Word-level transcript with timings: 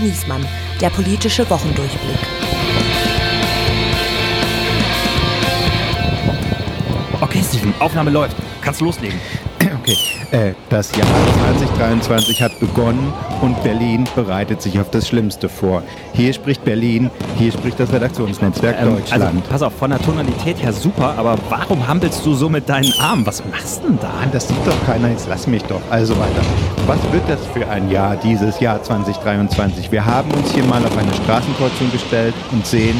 und 0.00 0.08
Niesmann, 0.08 0.46
der 0.80 0.90
politische 0.90 1.48
Wochendurchblick. 1.48 2.18
Okay, 7.20 7.42
Steven, 7.46 7.74
Aufnahme 7.78 8.10
läuft. 8.10 8.36
Kannst 8.60 8.80
loslegen. 8.80 9.20
Okay, 9.80 9.96
äh, 10.32 10.52
das 10.68 10.94
Jahr 10.94 11.06
2023 11.58 12.42
hat 12.42 12.58
begonnen 12.60 13.12
und 13.40 13.62
Berlin 13.62 14.06
bereitet 14.14 14.60
sich 14.60 14.78
auf 14.78 14.90
das 14.90 15.08
Schlimmste 15.08 15.48
vor. 15.48 15.82
Hier 16.12 16.32
spricht 16.32 16.64
Berlin, 16.64 17.10
hier 17.38 17.52
spricht 17.52 17.80
das 17.80 17.92
Redaktionsnetzwerk 17.92 18.76
Ähm, 18.80 18.96
Deutschland. 18.96 19.24
Also, 19.24 19.40
pass 19.48 19.62
auf, 19.62 19.72
von 19.74 19.90
der 19.90 20.00
Tonalität 20.00 20.62
her 20.62 20.72
super, 20.72 21.14
aber 21.16 21.36
warum 21.48 21.86
hampelst 21.86 22.24
du 22.26 22.34
so 22.34 22.48
mit 22.48 22.68
deinen 22.68 22.92
Armen? 23.00 23.24
Was 23.26 23.42
machst 23.50 23.82
du 23.82 23.88
denn 23.88 23.98
da? 24.00 24.10
Mann, 24.20 24.30
das 24.32 24.46
sieht 24.46 24.66
doch 24.66 24.86
keiner, 24.86 25.08
jetzt 25.08 25.26
lass 25.28 25.46
mich 25.46 25.62
doch. 25.64 25.80
Also 25.90 26.16
weiter. 26.18 26.42
Was 26.86 26.98
wird 27.12 27.28
das 27.28 27.40
für 27.46 27.66
ein 27.68 27.90
Jahr, 27.90 28.16
dieses 28.16 28.60
Jahr 28.60 28.82
2023? 28.82 29.90
Wir 29.90 30.04
haben 30.04 30.30
uns 30.32 30.52
hier 30.52 30.64
mal 30.64 30.84
auf 30.84 30.96
eine 30.96 31.12
Straßenkreuzung 31.14 31.90
gestellt 31.90 32.34
und 32.52 32.66
sehen, 32.66 32.96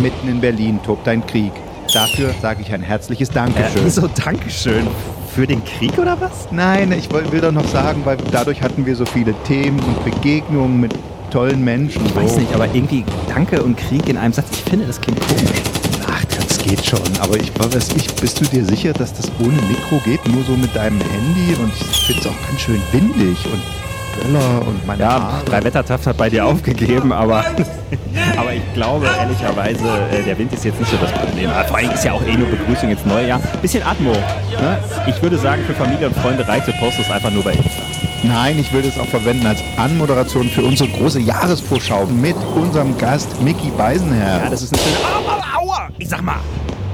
mitten 0.00 0.28
in 0.28 0.40
Berlin 0.40 0.80
tobt 0.82 1.08
ein 1.08 1.26
Krieg. 1.26 1.52
Dafür 1.92 2.32
sage 2.40 2.62
ich 2.62 2.72
ein 2.72 2.82
herzliches 2.82 3.30
Dankeschön. 3.30 3.86
Äh, 3.86 3.90
so, 3.90 4.08
Dankeschön. 4.08 4.86
Für 5.34 5.46
den 5.46 5.64
Krieg 5.64 5.96
oder 5.96 6.20
was? 6.20 6.48
Nein, 6.50 6.90
ich 6.90 7.08
will, 7.12 7.40
doch 7.40 7.52
noch 7.52 7.66
sagen, 7.68 8.02
weil 8.04 8.16
dadurch 8.32 8.60
hatten 8.62 8.84
wir 8.84 8.96
so 8.96 9.06
viele 9.06 9.32
Themen 9.44 9.78
und 9.78 10.04
Begegnungen 10.04 10.80
mit 10.80 10.92
tollen 11.30 11.62
Menschen. 11.62 12.04
Ich 12.04 12.16
weiß 12.16 12.36
nicht, 12.36 12.52
aber 12.52 12.66
irgendwie 12.74 13.04
Danke 13.28 13.62
und 13.62 13.76
Krieg 13.76 14.08
in 14.08 14.16
einem 14.16 14.32
Satz, 14.32 14.46
ich 14.50 14.62
finde, 14.62 14.86
das 14.86 15.00
klingt 15.00 15.20
komisch. 15.20 15.62
Ach, 16.08 16.24
das 16.24 16.58
geht 16.58 16.84
schon. 16.84 17.00
Aber 17.20 17.36
ich, 17.36 17.52
was 17.58 17.90
ich, 17.94 18.12
bist 18.16 18.40
du 18.40 18.44
dir 18.46 18.64
sicher, 18.64 18.92
dass 18.92 19.14
das 19.14 19.30
ohne 19.38 19.62
Mikro 19.68 20.00
geht? 20.04 20.26
Nur 20.28 20.42
so 20.42 20.56
mit 20.56 20.74
deinem 20.74 21.00
Handy? 21.00 21.54
Und 21.62 21.72
ich 21.74 22.06
finde 22.06 22.22
es 22.22 22.26
auch 22.26 22.48
ganz 22.48 22.60
schön 22.60 22.82
windig 22.90 23.38
und 23.46 23.79
Böller 24.22 24.66
und 24.66 24.86
meine 24.86 25.02
Ja, 25.02 25.10
Haare. 25.22 25.44
drei 25.44 25.62
Wettertaft 25.64 26.06
hat 26.06 26.16
bei 26.16 26.28
dir 26.30 26.44
aufgegeben, 26.46 27.12
aber, 27.12 27.44
aber 28.36 28.52
ich 28.54 28.74
glaube 28.74 29.06
ehrlicherweise, 29.20 29.84
äh, 30.12 30.22
der 30.22 30.38
Wind 30.38 30.52
ist 30.52 30.64
jetzt 30.64 30.78
nicht 30.78 30.90
so 30.90 30.96
das 30.98 31.12
Problem. 31.12 31.50
Vor 31.68 31.76
allem 31.76 31.90
ist 31.90 32.04
ja 32.04 32.12
auch 32.12 32.22
eh 32.26 32.36
nur 32.36 32.48
Begrüßung 32.48 32.90
ins 32.90 33.04
neue 33.04 33.28
Jahr. 33.28 33.40
Bisschen 33.62 33.82
Atmo. 33.82 34.12
Ne? 34.12 34.78
Ich 35.06 35.20
würde 35.22 35.38
sagen, 35.38 35.62
für 35.66 35.74
Familie 35.74 36.06
und 36.08 36.16
Freunde 36.16 36.46
reicht 36.46 36.68
du 36.68 36.72
postest 36.74 37.10
einfach 37.10 37.30
nur 37.30 37.42
bei 37.44 37.52
Insta. 37.52 37.82
Nein, 38.22 38.58
ich 38.58 38.70
will 38.72 38.82
das 38.82 38.98
auch 38.98 39.06
verwenden 39.08 39.46
als 39.46 39.60
Anmoderation 39.78 40.46
für 40.48 40.62
unsere 40.62 40.90
große 40.90 41.20
Jahresvorschau 41.20 42.04
mit 42.06 42.36
unserem 42.54 42.96
Gast 42.98 43.40
Mickey 43.40 43.70
Beisenherr. 43.70 44.42
Ja, 44.44 44.50
das 44.50 44.62
ist 44.62 44.74
eine 44.74 44.82
schöne. 44.82 44.96
Aua, 45.26 45.58
aua! 45.58 45.88
Ich 45.98 46.08
sag 46.10 46.20
mal, 46.22 46.36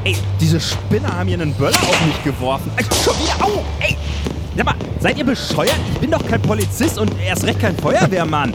ey, 0.05 0.15
diese 0.41 0.61
Spinner 0.61 1.13
haben 1.19 1.29
hier 1.29 1.41
einen 1.41 1.53
Böller 1.55 1.77
auf 1.77 2.07
mich 2.07 2.23
geworfen. 2.23 2.71
Ey, 2.77 2.85
schon 3.05 3.15
wieder, 3.19 3.45
au! 3.45 3.65
Ey! 3.81 3.97
Sag 4.57 4.65
mal, 4.65 4.75
seid 5.01 5.19
ihr 5.19 5.25
bescheuert? 5.25 5.77
Ich 5.93 6.01
bin 6.01 6.11
doch 6.11 6.27
kein 6.27 6.41
Polizist 6.41 6.99
und 6.99 7.13
erst 7.23 7.45
recht 7.45 7.61
kein 7.61 7.77
Feuerwehrmann. 7.77 8.55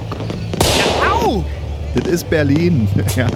Ja, 0.80 1.12
au! 1.12 1.46
Das 1.94 2.08
ist 2.08 2.30
Berlin. 2.30 2.88
Ja, 3.16 3.28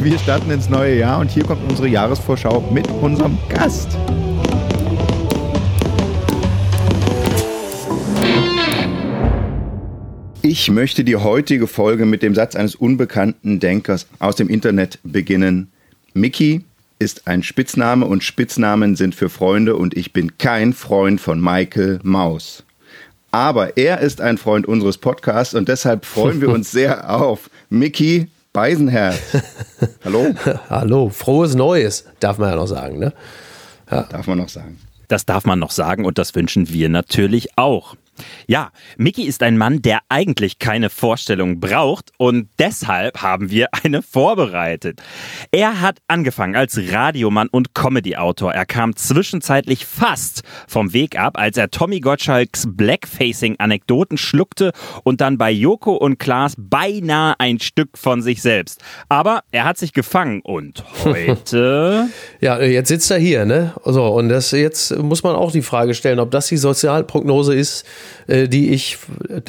wir 0.00 0.18
starten 0.18 0.50
ins 0.52 0.68
neue 0.68 0.98
Jahr 0.98 1.18
und 1.18 1.30
hier 1.30 1.42
kommt 1.42 1.68
unsere 1.68 1.88
Jahresvorschau 1.88 2.60
mit 2.70 2.86
unserem 3.00 3.38
Gast. 3.48 3.98
Ich 10.42 10.70
möchte 10.70 11.02
die 11.02 11.16
heutige 11.16 11.66
Folge 11.66 12.06
mit 12.06 12.22
dem 12.22 12.36
Satz 12.36 12.54
eines 12.54 12.76
unbekannten 12.76 13.58
Denkers 13.58 14.06
aus 14.20 14.36
dem 14.36 14.48
Internet 14.48 15.00
beginnen. 15.02 15.72
Mickey 16.14 16.62
ist 17.02 17.26
ein 17.26 17.42
Spitzname 17.42 18.06
und 18.06 18.22
Spitznamen 18.22 18.94
sind 18.94 19.16
für 19.16 19.28
Freunde 19.28 19.74
und 19.74 19.96
ich 19.96 20.12
bin 20.12 20.38
kein 20.38 20.72
Freund 20.72 21.20
von 21.20 21.40
Michael 21.40 21.98
Maus. 22.04 22.62
Aber 23.32 23.76
er 23.76 23.98
ist 23.98 24.20
ein 24.20 24.38
Freund 24.38 24.66
unseres 24.66 24.98
Podcasts 24.98 25.52
und 25.54 25.68
deshalb 25.68 26.04
freuen 26.04 26.40
wir 26.40 26.50
uns 26.50 26.70
sehr 26.70 27.10
auf 27.20 27.50
Mickey 27.70 28.28
Beisenherz. 28.52 29.18
Hallo, 30.04 30.32
Hallo, 30.70 31.08
frohes 31.08 31.56
Neues, 31.56 32.04
darf 32.20 32.38
man 32.38 32.50
ja 32.50 32.56
noch 32.56 32.68
sagen, 32.68 33.00
ne? 33.00 33.12
darf 33.88 34.28
man 34.28 34.38
noch 34.38 34.48
sagen. 34.48 34.78
Das 35.08 35.26
darf 35.26 35.44
man 35.44 35.58
noch 35.58 35.72
sagen 35.72 36.04
und 36.04 36.18
das 36.18 36.36
wünschen 36.36 36.68
wir 36.68 36.88
natürlich 36.88 37.58
auch. 37.58 37.96
Ja, 38.46 38.70
Mickey 38.96 39.22
ist 39.22 39.42
ein 39.42 39.56
Mann, 39.56 39.82
der 39.82 40.00
eigentlich 40.08 40.58
keine 40.58 40.90
Vorstellung 40.90 41.60
braucht 41.60 42.10
und 42.18 42.48
deshalb 42.58 43.22
haben 43.22 43.50
wir 43.50 43.68
eine 43.84 44.02
vorbereitet. 44.02 45.00
Er 45.50 45.80
hat 45.80 45.98
angefangen 46.08 46.56
als 46.56 46.78
Radiomann 46.90 47.48
und 47.48 47.74
Comedy-Autor. 47.74 48.52
Er 48.52 48.66
kam 48.66 48.96
zwischenzeitlich 48.96 49.86
fast 49.86 50.42
vom 50.68 50.92
Weg 50.92 51.18
ab, 51.18 51.38
als 51.38 51.56
er 51.56 51.70
Tommy 51.70 52.00
Gottschalks 52.00 52.66
Blackfacing-Anekdoten 52.68 54.18
schluckte 54.18 54.72
und 55.04 55.20
dann 55.20 55.38
bei 55.38 55.50
Joko 55.50 55.94
und 55.94 56.18
Klaas 56.18 56.54
beinahe 56.56 57.34
ein 57.38 57.60
Stück 57.60 57.96
von 57.96 58.22
sich 58.22 58.42
selbst. 58.42 58.80
Aber 59.08 59.42
er 59.50 59.64
hat 59.64 59.78
sich 59.78 59.92
gefangen 59.92 60.40
und 60.42 60.84
heute... 61.04 62.08
Ja, 62.40 62.60
jetzt 62.60 62.88
sitzt 62.88 63.10
er 63.10 63.18
hier, 63.18 63.44
ne? 63.44 63.72
So, 63.84 64.06
und 64.06 64.28
das 64.28 64.50
jetzt 64.50 64.96
muss 64.98 65.22
man 65.22 65.34
auch 65.34 65.52
die 65.52 65.62
Frage 65.62 65.94
stellen, 65.94 66.18
ob 66.18 66.30
das 66.30 66.48
die 66.48 66.56
Sozialprognose 66.56 67.54
ist, 67.54 67.84
die 68.28 68.70
ich, 68.70 68.98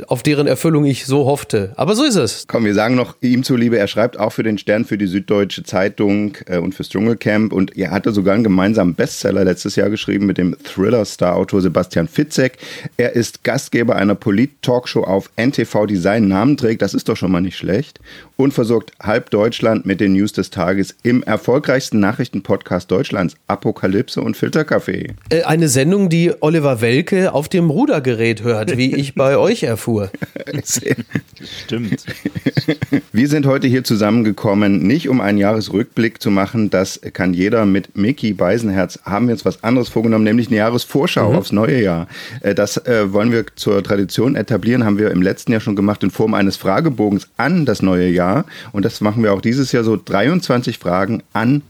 auf 0.08 0.24
deren 0.24 0.47
Erfüllung 0.47 0.86
ich 0.86 1.06
so 1.06 1.25
hoffte. 1.25 1.74
Aber 1.75 1.96
so 1.96 2.03
ist 2.03 2.16
es. 2.16 2.46
Komm, 2.47 2.66
wir 2.66 2.74
sagen 2.74 2.96
noch 2.96 3.16
ihm 3.22 3.44
zuliebe, 3.44 3.78
er 3.78 3.88
schreibt 3.88 4.19
auch 4.19 4.31
für 4.31 4.44
den 4.44 4.58
Stern, 4.58 4.86
für 4.86 4.97
die 4.97 5.08
Süddeutsche 5.08 5.64
Zeitung 5.64 6.38
äh, 6.47 6.58
und 6.58 6.75
fürs 6.75 6.90
Dschungelcamp 6.90 7.53
und 7.53 7.78
er 7.78 7.92
hatte 7.92 8.12
sogar 8.12 8.36
einen 8.36 8.44
gemeinsamen 8.44 8.96
Bestseller 8.96 9.44
letztes 9.44 9.75
Jahr 9.75 9.90
geschrieben 9.90 10.25
mit 10.25 10.38
dem 10.38 10.56
Thriller-Star-Autor 10.63 11.62
Sebastian 11.62 12.08
Fitzek. 12.08 12.58
Er 12.97 13.13
ist 13.13 13.44
Gastgeber 13.44 13.96
einer 13.96 14.16
Polit-Talkshow 14.16 15.03
auf 15.03 15.30
NTV, 15.36 15.86
die 15.86 15.97
seinen 15.97 16.28
Namen 16.28 16.58
trägt, 16.58 16.81
das 16.81 16.94
ist 16.94 17.09
doch 17.09 17.18
schon 17.18 17.31
mal 17.31 17.42
nicht 17.42 17.58
schlecht 17.58 18.00
und 18.38 18.53
versorgt 18.53 18.92
halb 19.02 19.30
Deutschland 19.30 19.86
mit 19.86 20.00
den 20.00 20.13
News 20.13 20.34
des 20.34 20.50
Tages 20.50 20.96
im 21.03 21.24
erfolgreichsten 21.24 22.00
Nachrichtenpodcast 22.00 22.90
Deutschlands, 22.90 23.36
Apokalypse 23.47 24.22
und 24.22 24.36
Filterkaffee. 24.36 25.13
Äh, 25.30 25.44
Eine 25.44 25.68
Sendung, 25.68 26.09
die 26.09 26.31
Oliver 26.42 26.81
Welke 26.81 27.34
auf 27.34 27.47
dem 27.47 27.69
Rudergerät 27.69 28.43
hört, 28.44 28.78
wie 28.78 28.96
ich 28.96 29.16
bei 29.16 29.38
euch 29.38 29.64
erfuhr. 29.64 30.09
Stimmt. 31.64 32.06
Wir 33.12 33.28
sind 33.28 33.46
heute 33.46 33.68
hier 33.68 33.84
zusammengekommen, 33.84 34.84
nicht 34.86 35.09
um 35.09 35.22
einen 35.22 35.38
Jahresrückblick 35.38 36.22
zu 36.22 36.31
machen, 36.31 36.70
das 36.70 37.00
kann 37.14 37.34
jeder 37.34 37.66
mit 37.66 37.98
Mickey 37.98 38.34
Beisenherz, 38.34 39.00
haben 39.04 39.28
wir 39.28 39.34
uns 39.34 39.46
was 39.46 39.64
anderes 39.64 39.90
vorgenommen, 39.90 40.24
nämlich 40.24 40.48
eine 40.48 40.58
Jahresvorschau 40.58 41.34
aufs 41.34 41.52
neue 41.52 41.81
Jahr. 41.81 42.08
Äh, 42.42 42.56
Das 42.56 42.78
äh, 42.78 43.12
wollen 43.12 43.31
wir 43.31 43.46
zur 43.56 43.84
Tradition 43.84 44.36
etablieren, 44.36 44.86
haben 44.86 44.98
wir 44.98 45.12
im 45.12 45.22
letzten 45.22 45.52
Jahr 45.52 45.62
schon 45.62 45.75
gemacht 45.75 46.04
in 46.04 46.12
Form 46.12 46.34
eines 46.34 46.58
Fragebogens 46.58 47.28
an 47.38 47.66
das 47.66 47.81
neue 47.81 48.10
Jahr 48.10 48.46
und 48.72 48.86
das 48.86 49.02
machen 49.02 49.24
wir 49.24 49.34
auch 49.34 49.42
dieses 49.42 49.72
Jahr 49.72 49.84
so 49.84 50.00
23 50.04 50.78
Fragen 50.78 51.24
an 51.34 51.62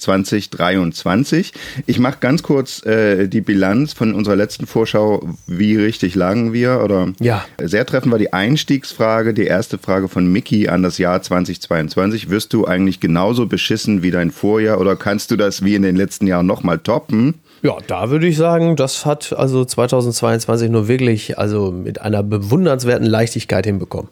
2023. 0.00 1.52
Ich 1.86 1.98
mache 1.98 2.18
ganz 2.20 2.42
kurz 2.42 2.84
äh, 2.84 3.28
die 3.28 3.40
Bilanz 3.40 3.92
von 3.92 4.14
unserer 4.14 4.36
letzten 4.36 4.66
Vorschau. 4.66 5.28
Wie 5.46 5.76
richtig 5.76 6.14
lagen 6.14 6.52
wir? 6.52 6.80
Oder 6.82 7.12
Ja. 7.20 7.44
sehr 7.62 7.86
treffend 7.86 8.12
war 8.12 8.18
die 8.18 8.32
Einstiegsfrage, 8.32 9.34
die 9.34 9.44
erste 9.44 9.78
Frage 9.78 10.08
von 10.08 10.26
Mickey 10.30 10.68
an 10.68 10.82
das 10.82 10.98
Jahr 10.98 11.20
2022. 11.22 12.30
Wirst 12.30 12.52
du 12.52 12.66
eigentlich 12.66 13.00
genauso 13.00 13.46
beschissen 13.46 14.02
wie 14.02 14.10
dein 14.10 14.30
Vorjahr 14.30 14.80
oder 14.80 14.96
kannst 14.96 15.30
du 15.30 15.36
das 15.36 15.64
wie 15.64 15.74
in 15.74 15.82
den 15.82 15.96
letzten 15.96 16.26
Jahren 16.26 16.46
nochmal 16.46 16.78
toppen? 16.78 17.34
Ja, 17.62 17.76
da 17.86 18.10
würde 18.10 18.26
ich 18.26 18.36
sagen, 18.36 18.76
das 18.76 19.04
hat 19.04 19.34
also 19.36 19.64
2022 19.64 20.70
nur 20.70 20.88
wirklich 20.88 21.38
also 21.38 21.70
mit 21.70 22.00
einer 22.00 22.22
bewundernswerten 22.22 23.06
Leichtigkeit 23.06 23.66
hinbekommen. 23.66 24.08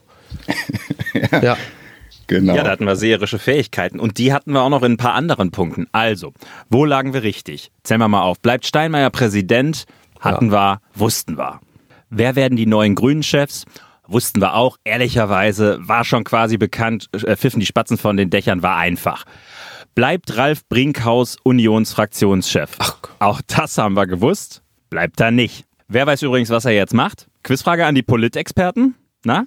ja. 1.43 1.57
Genau. 2.29 2.55
Ja, 2.55 2.63
da 2.63 2.71
hatten 2.71 2.85
wir 2.85 2.95
seherische 2.95 3.39
Fähigkeiten 3.39 3.99
und 3.99 4.19
die 4.19 4.33
hatten 4.33 4.53
wir 4.53 4.63
auch 4.63 4.69
noch 4.69 4.83
in 4.83 4.93
ein 4.93 4.97
paar 4.99 5.15
anderen 5.15 5.51
Punkten. 5.51 5.87
Also, 5.93 6.33
wo 6.69 6.85
lagen 6.85 7.15
wir 7.15 7.23
richtig? 7.23 7.73
Zählen 7.83 8.01
wir 8.01 8.09
mal 8.09 8.23
auf. 8.23 8.41
Bleibt 8.41 8.67
Steinmeier 8.67 9.11
Präsident? 9.11 9.85
Hatten 10.21 10.53
wir, 10.53 10.81
wussten 10.95 11.39
wir. 11.39 11.61
Wer 12.11 12.37
werden 12.37 12.57
die 12.57 12.67
neuen 12.67 12.95
Grünen-Chefs? 12.95 13.65
Wussten 14.07 14.41
wir 14.41 14.55
auch. 14.55 14.77
Ehrlicherweise 14.85 15.79
war 15.81 16.05
schon 16.05 16.25
quasi 16.25 16.59
bekannt, 16.59 17.09
äh, 17.13 17.37
pfiffen 17.37 17.61
die 17.61 17.67
Spatzen 17.67 17.99
von 17.99 18.17
den 18.17 18.31
Dächern, 18.31 18.63
war 18.63 18.77
einfach. 18.77 19.25
Bleibt 19.95 20.37
Ralf 20.37 20.67
Brinkhaus 20.69 21.37
Unionsfraktionschef? 21.43 22.71
Ach. 22.79 22.99
Auch 23.19 23.41
das 23.47 23.79
haben 23.79 23.95
wir 23.95 24.07
gewusst. 24.07 24.63
Bleibt 24.91 25.21
er 25.21 25.31
nicht. 25.31 25.65
Wer 25.89 26.07
weiß 26.07 26.23
übrigens, 26.23 26.51
was 26.51 26.65
er 26.67 26.73
jetzt 26.73 26.95
macht? 26.95 27.27
Quizfrage 27.43 27.87
an 27.87 27.95
die 27.95 28.03
Politexperten? 28.03 28.95
Na? 29.25 29.47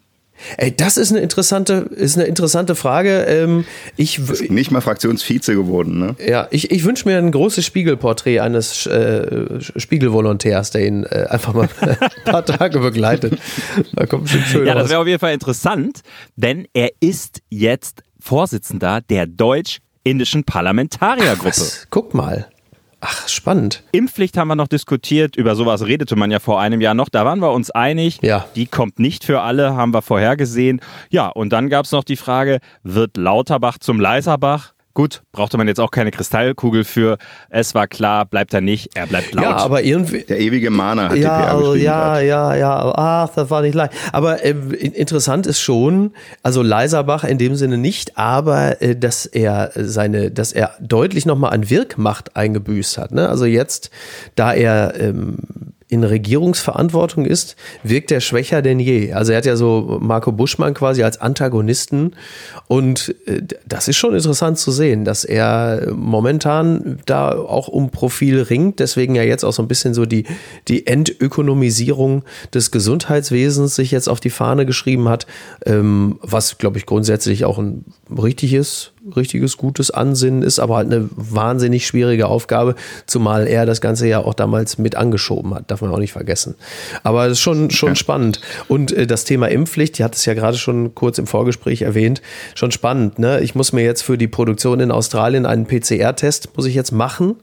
Ey, 0.58 0.76
das 0.76 0.98
ist 0.98 1.12
eine 1.12 1.20
interessante, 1.22 1.74
ist 1.92 2.18
eine 2.18 2.26
interessante 2.28 2.76
Frage. 2.76 3.22
Ähm, 3.24 3.66
ich, 3.98 4.28
w- 4.30 4.48
Nicht 4.52 4.72
mal 4.72 4.82
Fraktionsvize 4.82 5.54
geworden, 5.56 6.00
ne? 6.00 6.16
ja, 6.26 6.48
ich, 6.52 6.72
ich 6.72 6.84
wünsche 6.84 7.08
mir 7.08 7.18
ein 7.18 7.32
großes 7.32 7.66
Spiegelporträt 7.66 8.40
eines 8.40 8.86
äh, 8.86 9.60
Spiegelvolontärs, 9.62 10.72
der 10.72 10.86
ihn 10.88 11.04
äh, 11.04 11.28
einfach 11.30 11.54
mal 11.54 11.70
ein 11.82 11.98
paar 12.26 12.46
Tage 12.46 12.80
begleitet. 12.80 13.40
Da 13.94 14.06
kommt 14.06 14.24
bestimmt 14.24 14.46
schön 14.48 14.66
Ja, 14.68 14.74
das 14.76 14.90
wäre 14.90 15.00
auf 15.02 15.08
jeden 15.08 15.20
Fall 15.20 15.34
interessant, 15.34 16.02
denn 16.36 16.68
er 16.74 16.90
ist 17.00 17.40
jetzt 17.50 18.04
Vorsitzender 18.20 19.02
der 19.02 19.26
deutsch-indischen 19.28 20.44
Parlamentariergruppe. 20.44 21.48
Was? 21.50 21.88
Guck 21.90 22.14
mal. 22.14 22.48
Ach, 23.02 23.28
spannend. 23.28 23.84
Impfpflicht 23.92 24.38
haben 24.38 24.48
wir 24.48 24.56
noch 24.56 24.68
diskutiert. 24.68 25.36
Über 25.36 25.56
sowas 25.56 25.86
redete 25.86 26.16
man 26.16 26.30
ja 26.30 26.40
vor 26.40 26.62
einem 26.62 26.82
Jahr 26.82 26.94
noch. 26.94 27.10
Da 27.10 27.26
waren 27.26 27.40
wir 27.40 27.52
uns 27.52 27.72
einig. 27.72 28.20
Ja. 28.22 28.46
Die 28.56 28.68
kommt 28.68 29.00
nicht 29.00 29.24
für 29.24 29.42
alle, 29.42 29.76
haben 29.76 29.94
wir 29.94 30.04
vorhergesehen. 30.04 30.82
Ja, 31.10 31.28
und 31.28 31.52
dann 31.52 31.70
gab 31.70 31.86
es 31.86 31.92
noch 31.92 32.04
die 32.04 32.16
Frage, 32.16 32.60
wird 32.84 33.18
Lauterbach 33.18 33.80
zum 33.80 34.00
Leiserbach? 34.00 34.74
Gut, 34.94 35.22
brauchte 35.32 35.58
man 35.58 35.68
jetzt 35.68 35.80
auch 35.80 35.92
keine 35.92 36.12
Kristallkugel 36.12 36.84
für. 36.84 37.18
Es 37.50 37.74
war 37.74 37.88
klar, 37.88 38.26
bleibt 38.26 38.54
er 38.54 38.60
nicht, 38.60 38.90
er 38.94 39.08
bleibt 39.08 39.34
laut. 39.34 39.46
Ja, 39.46 39.56
aber 39.58 39.84
irgendwie. 39.84 40.24
Der 40.24 40.40
ewige 40.40 40.70
Mahner 40.70 41.10
hat 41.10 41.18
ja, 41.18 41.40
DPA 41.40 41.52
also, 41.52 41.66
geschrieben. 41.72 41.86
ja, 41.86 42.14
grad. 42.14 42.24
ja, 42.26 42.56
ja, 42.56 42.94
ach, 42.96 43.30
das 43.34 43.50
war 43.50 43.62
nicht 43.62 43.74
leicht. 43.74 43.94
Aber 44.12 44.44
äh, 44.44 44.50
interessant 44.50 45.48
ist 45.48 45.62
schon, 45.62 46.12
also 46.44 46.62
Leiserbach 46.62 47.24
in 47.24 47.38
dem 47.38 47.56
Sinne 47.56 47.78
nicht, 47.78 48.18
aber 48.18 48.82
äh, 48.82 48.96
dass 48.98 49.26
er 49.26 49.72
seine, 49.76 50.30
dass 50.30 50.52
er 50.52 50.76
deutlich 50.82 51.26
nochmal 51.26 51.54
an 51.54 51.70
Wirkmacht 51.70 52.36
eingebüßt 52.36 52.98
hat. 52.98 53.12
Ne? 53.12 53.30
Also 53.30 53.46
jetzt, 53.46 53.92
da 54.36 54.54
er 54.54 55.00
ähm, 55.00 55.38
in 55.92 56.06
Regierungsverantwortung 56.06 57.26
ist, 57.26 57.58
wirkt 57.84 58.12
er 58.12 58.22
schwächer 58.22 58.62
denn 58.62 58.80
je. 58.80 59.12
Also 59.12 59.34
er 59.34 59.40
hat 59.40 59.46
ja 59.46 59.58
so 59.58 60.00
Marco 60.02 60.32
Buschmann 60.32 60.74
quasi 60.74 61.04
als 61.04 61.20
Antagonisten 61.20 62.16
und 62.68 63.14
äh, 63.26 63.42
das 63.68 63.90
ist 63.90 63.98
schon 63.98 64.16
interessant 64.16 64.58
zu 64.58 64.72
sehen, 64.72 65.04
dass 65.04 65.26
er 65.26 65.92
momentan 65.94 67.00
da 67.06 67.38
auch 67.38 67.68
um 67.68 67.90
Profil 67.90 68.42
ringt, 68.42 68.80
deswegen 68.80 69.16
ja 69.16 69.24
jetzt 69.24 69.44
auch 69.44 69.52
so 69.52 69.62
ein 69.62 69.68
bisschen 69.68 69.94
so 69.94 70.06
die, 70.06 70.24
die 70.70 70.88
Entökonomisierung 70.88 72.24
des 72.54 72.72
Gesundheitswesens 72.72 73.76
sich 73.76 73.92
jetzt 73.92 74.08
auf 74.08 74.22
die 74.22 74.30
Fahne 74.30 74.66
geschrieben 74.66 75.10
hat, 75.10 75.28
ähm, 75.66 76.20
was 76.22 76.58
glaube 76.58 76.78
ich 76.78 76.86
grundsätzlich 76.86 77.44
auch 77.44 77.58
ein 77.58 77.84
richtiges, 78.10 78.94
richtiges, 79.16 79.58
gutes 79.58 79.92
Ansinnen 79.92 80.44
ist, 80.44 80.60
aber 80.60 80.78
halt 80.78 80.92
eine 80.92 81.10
wahnsinnig 81.12 81.88
schwierige 81.88 82.28
Aufgabe, 82.28 82.76
zumal 83.08 83.48
er 83.48 83.66
das 83.66 83.82
Ganze 83.82 84.08
ja 84.08 84.20
auch 84.20 84.34
damals 84.34 84.78
mit 84.78 84.96
angeschoben 84.96 85.54
hat, 85.56 85.72
darf 85.72 85.82
man 85.82 85.92
auch 85.92 85.98
nicht 85.98 86.14
vergessen. 86.14 86.56
Aber 87.04 87.26
es 87.26 87.34
ist 87.34 87.40
schon, 87.40 87.72
schon 87.72 87.96
spannend. 87.96 88.42
Und 88.68 88.92
äh, 88.92 89.08
das 89.08 89.26
Thema 89.26 89.48
Impfpflicht, 89.48 89.98
die 89.98 90.04
hat 90.04 90.16
es 90.16 90.26
ja 90.26 90.34
gerade 90.34 90.58
schon 90.58 90.94
kurz 90.94 91.18
im 91.18 91.28
Vorgespräch 91.28 91.82
erwähnt, 91.82 92.22
schon 92.54 92.72
spannend. 92.72 93.18
Ne? 93.20 93.42
Ich 93.42 93.56
muss 93.56 93.74
mir 93.74 93.84
jetzt 93.84 94.04
für 94.04 94.18
die 94.18 94.28
Produktion 94.28 94.80
in 94.80 94.92
Australien 94.92 95.46
einen 95.46 95.66
PCR-Test, 95.66 96.50
muss 96.56 96.66
ich 96.66 96.76
jetzt 96.76 96.92
machen. 96.92 97.38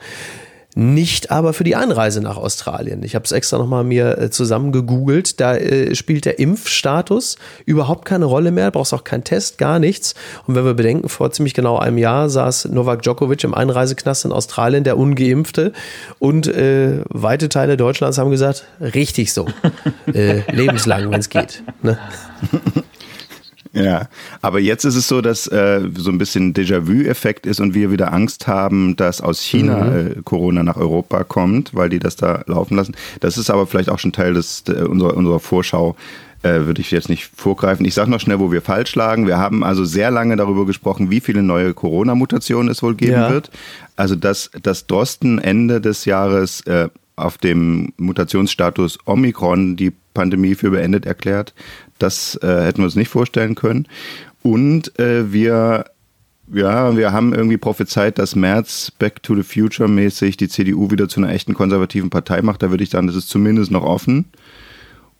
Nicht 0.81 1.33
aber 1.33 1.55
für 1.55 1.65
die 1.65 1.75
Einreise 1.75 2.21
nach 2.21 2.37
Australien. 2.37 3.03
Ich 3.03 3.17
habe 3.17 3.25
es 3.25 3.33
extra 3.33 3.59
nochmal 3.59 3.83
mir 3.83 4.17
äh, 4.17 4.31
zusammen 4.31 4.71
gegoogelt. 4.71 5.41
Da 5.41 5.57
äh, 5.57 5.93
spielt 5.97 6.25
der 6.25 6.39
Impfstatus 6.39 7.37
überhaupt 7.67 8.05
keine 8.05 8.27
Rolle 8.27 8.53
mehr. 8.53 8.71
Brauchst 8.71 8.95
auch 8.95 9.03
keinen 9.03 9.25
Test, 9.25 9.59
gar 9.59 9.81
nichts. 9.81 10.15
Und 10.47 10.55
wenn 10.55 10.65
wir 10.65 10.75
bedenken, 10.75 11.09
vor 11.09 11.33
ziemlich 11.33 11.55
genau 11.55 11.79
einem 11.79 11.99
Jahr 11.99 12.31
saß 12.31 12.67
Novak 12.67 13.03
Djokovic 13.03 13.43
im 13.43 13.55
Einreiseknast 13.55 14.27
in 14.27 14.31
Australien, 14.31 14.85
der 14.85 14.99
Ungeimpfte. 14.99 15.73
Und 16.21 16.47
äh, 16.47 17.01
weite 17.09 17.49
Teile 17.49 17.77
Deutschlands 17.77 18.17
haben 18.19 18.31
gesagt, 18.31 18.65
richtig 18.81 19.33
so. 19.33 19.49
äh, 20.15 20.43
lebenslang, 20.53 21.11
wenn 21.11 21.19
es 21.19 21.29
geht. 21.29 21.61
Ne? 21.83 21.99
Ja, 23.73 24.09
aber 24.43 24.61
jetzt 24.61 24.85
ist 24.85 24.97
es 24.97 25.09
so, 25.09 25.21
dass 25.21 25.47
äh, 25.47 25.83
so 25.97 26.11
ein 26.11 26.19
bisschen 26.19 26.55
Déjà-vu-Effekt 26.55 27.47
ist 27.47 27.61
und 27.61 27.75
wir 27.75 27.91
wieder 27.91 28.13
Angst 28.13 28.47
haben, 28.47 28.97
dass 28.97 29.21
aus 29.21 29.41
China 29.43 29.85
Mhm. 29.85 29.97
äh, 29.97 30.15
Corona 30.25 30.63
nach 30.63 30.77
Europa 30.77 31.25
kommt, 31.25 31.75
weil 31.75 31.89
die 31.91 31.99
das 31.99 32.17
da 32.17 32.43
laufen 32.47 32.77
lassen. 32.77 32.95
Das 33.21 33.37
ist 33.37 33.51
aber 33.51 33.67
vielleicht 33.67 33.91
auch 33.91 33.99
schon 33.99 34.13
Teil 34.13 34.35
des, 34.35 34.65
äh, 34.69 34.83
unserer, 34.85 35.17
unserer 35.17 35.39
Vorschau. 35.41 35.97
Äh, 36.45 36.67
würde 36.67 36.81
ich 36.81 36.93
jetzt 36.93 37.09
nicht 37.09 37.29
vorgreifen. 37.35 37.85
Ich 37.85 37.95
sage 37.95 38.13
noch 38.13 38.21
schnell, 38.21 38.39
wo 38.39 38.53
wir 38.53 38.63
falsch 38.63 38.95
lagen. 38.95 39.27
Wir 39.27 39.39
haben 39.39 39.65
also 39.65 39.85
sehr 39.85 40.13
lange 40.13 40.37
darüber 40.37 40.67
gesprochen, 40.67 41.11
wie 41.11 41.19
viele 41.19 41.43
neue 41.43 41.75
Corona-Mutationen 41.75 42.71
es 42.71 42.81
wohl 42.81 42.95
geben 42.95 43.11
Ja. 43.15 43.31
wird. 43.31 43.51
Also 43.97 44.15
dass 44.15 44.49
das 44.63 44.87
Drosten 44.87 45.41
Ende 45.41 45.81
des 45.81 46.05
Jahres 46.05 46.61
äh, 46.61 46.91
auf 47.17 47.39
dem 47.39 47.93
Mutationsstatus 47.97 49.01
Omikron 49.05 49.75
die 49.75 49.91
Pandemie 50.19 50.57
für 50.57 50.71
beendet 50.71 51.07
erklärt. 51.07 51.55
Das 52.01 52.37
äh, 52.43 52.65
hätten 52.65 52.79
wir 52.79 52.87
uns 52.87 52.97
nicht 52.97 53.09
vorstellen 53.09 53.55
können. 53.55 53.87
Und 54.43 54.99
äh, 54.99 55.33
wir, 55.33 55.85
ja, 56.53 56.97
wir 56.97 57.13
haben 57.13 57.33
irgendwie 57.35 57.57
prophezeit, 57.57 58.19
dass 58.19 58.35
März 58.35 58.91
Back 58.99 59.23
to 59.23 59.37
the 59.37 59.45
Future 59.45 59.89
mäßig 59.89 60.37
die 60.37 60.49
CDU 60.49 60.91
wieder 60.91 61.09
zu 61.09 61.21
einer 61.21 61.33
echten 61.33 61.55
konservativen 61.55 62.11
Partei 62.11 62.43
macht. 62.43 62.63
Da 62.63 62.71
würde 62.71 62.83
ich 62.83 62.91
sagen, 62.91 63.07
das 63.07 63.17
ist 63.17 63.29
zumindest 63.29 63.71
noch 63.71 63.85
offen. 63.85 64.25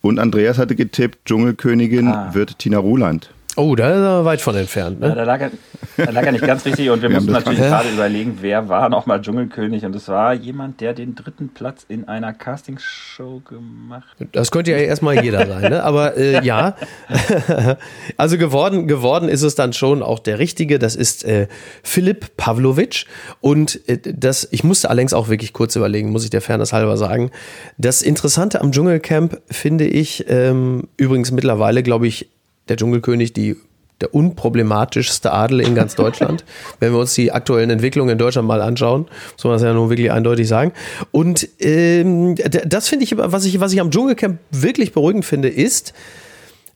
Und 0.01 0.19
Andreas 0.19 0.57
hatte 0.57 0.75
getippt, 0.75 1.25
Dschungelkönigin 1.25 2.07
Ah. 2.09 2.33
wird 2.33 2.59
Tina 2.59 2.77
Ruland. 2.77 3.29
Oh, 3.59 3.75
da 3.75 3.89
ist 3.89 3.97
er 3.97 4.25
weit 4.25 4.41
von 4.41 4.55
entfernt. 4.55 5.01
Ja, 5.01 5.09
Ne? 5.09 5.15
da, 5.15 5.23
lag 5.23 5.41
er, 5.41 5.51
da 5.97 6.11
lag 6.11 6.23
er 6.23 6.31
nicht 6.31 6.45
ganz 6.45 6.65
richtig 6.65 6.89
und 6.89 7.01
wir 7.01 7.09
Wir 7.09 7.15
mussten 7.17 7.31
natürlich 7.31 7.59
dran. 7.59 7.69
gerade 7.69 7.89
überlegen, 7.89 8.37
wer 8.41 8.69
war 8.69 8.89
nochmal 8.89 9.21
Dschungelkönig 9.21 9.85
und 9.85 9.95
es 9.95 10.07
war 10.07 10.33
jemand, 10.33 10.79
der 10.81 10.93
den 10.93 11.15
dritten 11.15 11.49
Platz 11.49 11.85
in 11.87 12.07
einer 12.07 12.33
Castingshow 12.33 13.41
gemacht 13.41 14.07
hat. 14.19 14.27
Das 14.31 14.51
könnte 14.51 14.71
ja 14.71 14.77
erstmal 14.77 15.23
jeder 15.23 15.45
sein, 15.45 15.71
ne? 15.71 15.83
aber 15.83 16.15
äh, 16.17 16.43
ja. 16.45 16.75
also 18.17 18.37
geworden, 18.37 18.87
geworden 18.87 19.29
ist 19.29 19.41
es 19.43 19.55
dann 19.55 19.73
schon 19.73 20.01
auch 20.03 20.19
der 20.19 20.39
Richtige. 20.39 20.79
Das 20.79 20.95
ist 20.95 21.23
äh, 21.25 21.47
Philipp 21.83 22.37
Pavlovic. 22.37 23.05
Und 23.41 23.87
äh, 23.87 23.97
das, 24.03 24.47
ich 24.51 24.63
musste 24.63 24.89
allerdings 24.89 25.13
auch 25.13 25.29
wirklich 25.29 25.53
kurz 25.53 25.75
überlegen, 25.75 26.11
muss 26.11 26.23
ich 26.23 26.29
der 26.29 26.41
Fairness 26.41 26.73
halber 26.73 26.97
sagen. 26.97 27.31
Das 27.77 28.01
Interessante 28.01 28.61
am 28.61 28.71
Dschungelcamp 28.71 29.41
finde 29.49 29.85
ich, 29.85 30.25
ähm, 30.29 30.87
übrigens 30.97 31.31
mittlerweile, 31.31 31.83
glaube 31.83 32.07
ich, 32.07 32.29
der 32.69 32.77
Dschungelkönig, 32.77 33.33
die 33.33 33.55
der 34.01 34.13
unproblematischste 34.15 35.31
Adel 35.31 35.59
in 35.59 35.75
ganz 35.75 35.95
Deutschland. 35.95 36.45
Wenn 36.79 36.93
wir 36.93 36.99
uns 36.99 37.13
die 37.13 37.31
aktuellen 37.31 37.69
Entwicklungen 37.69 38.11
in 38.11 38.17
Deutschland 38.17 38.47
mal 38.47 38.61
anschauen, 38.61 39.07
muss 39.33 39.43
man 39.43 39.53
das 39.53 39.61
ja 39.61 39.73
nun 39.73 39.89
wirklich 39.89 40.11
eindeutig 40.11 40.47
sagen. 40.47 40.71
Und 41.11 41.47
ähm, 41.59 42.35
das 42.65 42.87
finde 42.87 43.03
ich, 43.03 43.17
was 43.17 43.45
ich, 43.45 43.59
was 43.59 43.73
ich 43.73 43.81
am 43.81 43.91
Dschungelcamp 43.91 44.39
wirklich 44.51 44.93
beruhigend 44.93 45.25
finde, 45.25 45.49
ist, 45.49 45.93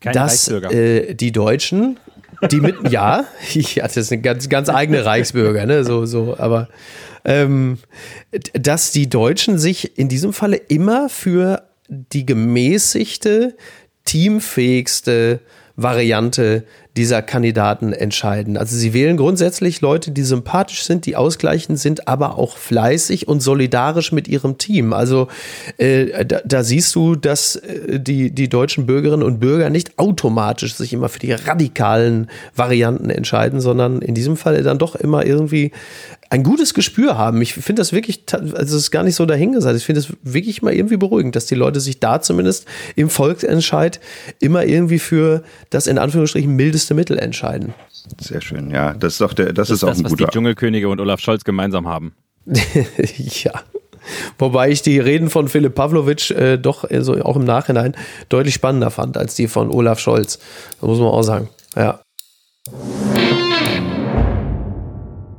Kein 0.02 0.14
dass 0.14 0.50
äh, 0.50 1.14
die 1.14 1.32
Deutschen, 1.32 1.98
die 2.52 2.60
mit, 2.60 2.76
ja, 2.90 3.24
ja, 3.54 3.84
das 3.84 3.98
ist 3.98 4.12
eine 4.12 4.22
ganz, 4.22 4.50
ganz 4.50 4.70
eigene 4.70 5.06
Reichsbürger, 5.06 5.66
ne, 5.66 5.86
so, 5.86 6.06
so, 6.06 6.36
aber, 6.38 6.68
ähm, 7.24 7.78
dass 8.54 8.92
die 8.92 9.08
Deutschen 9.08 9.58
sich 9.58 9.98
in 9.98 10.10
diesem 10.10 10.34
Falle 10.34 10.58
immer 10.58 11.08
für 11.08 11.64
die 11.88 12.26
gemäßigte, 12.26 13.56
teamfähigste 14.04 15.40
Variante 15.76 16.64
dieser 16.96 17.24
Kandidaten 17.24 17.92
entscheiden. 17.92 18.56
Also 18.58 18.76
sie 18.76 18.94
wählen 18.94 19.18
grundsätzlich 19.18 19.82
Leute, 19.82 20.12
die 20.12 20.22
sympathisch 20.22 20.84
sind, 20.84 21.08
die 21.08 21.16
ausgleichend 21.16 21.80
sind, 21.80 22.08
aber 22.08 22.38
auch 22.38 22.58
fleißig 22.58 23.28
und 23.28 23.42
solidarisch 23.42 24.12
mit 24.12 24.28
ihrem 24.28 24.60
Team. 24.60 24.94
Also 24.94 25.28
äh, 25.78 26.24
da, 26.26 26.42
da 26.46 26.64
siehst 26.64 26.94
du, 26.94 27.16
dass 27.16 27.56
äh, 27.56 28.00
die, 28.00 28.30
die 28.30 28.50
deutschen 28.50 28.86
Bürgerinnen 28.86 29.24
und 29.24 29.40
Bürger 29.40 29.72
nicht 29.72 29.98
automatisch 29.98 30.76
sich 30.76 30.94
immer 30.94 31.10
für 31.10 31.20
die 31.20 31.32
radikalen 31.32 32.30
Varianten 32.56 33.10
entscheiden, 33.10 33.60
sondern 33.60 34.04
in 34.04 34.14
diesem 34.14 34.38
Fall 34.38 34.62
dann 34.62 34.78
doch 34.78 34.96
immer 34.96 35.26
irgendwie 35.26 35.72
ein 36.30 36.44
gutes 36.44 36.74
Gespür 36.74 37.18
haben. 37.18 37.42
Ich 37.42 37.54
finde 37.54 37.80
das 37.82 37.94
wirklich, 37.94 38.24
also 38.32 38.54
es 38.56 38.72
ist 38.74 38.92
gar 38.92 39.04
nicht 39.04 39.16
so 39.16 39.26
dahingesagt. 39.26 39.78
Ich 39.78 39.86
finde 39.86 40.02
es 40.02 40.14
wirklich 40.24 40.62
mal 40.62 40.74
irgendwie 40.74 40.98
beruhigend, 40.98 41.36
dass 41.36 41.46
die 41.46 41.56
Leute 41.56 41.80
sich 41.80 42.00
da 42.00 42.22
zumindest 42.22 42.66
im 42.96 43.10
Volksentscheid 43.10 44.00
immer 44.40 44.66
irgendwie 44.66 45.00
für 45.00 45.44
das 45.70 45.88
in 45.88 45.98
Anführungsstrichen 45.98 46.56
mildeste 46.56 46.94
Mittel 46.94 47.20
entscheiden. 47.20 47.74
Sehr 48.20 48.42
schön. 48.42 48.70
Ja, 48.72 48.94
das 48.94 49.14
ist 49.14 49.22
doch 49.22 49.34
der, 49.34 49.54
das, 49.54 49.68
Das 49.68 49.70
ist 49.70 49.76
ist 49.78 49.84
auch 49.84 49.90
das, 49.90 50.00
ein 50.00 50.04
was 50.06 50.12
die 50.14 50.18
guter. 50.18 50.32
Dschungelkönige 50.32 50.90
und 50.90 51.00
Olaf 51.00 51.20
Scholz 51.20 51.44
gemeinsam 51.44 51.88
haben. 51.88 52.14
ja. 52.46 53.54
Wobei 54.38 54.70
ich 54.70 54.82
die 54.82 55.00
Reden 55.00 55.30
von 55.30 55.48
Philipp 55.48 55.76
Pavlovic 55.76 56.30
äh, 56.32 56.58
doch 56.58 56.90
äh, 56.90 57.02
so 57.02 57.14
auch 57.22 57.38
im 57.38 57.46
Nachhinein 57.46 57.96
deutlich 58.28 58.54
spannender 58.56 58.92
fand 58.92 59.18
als 59.18 59.36
die 59.36 59.48
von 59.48 59.70
Olaf 59.70 60.00
Scholz. 60.00 60.40
Das 60.82 60.88
muss 60.90 61.00
man 61.00 61.08
auch 61.08 61.24
sagen. 61.24 61.48
Ja. 61.76 62.02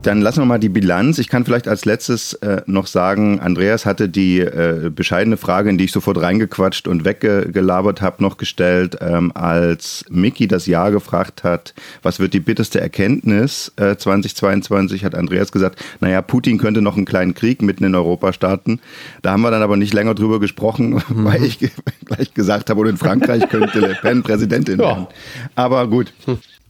Dann 0.05 0.21
lassen 0.21 0.43
wir 0.43 0.45
mal 0.45 0.59
die 0.59 0.69
Bilanz. 0.69 1.17
Ich 1.19 1.29
kann 1.29 1.47
vielleicht 1.47 1.67
als 1.67 1.87
letztes 1.87 2.35
äh, 2.35 2.61
noch 2.67 2.87
sagen, 2.87 3.41
Andreas 3.41 3.87
hatte 3.87 4.07
die 4.11 4.39
äh, 4.39 4.91
bescheidene 4.95 5.39
Frage, 5.39 5.71
in 5.71 5.79
die 5.79 5.85
ich 5.85 5.93
sofort 5.93 6.21
reingequatscht 6.21 6.87
und 6.89 7.07
weggelabert 7.07 8.03
habe, 8.03 8.23
noch 8.23 8.37
gestellt, 8.37 8.99
ähm, 9.01 9.33
als 9.35 10.05
Mickey 10.11 10.47
das 10.47 10.67
Jahr 10.67 10.91
gefragt 10.91 11.43
hat, 11.43 11.73
was 12.03 12.21
wird 12.21 12.35
die 12.35 12.41
bitterste 12.41 12.83
Erkenntnis 12.83 13.73
äh, 13.77 13.97
2022, 13.97 15.07
hat 15.07 15.15
Andreas 15.15 15.53
gesagt, 15.53 15.83
naja, 16.01 16.21
Putin 16.21 16.59
könnte 16.59 16.83
noch 16.83 16.97
einen 16.97 17.07
kleinen 17.07 17.33
Krieg 17.33 17.63
mitten 17.63 17.85
in 17.85 17.95
Europa 17.95 18.35
starten. 18.35 18.81
Da 19.23 19.33
haben 19.33 19.41
wir 19.41 19.51
dann 19.51 19.63
aber 19.63 19.79
nicht 19.79 19.95
länger 19.95 20.15
drüber 20.15 20.39
gesprochen, 20.39 21.03
weil 21.09 21.43
ich 21.45 21.59
gleich 22.05 22.35
gesagt 22.35 22.69
habe, 22.69 22.83
und 22.83 22.89
in 22.89 22.97
Frankreich 22.99 23.49
könnte 23.49 23.81
Le 23.81 23.97
Pen 24.03 24.23
Präsidentin 24.23 24.79
Ja. 24.81 24.85
werden. 24.87 25.07
Aber 25.55 25.89
gut. 25.89 26.13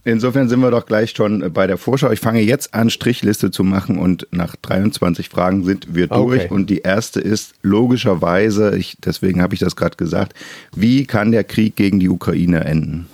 Insofern 0.07 0.47
sind 0.47 0.59
wir 0.59 0.69
doch 0.69 0.85
gleich 0.85 1.11
schon 1.11 1.51
bei 1.51 1.65
der 1.65 1.77
Vorschau. 1.77 2.11
Ich 2.11 2.19
fange 2.19 2.39
jetzt 2.39 2.75
an, 2.75 2.91
Strichliste 2.91 3.49
zu 3.49 3.63
machen 3.63 3.97
und 3.97 4.27
nach 4.29 4.55
23 4.55 5.29
Fragen 5.29 5.63
sind 5.63 5.95
wir 5.95 6.05
durch. 6.05 6.45
Okay. 6.45 6.53
Und 6.53 6.69
die 6.69 6.81
erste 6.81 7.19
ist 7.19 7.55
logischerweise, 7.63 8.77
ich, 8.77 8.97
deswegen 9.03 9.41
habe 9.41 9.55
ich 9.55 9.59
das 9.59 9.75
gerade 9.75 9.97
gesagt, 9.97 10.33
wie 10.75 11.07
kann 11.07 11.31
der 11.31 11.43
Krieg 11.43 11.75
gegen 11.75 11.99
die 11.99 12.09
Ukraine 12.09 12.63
enden? 12.63 13.07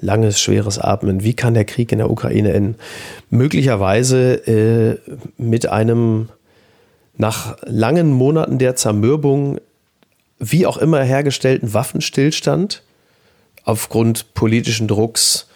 langes, 0.00 0.40
schweres 0.40 0.78
Atmen. 0.78 1.22
Wie 1.22 1.34
kann 1.34 1.54
der 1.54 1.64
Krieg 1.64 1.92
in 1.92 1.98
der 1.98 2.10
Ukraine 2.10 2.52
enden? 2.52 2.76
Möglicherweise 3.28 4.46
äh, 4.46 4.98
mit 5.36 5.68
einem 5.68 6.30
nach 7.16 7.58
langen 7.66 8.10
Monaten 8.10 8.58
der 8.58 8.76
Zermürbung 8.76 9.58
wie 10.38 10.66
auch 10.66 10.78
immer 10.78 11.02
hergestellten 11.02 11.74
Waffenstillstand 11.74 12.82
aufgrund 13.70 14.34
politischen 14.34 14.88
Drucks 14.88 15.46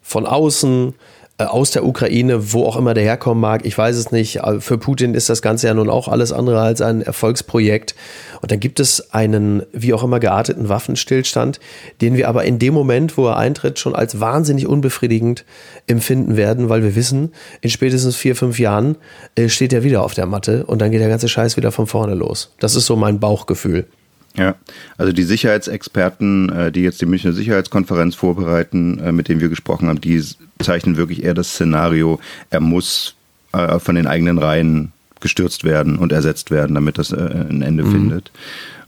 von 0.00 0.26
außen, 0.26 0.94
äh, 1.38 1.44
aus 1.44 1.72
der 1.72 1.84
Ukraine, 1.84 2.52
wo 2.52 2.64
auch 2.64 2.76
immer 2.76 2.94
der 2.94 3.02
herkommen 3.02 3.40
mag, 3.40 3.66
ich 3.66 3.76
weiß 3.76 3.96
es 3.96 4.12
nicht. 4.12 4.40
Für 4.60 4.78
Putin 4.78 5.14
ist 5.14 5.28
das 5.28 5.42
Ganze 5.42 5.66
ja 5.66 5.74
nun 5.74 5.90
auch 5.90 6.06
alles 6.06 6.30
andere 6.30 6.60
als 6.60 6.80
ein 6.80 7.02
Erfolgsprojekt. 7.02 7.96
Und 8.40 8.52
dann 8.52 8.60
gibt 8.60 8.78
es 8.78 9.12
einen, 9.12 9.64
wie 9.72 9.92
auch 9.92 10.04
immer 10.04 10.20
gearteten 10.20 10.68
Waffenstillstand, 10.68 11.58
den 12.00 12.16
wir 12.16 12.28
aber 12.28 12.44
in 12.44 12.60
dem 12.60 12.74
Moment, 12.74 13.16
wo 13.16 13.26
er 13.26 13.38
eintritt, 13.38 13.80
schon 13.80 13.96
als 13.96 14.20
wahnsinnig 14.20 14.68
unbefriedigend 14.68 15.44
empfinden 15.88 16.36
werden, 16.36 16.68
weil 16.68 16.84
wir 16.84 16.94
wissen, 16.94 17.32
in 17.60 17.70
spätestens 17.70 18.14
vier, 18.14 18.36
fünf 18.36 18.60
Jahren 18.60 18.96
äh, 19.34 19.48
steht 19.48 19.72
er 19.72 19.82
wieder 19.82 20.04
auf 20.04 20.14
der 20.14 20.26
Matte 20.26 20.64
und 20.64 20.80
dann 20.80 20.92
geht 20.92 21.00
der 21.00 21.08
ganze 21.08 21.28
Scheiß 21.28 21.56
wieder 21.56 21.72
von 21.72 21.88
vorne 21.88 22.14
los. 22.14 22.54
Das 22.60 22.76
ist 22.76 22.86
so 22.86 22.94
mein 22.94 23.18
Bauchgefühl. 23.18 23.88
Ja, 24.36 24.56
also 24.98 25.12
die 25.12 25.22
Sicherheitsexperten, 25.22 26.48
äh, 26.50 26.72
die 26.72 26.82
jetzt 26.82 27.00
die 27.00 27.06
Münchner 27.06 27.32
Sicherheitskonferenz 27.32 28.16
vorbereiten, 28.16 28.98
äh, 28.98 29.12
mit 29.12 29.28
denen 29.28 29.40
wir 29.40 29.48
gesprochen 29.48 29.88
haben, 29.88 30.00
die 30.00 30.22
zeichnen 30.58 30.96
wirklich 30.96 31.22
eher 31.22 31.34
das 31.34 31.50
Szenario, 31.50 32.18
er 32.50 32.60
muss 32.60 33.14
äh, 33.52 33.78
von 33.78 33.94
den 33.94 34.08
eigenen 34.08 34.38
Reihen 34.38 34.92
gestürzt 35.20 35.62
werden 35.62 35.98
und 35.98 36.12
ersetzt 36.12 36.50
werden, 36.50 36.74
damit 36.74 36.98
das 36.98 37.12
ein 37.12 37.62
Ende 37.62 37.84
mhm. 37.84 37.92
findet. 37.92 38.32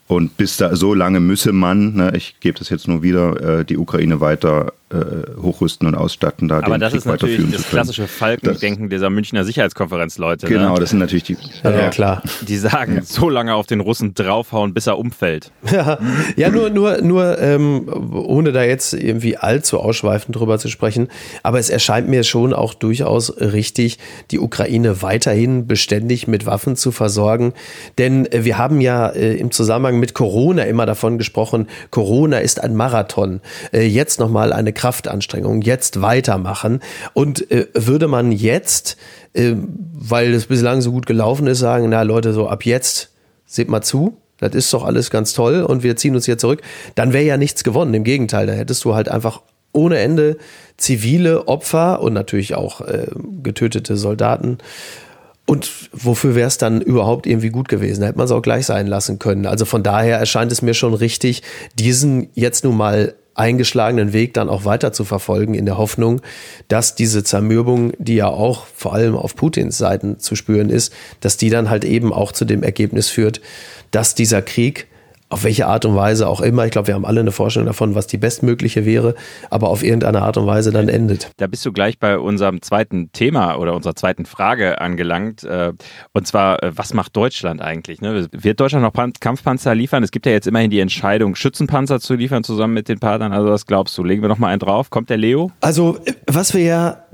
Und 0.07 0.37
bis 0.37 0.59
da 0.59 0.77
so 0.77 0.93
lange 0.93 1.19
müsse 1.19 1.53
man, 1.53 1.95
ne, 1.95 2.13
ich 2.15 2.37
gebe 2.41 2.59
das 2.59 2.69
jetzt 2.69 2.87
nur 2.87 3.03
wieder, 3.03 3.65
die 3.65 3.79
Ukraine 3.79 4.21
weiter 4.21 4.75
äh, 4.89 5.43
hochrüsten 5.43 5.89
und 5.89 5.97
ausstatten. 5.97 6.47
Da 6.47 6.59
Aber 6.59 6.79
das 6.79 6.93
Krieg 6.93 6.99
ist 6.99 7.07
natürlich 7.07 7.51
das 7.51 7.69
klassische 7.69 8.07
Falkendenken 8.07 8.89
dieser 8.89 9.11
Münchner 9.11 9.45
Sicherheitskonferenzleute. 9.45 10.47
Genau, 10.47 10.75
ne? 10.75 10.81
das 10.81 10.91
sind 10.91 11.01
natürlich 11.01 11.25
die. 11.25 11.37
Ja, 11.65 11.71
ja 11.73 11.91
klar. 11.91 12.23
Die 12.47 12.57
sagen, 12.57 12.97
ja. 12.97 13.03
so 13.03 13.29
lange 13.29 13.55
auf 13.55 13.67
den 13.67 13.81
Russen 13.81 14.15
draufhauen, 14.15 14.75
bis 14.75 14.87
er 14.87 14.99
umfällt. 14.99 15.51
Ja, 15.73 15.99
ja 16.37 16.51
nur, 16.51 16.71
nur, 16.71 17.03
nur 17.03 17.39
ähm, 17.41 17.89
ohne 18.13 18.53
da 18.53 18.63
jetzt 18.63 18.95
irgendwie 18.95 19.37
allzu 19.37 19.81
ausschweifend 19.81 20.37
drüber 20.37 20.59
zu 20.59 20.69
sprechen. 20.69 21.09
Aber 21.43 21.59
es 21.59 21.69
erscheint 21.69 22.09
mir 22.09 22.23
schon 22.23 22.53
auch 22.53 22.73
durchaus 22.73 23.41
richtig, 23.41 23.99
die 24.31 24.39
Ukraine 24.39 25.03
weiterhin 25.03 25.67
beständig 25.67 26.29
mit 26.29 26.47
Waffen 26.47 26.77
zu 26.77 26.93
versorgen. 26.93 27.55
Denn 27.99 28.27
äh, 28.27 28.45
wir 28.45 28.57
haben 28.57 28.81
ja 28.81 29.09
äh, 29.09 29.35
im 29.35 29.51
Zusammenhang 29.51 29.99
mit 29.99 30.15
Corona 30.15 30.63
immer 30.63 30.87
davon 30.87 31.19
gesprochen, 31.19 31.67
Corona 31.91 32.39
ist 32.39 32.63
ein 32.63 32.77
Marathon. 32.77 33.41
Äh, 33.73 33.87
jetzt 33.87 34.21
nochmal 34.21 34.53
eine 34.53 34.76
Kraftanstrengung, 34.77 35.63
jetzt 35.63 36.01
weitermachen. 36.03 36.81
Und 37.15 37.51
äh, 37.51 37.67
würde 37.75 38.07
man 38.07 38.31
jetzt, 38.31 38.97
äh, 39.33 39.55
weil 39.93 40.33
es 40.33 40.47
bislang 40.47 40.81
so 40.81 40.93
gut 40.93 41.07
gelaufen 41.07 41.49
ist, 41.49 41.59
sagen, 41.59 41.89
na 41.89 42.03
Leute, 42.03 42.33
so 42.33 42.49
ab 42.49 42.65
jetzt 42.65 43.11
seht 43.47 43.69
mal 43.69 43.83
zu, 43.83 44.17
das 44.39 44.55
ist 44.55 44.73
doch 44.73 44.85
alles 44.85 45.11
ganz 45.11 45.33
toll 45.33 45.63
und 45.63 45.83
wir 45.83 45.97
ziehen 45.97 46.15
uns 46.15 46.27
hier 46.27 46.39
zurück, 46.39 46.63
dann 46.95 47.13
wäre 47.13 47.25
ja 47.25 47.37
nichts 47.37 47.65
gewonnen. 47.65 47.95
Im 47.95 48.05
Gegenteil, 48.05 48.47
da 48.47 48.53
hättest 48.53 48.85
du 48.85 48.95
halt 48.95 49.09
einfach 49.09 49.43
ohne 49.73 49.99
Ende 49.99 50.37
zivile 50.77 51.49
Opfer 51.49 52.01
und 52.01 52.13
natürlich 52.13 52.55
auch 52.55 52.81
äh, 52.83 53.07
getötete 53.43 53.97
Soldaten. 53.97 54.59
Und 55.47 55.71
wofür 55.93 56.35
wäre 56.35 56.49
es 56.49 56.59
dann 56.59 56.81
überhaupt 56.81 57.27
irgendwie 57.27 57.51
gut 57.51 57.69
gewesen? 57.69 58.01
Da 58.01 58.09
hätte 58.09 58.19
man 58.19 58.25
es 58.25 58.33
auch 58.33 58.43
gleich 58.43 58.67
sein 58.67 58.89
lassen 58.89 59.19
können. 59.19 59.47
Also 59.47 59.65
von 59.65 59.83
daher 59.83 60.19
erscheint 60.19 60.51
es 60.51 60.61
mir 60.61 60.75
schon 60.75 60.93
richtig, 60.93 61.43
diesen 61.79 62.29
jetzt 62.35 62.65
nun 62.65 62.77
mal 62.77 63.15
eingeschlagenen 63.37 64.13
Weg 64.13 64.35
dann 64.35 64.49
auch 64.49 64.65
weiter 64.65 64.93
zu 64.93 65.05
verfolgen, 65.05 65.55
in 65.55 65.67
der 65.67 65.79
Hoffnung, 65.79 66.21
dass 66.69 66.95
diese 66.95 67.23
Zermürbung, 67.23 67.93
die 67.99 68.17
ja 68.17 68.29
auch 68.29 68.67
vor 68.75 68.95
allem 68.95 69.15
auf 69.15 69.37
Putins 69.37 69.79
Seiten 69.79 70.19
zu 70.19 70.35
spüren 70.35 70.71
ist, 70.71 70.93
dass 71.21 71.37
die 71.37 71.51
dann 71.51 71.71
halt 71.71 71.85
eben 71.85 72.13
auch 72.13 72.33
zu 72.33 72.45
dem 72.45 72.63
Ergebnis 72.63 73.09
führt, 73.09 73.41
dass 73.91 74.15
dieser 74.15 74.43
Krieg 74.43 74.87
auf 75.29 75.45
welche 75.45 75.67
Art 75.67 75.85
und 75.85 75.97
Weise 75.97 76.29
auch 76.29 76.41
immer, 76.41 76.65
ich 76.67 76.71
glaube, 76.71 76.89
wir 76.89 76.95
haben 76.95 77.05
alle 77.05 77.21
eine 77.21 77.33
Vorstellung 77.33 77.67
davon, 77.67 77.95
was 77.95 78.07
die 78.07 78.17
bestmögliche 78.17 78.85
wäre, 78.85 79.15
aber 79.51 79.69
auf 79.69 79.83
irgendeine 79.83 80.23
Art 80.23 80.37
und 80.37 80.47
Weise 80.47 80.71
dann 80.71 80.89
endet. 80.89 81.31
Da 81.39 81.47
bist 81.47 81.67
du 81.67 81.73
gleich 81.73 81.99
bei 81.99 82.19
unserem 82.19 82.63
zweiten 82.63 83.11
Thema 83.13 83.57
oder 83.57 83.75
unserer 83.75 83.97
zweiten 83.97 84.25
Frage 84.25 84.81
angelangt. 84.81 85.43
Äh, 85.45 85.73
und 86.13 86.27
zwar, 86.27 86.63
äh, 86.63 86.77
was 86.77 86.95
macht 86.95 87.17
Deutschland 87.17 87.61
eigentlich? 87.61 88.01
Ne? 88.01 88.29
Wird 88.31 88.61
Deutschland 88.61 88.85
noch 88.85 88.93
Kampfpanzer 89.21 89.75
liefern? 89.75 90.03
Es 90.03 90.11
gibt 90.11 90.27
ja 90.27 90.33
jetzt 90.33 90.47
immerhin 90.47 90.71
die 90.71 90.81
Entscheidung, 90.81 91.35
Schützenpanzer 91.35 92.01
zu 92.01 92.15
liefern 92.15 92.45
zusammen 92.45 92.75
mit 92.75 92.89
den 92.89 93.01
Partnern. 93.01 93.33
Also 93.33 93.51
was 93.51 93.67
glaubst 93.67 93.97
du? 93.99 94.05
Legen 94.05 94.23
wir 94.23 94.29
noch 94.29 94.39
mal 94.39 94.49
einen 94.49 94.61
drauf? 94.61 94.91
Kommt 94.91 95.11
der 95.11 95.17
Leo? 95.17 95.51
Also, 95.61 95.99
was 96.27 96.55
wir 96.55 96.63
ja 96.63 97.05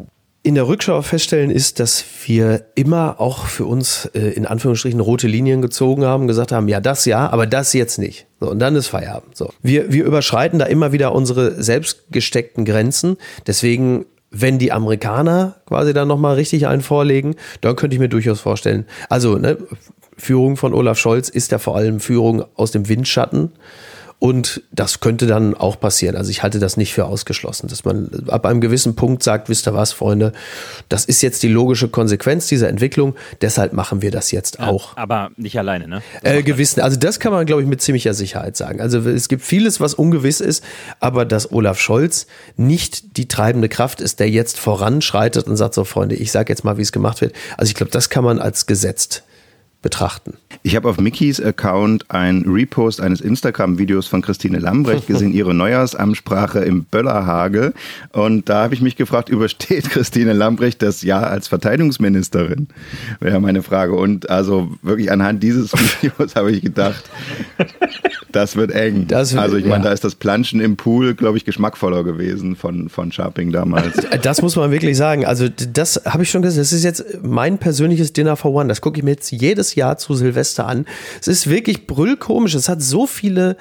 in 0.45 0.57
der 0.57 0.67
Rückschau 0.67 1.03
feststellen 1.03 1.51
ist, 1.51 1.79
dass 1.79 2.05
wir 2.27 2.65
immer 2.75 3.21
auch 3.21 3.47
für 3.47 3.65
uns 3.65 4.07
äh, 4.07 4.31
in 4.31 4.45
Anführungsstrichen 4.45 4.99
rote 4.99 5.29
Linien 5.29 5.63
gezogen 5.63 6.05
haben, 6.05 6.27
gesagt 6.27 6.51
haben, 6.51 6.67
ja, 6.67 6.81
das 6.81 7.05
ja, 7.05 7.31
aber 7.31 7.47
das 7.47 7.73
jetzt 7.73 7.99
nicht. 7.99 8.27
So, 8.41 8.51
und 8.51 8.59
dann 8.59 8.75
ist 8.75 8.89
Feierabend. 8.89 9.37
So. 9.37 9.51
Wir, 9.63 9.93
wir 9.93 10.05
überschreiten 10.05 10.59
da 10.59 10.67
immer 10.67 10.93
wieder 10.93 11.15
unsere 11.15 11.63
selbst 11.63 12.11
gesteckten 12.11 12.65
Grenzen. 12.65 13.17
Deswegen 13.47 14.07
wenn 14.33 14.59
die 14.59 14.73
Amerikaner 14.73 15.57
quasi 15.67 15.93
dann 15.93 16.09
nochmal 16.09 16.37
richtig 16.37 16.67
einen 16.67 16.81
vorlegen, 16.81 17.37
dann 17.61 17.77
könnte 17.77 17.95
ich 17.95 18.01
mir 18.01 18.09
durchaus 18.09 18.41
vorstellen. 18.41 18.87
Also, 19.11 19.37
ne, 19.37 19.59
Führung 20.17 20.57
von 20.57 20.73
Olaf 20.73 20.99
Scholz 20.99 21.29
ist 21.29 21.53
ja 21.53 21.59
vor 21.59 21.77
allem 21.77 22.01
Führung 22.01 22.45
aus 22.55 22.71
dem 22.71 22.89
Windschatten. 22.89 23.53
Und 24.23 24.63
das 24.71 25.01
könnte 25.01 25.27
dann 25.27 25.53
auch 25.53 25.81
passieren. 25.81 26.15
Also 26.15 26.31
ich 26.31 26.45
halte 26.45 26.61
das 26.61 26.77
nicht 26.77 26.95
für 26.95 27.07
ausgeschlossen, 27.07 27.67
dass 27.67 27.85
man 27.85 28.09
ab 28.29 28.47
einem 28.47 28.61
gewissen 28.61 28.95
Punkt 28.95 29.25
sagt, 29.25 29.49
wisst 29.49 29.67
ihr 29.67 29.75
was, 29.75 29.91
Freunde, 29.91 30.33
das 30.89 31.07
ist 31.07 31.23
jetzt 31.23 31.43
die 31.43 31.49
logische 31.49 31.89
Konsequenz 31.89 32.47
dieser 32.47 32.69
Entwicklung, 32.69 33.17
deshalb 33.41 33.73
machen 33.73 34.01
wir 34.01 34.13
das 34.13 34.31
jetzt 34.31 34.61
ja, 34.61 34.69
auch. 34.69 34.97
Aber 34.97 35.33
nicht 35.37 35.59
alleine, 35.59 35.89
ne? 35.89 36.03
Äh, 36.23 36.45
gewissen, 36.45 36.83
also 36.83 36.97
das 36.97 37.19
kann 37.19 37.33
man, 37.33 37.47
glaube 37.47 37.63
ich, 37.63 37.69
mit 37.69 37.83
ziemlicher 37.83 38.15
Sicherheit 38.15 38.57
sagen. 38.57 38.81
Also 38.81 39.01
es 39.01 39.27
gibt 39.27 39.43
vieles, 39.43 39.81
was 39.81 39.93
ungewiss 39.93 40.41
ist, 40.41 40.63
aber 41.01 41.25
dass 41.25 41.51
Olaf 41.51 41.81
Scholz 41.81 42.29
nicht 42.57 43.17
die 43.17 43.27
treibende 43.27 43.69
Kraft 43.69 44.01
ist, 44.01 44.21
der 44.21 44.31
jetzt 44.31 44.57
voranschreitet 44.57 45.49
und 45.49 45.57
sagt, 45.57 45.75
so 45.75 45.83
Freunde, 45.83 46.15
ich 46.15 46.31
sage 46.31 46.53
jetzt 46.53 46.63
mal, 46.63 46.79
wie 46.79 46.83
es 46.83 46.93
gemacht 46.93 47.23
wird. 47.23 47.35
Also 47.57 47.71
ich 47.71 47.75
glaube, 47.75 47.91
das 47.91 48.09
kann 48.09 48.23
man 48.23 48.39
als 48.39 48.67
gesetzt 48.67 49.25
betrachten. 49.83 50.35
Ich 50.63 50.77
habe 50.77 50.89
auf 50.89 50.99
Mickys 50.99 51.41
Account 51.41 52.11
ein 52.11 52.45
Repost 52.47 53.01
eines 53.01 53.21
Instagram-Videos 53.21 54.07
von 54.07 54.23
Christine 54.23 54.59
Lambrecht 54.59 55.09
gesehen, 55.09 55.33
ihre 55.35 55.55
Neujahrsansprache 55.55 56.61
im 56.61 56.85
Böllerhage. 56.85 57.75
Und 58.13 58.49
da 58.49 58.63
habe 58.63 58.75
ich 58.75 58.81
mich 58.81 58.97
gefragt, 58.97 59.29
übersteht 59.29 59.91
Christine 59.91 60.33
Lambrecht 60.33 60.83
das 60.83 61.03
Jahr 61.03 61.27
als 61.27 61.49
Verteidigungsministerin? 61.49 62.69
Wäre 63.19 63.41
meine 63.41 63.63
Frage. 63.63 63.95
Und 63.95 64.31
also 64.31 64.71
wirklich 64.83 65.11
anhand 65.11 65.43
dieses 65.43 65.73
Videos 66.03 66.37
habe 66.37 66.53
ich 66.53 66.63
gedacht, 66.63 67.03
das 68.31 68.57
wird 68.57 68.71
eng. 68.71 69.07
Das, 69.09 69.35
also 69.37 69.57
ich 69.57 69.65
meine, 69.65 69.85
ja. 69.85 69.89
da 69.89 69.93
ist 69.93 70.05
das 70.05 70.15
Planschen 70.15 70.61
im 70.61 70.77
Pool, 70.77 71.15
glaube 71.15 71.39
ich, 71.39 71.45
geschmackvoller 71.45 72.05
gewesen 72.05 72.55
von, 72.57 72.89
von 72.89 73.13
Sharping 73.13 73.53
damals. 73.53 73.97
Das 74.23 74.41
muss 74.41 74.57
man 74.57 74.71
wirklich 74.71 74.97
sagen. 74.97 75.27
Also 75.27 75.49
das 75.49 76.03
habe 76.07 76.23
ich 76.23 76.31
schon 76.31 76.43
gesagt, 76.43 76.61
das 76.61 76.73
ist 76.73 76.85
jetzt 76.85 77.05
mein 77.23 77.59
persönliches 77.59 78.13
Dinner 78.13 78.37
for 78.37 78.53
One. 78.53 78.69
Das 78.69 78.81
gucke 78.81 78.99
ich 78.99 79.05
mir 79.05 79.13
jetzt 79.13 79.33
jedes 79.33 79.72
Jahr 79.75 79.99
zu 79.99 80.15
Silvester 80.15 80.67
an. 80.67 80.87
Es 81.21 81.29
ist 81.29 81.49
wirklich 81.49 81.87
brüllkomisch. 81.87 82.55
Es 82.55 82.69
hat 82.69 82.83
so 82.83 83.07
viele 83.07 83.57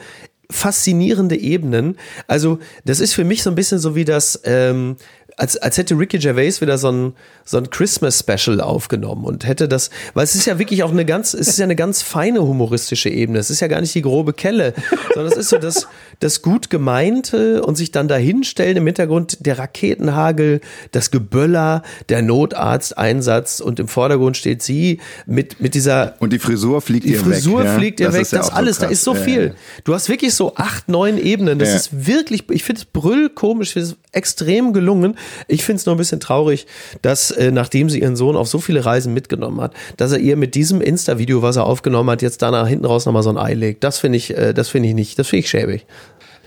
faszinierende 0.52 1.38
Ebenen. 1.38 1.98
Also, 2.28 2.60
das 2.86 3.00
ist 3.00 3.14
für 3.14 3.24
mich 3.24 3.42
so 3.42 3.50
ein 3.50 3.56
bisschen 3.56 3.80
so 3.80 3.96
wie 3.96 4.06
das, 4.06 4.42
ähm, 4.44 4.98
als, 5.38 5.58
als 5.58 5.78
hätte 5.78 5.98
Ricky 5.98 6.20
Gervais 6.20 6.62
wieder 6.62 6.78
so 6.78 6.92
ein, 6.92 7.14
so 7.46 7.58
ein 7.58 7.70
Christmas-Special 7.70 8.62
aufgenommen 8.62 9.26
und 9.26 9.48
hätte 9.48 9.68
das, 9.68 9.90
weil 10.14 10.24
es 10.24 10.36
ist 10.36 10.46
ja 10.46 10.60
wirklich 10.60 10.84
auch 10.84 10.92
eine 10.92 11.06
ganz, 11.06 11.34
es 11.34 11.48
ist 11.48 11.58
ja 11.58 11.64
eine 11.64 11.76
ganz 11.76 12.02
feine 12.02 12.42
humoristische 12.44 13.10
Ebene. 13.10 13.40
Es 13.40 13.50
ist 13.50 13.60
ja 13.60 13.68
gar 13.68 13.82
nicht 13.82 13.96
die 13.96 14.02
grobe 14.02 14.34
Kelle, 14.34 14.74
sondern 15.14 15.32
es 15.32 15.38
ist 15.38 15.50
so 15.50 15.58
das, 15.58 15.88
das 16.22 16.42
gut 16.42 16.70
gemeinte 16.70 17.64
und 17.64 17.76
sich 17.76 17.92
dann 17.92 18.08
dahinstellen 18.08 18.78
im 18.78 18.86
Hintergrund 18.86 19.46
der 19.46 19.58
Raketenhagel, 19.60 20.62
das 20.92 21.12
Geböller, 21.12 21.82
der 22.10 22.22
Notarzteinsatz 22.22 23.60
und 23.60 23.80
im 23.80 23.88
Vordergrund 23.88 24.38
steht 24.38 24.62
sie 24.62 25.00
mit, 25.26 25.60
mit 25.60 25.74
dieser. 25.74 26.14
Und 26.20 26.32
die 26.32 26.40
Frisur 26.40 26.82
fliegt 26.82 27.06
die 27.06 27.14
ihr 27.14 27.20
weg. 27.20 27.26
Die 27.26 27.32
Frisur 27.32 27.66
fliegt 27.66 28.00
ihr 28.00 28.14
weg, 28.14 28.28
das, 28.30 28.52
alles, 28.52 28.78
so 28.78 28.84
da 28.84 28.90
ist 28.90 29.04
so 29.04 29.16
viel. 29.16 29.56
Du 29.84 29.96
hast 29.96 30.10
wirklich 30.10 30.36
so 30.36 30.56
acht, 30.56 30.90
neun 30.90 31.18
Ebenen. 31.18 31.58
Das 31.58 31.70
ja. 31.70 31.76
ist 31.76 32.08
wirklich, 32.08 32.50
ich 32.52 32.64
finde 32.64 32.82
es 32.82 32.86
brüllkomisch, 32.86 33.70
ich 33.70 33.74
finde 33.74 33.90
es 33.90 33.96
extrem 34.12 34.74
gelungen. 34.74 35.18
Ich 35.48 35.64
finde 35.64 35.80
es 35.80 35.88
nur 35.88 35.96
ein 35.96 35.98
bisschen 35.98 36.20
traurig, 36.20 36.68
dass 37.02 37.32
äh, 37.32 37.50
nachdem 37.50 37.90
sie 37.90 38.00
ihren 38.00 38.16
Sohn 38.16 38.36
auf 38.36 38.48
so 38.48 38.60
viele 38.60 38.86
Reisen 38.86 39.14
mitgenommen 39.14 39.60
hat, 39.60 39.74
dass 39.98 40.12
er 40.12 40.20
ihr 40.20 40.36
mit 40.36 40.54
diesem 40.54 40.82
Insta-Video, 40.82 41.42
was 41.42 41.56
er 41.56 41.66
aufgenommen 41.66 42.12
hat, 42.12 42.22
jetzt 42.22 42.44
danach 42.44 42.68
hinten 42.68 42.86
raus 42.86 43.08
nochmal 43.08 43.24
so 43.24 43.32
ein 43.32 43.38
Ei 43.38 43.56
legt. 43.56 43.84
Das 43.84 43.98
finde 43.98 44.18
ich, 44.18 44.38
äh, 44.38 44.54
das 44.54 44.70
finde 44.70 44.90
ich 44.90 44.94
nicht, 44.94 45.18
das 45.18 45.28
finde 45.28 45.40
ich 45.40 45.50
schäbig. 45.50 45.88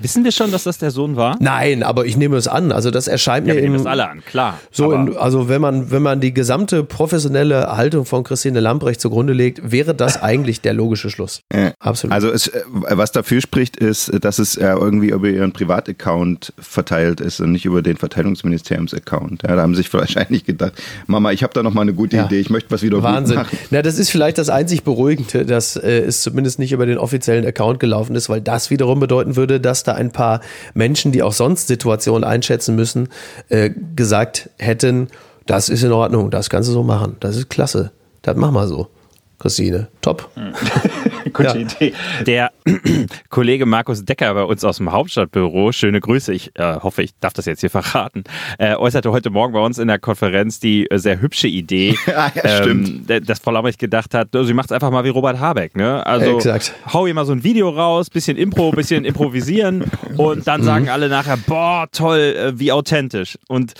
Wissen 0.00 0.24
wir 0.24 0.32
schon, 0.32 0.50
dass 0.52 0.64
das 0.64 0.78
der 0.78 0.90
Sohn 0.90 1.16
war? 1.16 1.36
Nein, 1.40 1.82
aber 1.82 2.04
ich 2.06 2.16
nehme 2.16 2.36
es 2.36 2.48
an. 2.48 2.72
Also 2.72 2.90
das 2.90 3.08
erscheint 3.08 3.46
Ja, 3.46 3.54
mir 3.54 3.60
wir 3.60 3.68
nehmen 3.68 3.78
das 3.84 3.86
alle 3.86 4.08
an, 4.08 4.22
klar. 4.24 4.58
so 4.70 4.92
in, 4.92 5.16
also 5.16 5.48
wenn 5.48 5.60
man 5.60 5.90
wenn 5.90 6.02
man 6.02 6.20
die 6.20 6.34
gesamte 6.34 6.82
professionelle 6.84 7.76
Haltung 7.76 8.04
von 8.04 8.24
Christine 8.24 8.60
Lambrecht 8.60 9.00
zugrunde 9.00 9.32
legt, 9.32 9.70
wäre 9.70 9.94
das 9.94 10.20
eigentlich 10.22 10.60
der 10.60 10.74
logische 10.74 11.10
Schluss. 11.10 11.40
Absolut. 11.78 12.12
Also 12.14 12.30
es, 12.30 12.48
äh, 12.48 12.62
was 12.72 13.12
dafür 13.12 13.40
spricht, 13.40 13.76
ist, 13.76 14.10
dass 14.24 14.38
es 14.38 14.56
äh, 14.56 14.66
irgendwie 14.66 15.10
über 15.10 15.28
ihren 15.28 15.52
Privataccount 15.52 16.52
verteilt 16.58 17.20
ist 17.20 17.40
und 17.40 17.52
nicht 17.52 17.64
über 17.64 17.82
den 17.82 17.96
Verteidigungsministeriums-Account. 17.96 19.42
Ja, 19.42 19.56
da 19.56 19.62
haben 19.62 19.74
sie 19.74 19.82
sich 19.82 19.92
wahrscheinlich 19.94 20.44
gedacht, 20.44 20.72
Mama, 21.06 21.32
ich 21.32 21.42
habe 21.42 21.52
da 21.52 21.62
noch 21.62 21.74
mal 21.74 21.82
eine 21.82 21.92
gute 21.94 22.16
Ja. 22.16 22.24
Idee, 22.26 22.40
ich 22.40 22.50
möchte 22.50 22.70
was 22.70 22.82
wieder 22.82 23.02
Wahnsinn. 23.02 23.36
gut 23.36 23.44
machen. 23.46 23.58
Na, 23.70 23.82
das 23.82 23.98
ist 23.98 24.10
vielleicht 24.10 24.38
das 24.38 24.48
einzig 24.48 24.82
Beruhigende, 24.84 25.44
dass 25.46 25.76
äh, 25.76 26.00
es 26.00 26.22
zumindest 26.22 26.58
nicht 26.58 26.72
über 26.72 26.86
den 26.86 26.98
offiziellen 26.98 27.46
Account 27.46 27.80
gelaufen 27.80 28.14
ist, 28.16 28.28
weil 28.28 28.40
das 28.40 28.70
wiederum 28.70 29.00
bedeuten 29.00 29.36
würde, 29.36 29.60
dass 29.60 29.83
da 29.84 29.94
ein 29.94 30.10
paar 30.10 30.40
Menschen, 30.74 31.12
die 31.12 31.22
auch 31.22 31.32
sonst 31.32 31.68
Situationen 31.68 32.24
einschätzen 32.24 32.74
müssen, 32.74 33.08
äh, 33.48 33.70
gesagt 33.96 34.50
hätten, 34.58 35.08
das 35.46 35.68
ist 35.68 35.82
in 35.82 35.92
Ordnung, 35.92 36.30
das 36.30 36.50
kannst 36.50 36.68
du 36.68 36.72
so 36.72 36.82
machen, 36.82 37.16
das 37.20 37.36
ist 37.36 37.50
klasse, 37.50 37.92
das 38.22 38.36
mach 38.36 38.50
mal 38.50 38.66
so. 38.66 38.88
Christine, 39.44 39.88
top. 40.00 40.30
Gute 41.34 41.48
Ja. 41.48 41.54
Idee. 41.54 41.92
Der 42.26 42.50
Kollege 43.28 43.66
Markus 43.66 44.02
Decker 44.02 44.32
bei 44.32 44.42
uns 44.44 44.64
aus 44.64 44.78
dem 44.78 44.90
Hauptstadtbüro, 44.90 45.70
schöne 45.72 46.00
Grüße, 46.00 46.32
ich 46.32 46.50
äh, 46.58 46.76
hoffe, 46.76 47.02
ich 47.02 47.10
darf 47.20 47.34
das 47.34 47.44
jetzt 47.44 47.60
hier 47.60 47.68
verraten, 47.68 48.24
äh, 48.58 48.74
äußerte 48.74 49.12
heute 49.12 49.28
Morgen 49.28 49.52
bei 49.52 49.60
uns 49.60 49.78
in 49.78 49.88
der 49.88 49.98
Konferenz 49.98 50.60
die 50.60 50.90
äh, 50.90 50.96
sehr 50.98 51.20
hübsche 51.20 51.46
Idee, 51.48 51.94
ja, 52.06 52.32
stimmt. 52.62 53.10
d- 53.10 53.20
dass 53.20 53.38
Frau 53.40 53.50
Lambrecht 53.50 53.78
gedacht 53.78 54.14
hat, 54.14 54.28
sie 54.32 54.54
macht 54.54 54.66
es 54.70 54.72
einfach 54.72 54.90
mal 54.90 55.04
wie 55.04 55.10
Robert 55.10 55.38
Habeck. 55.38 55.76
Ne? 55.76 56.04
Also 56.06 56.36
Exakt. 56.36 56.72
hau 56.94 57.06
ihr 57.06 57.12
mal 57.12 57.26
so 57.26 57.32
ein 57.32 57.44
Video 57.44 57.68
raus, 57.68 58.08
bisschen 58.08 58.38
Impro, 58.38 58.70
bisschen 58.70 59.04
improvisieren 59.04 59.84
und 60.16 60.46
dann 60.48 60.62
sagen 60.62 60.88
alle 60.88 61.10
nachher, 61.10 61.36
boah, 61.36 61.86
toll, 61.92 62.18
äh, 62.18 62.58
wie 62.58 62.72
authentisch. 62.72 63.36
Und 63.48 63.74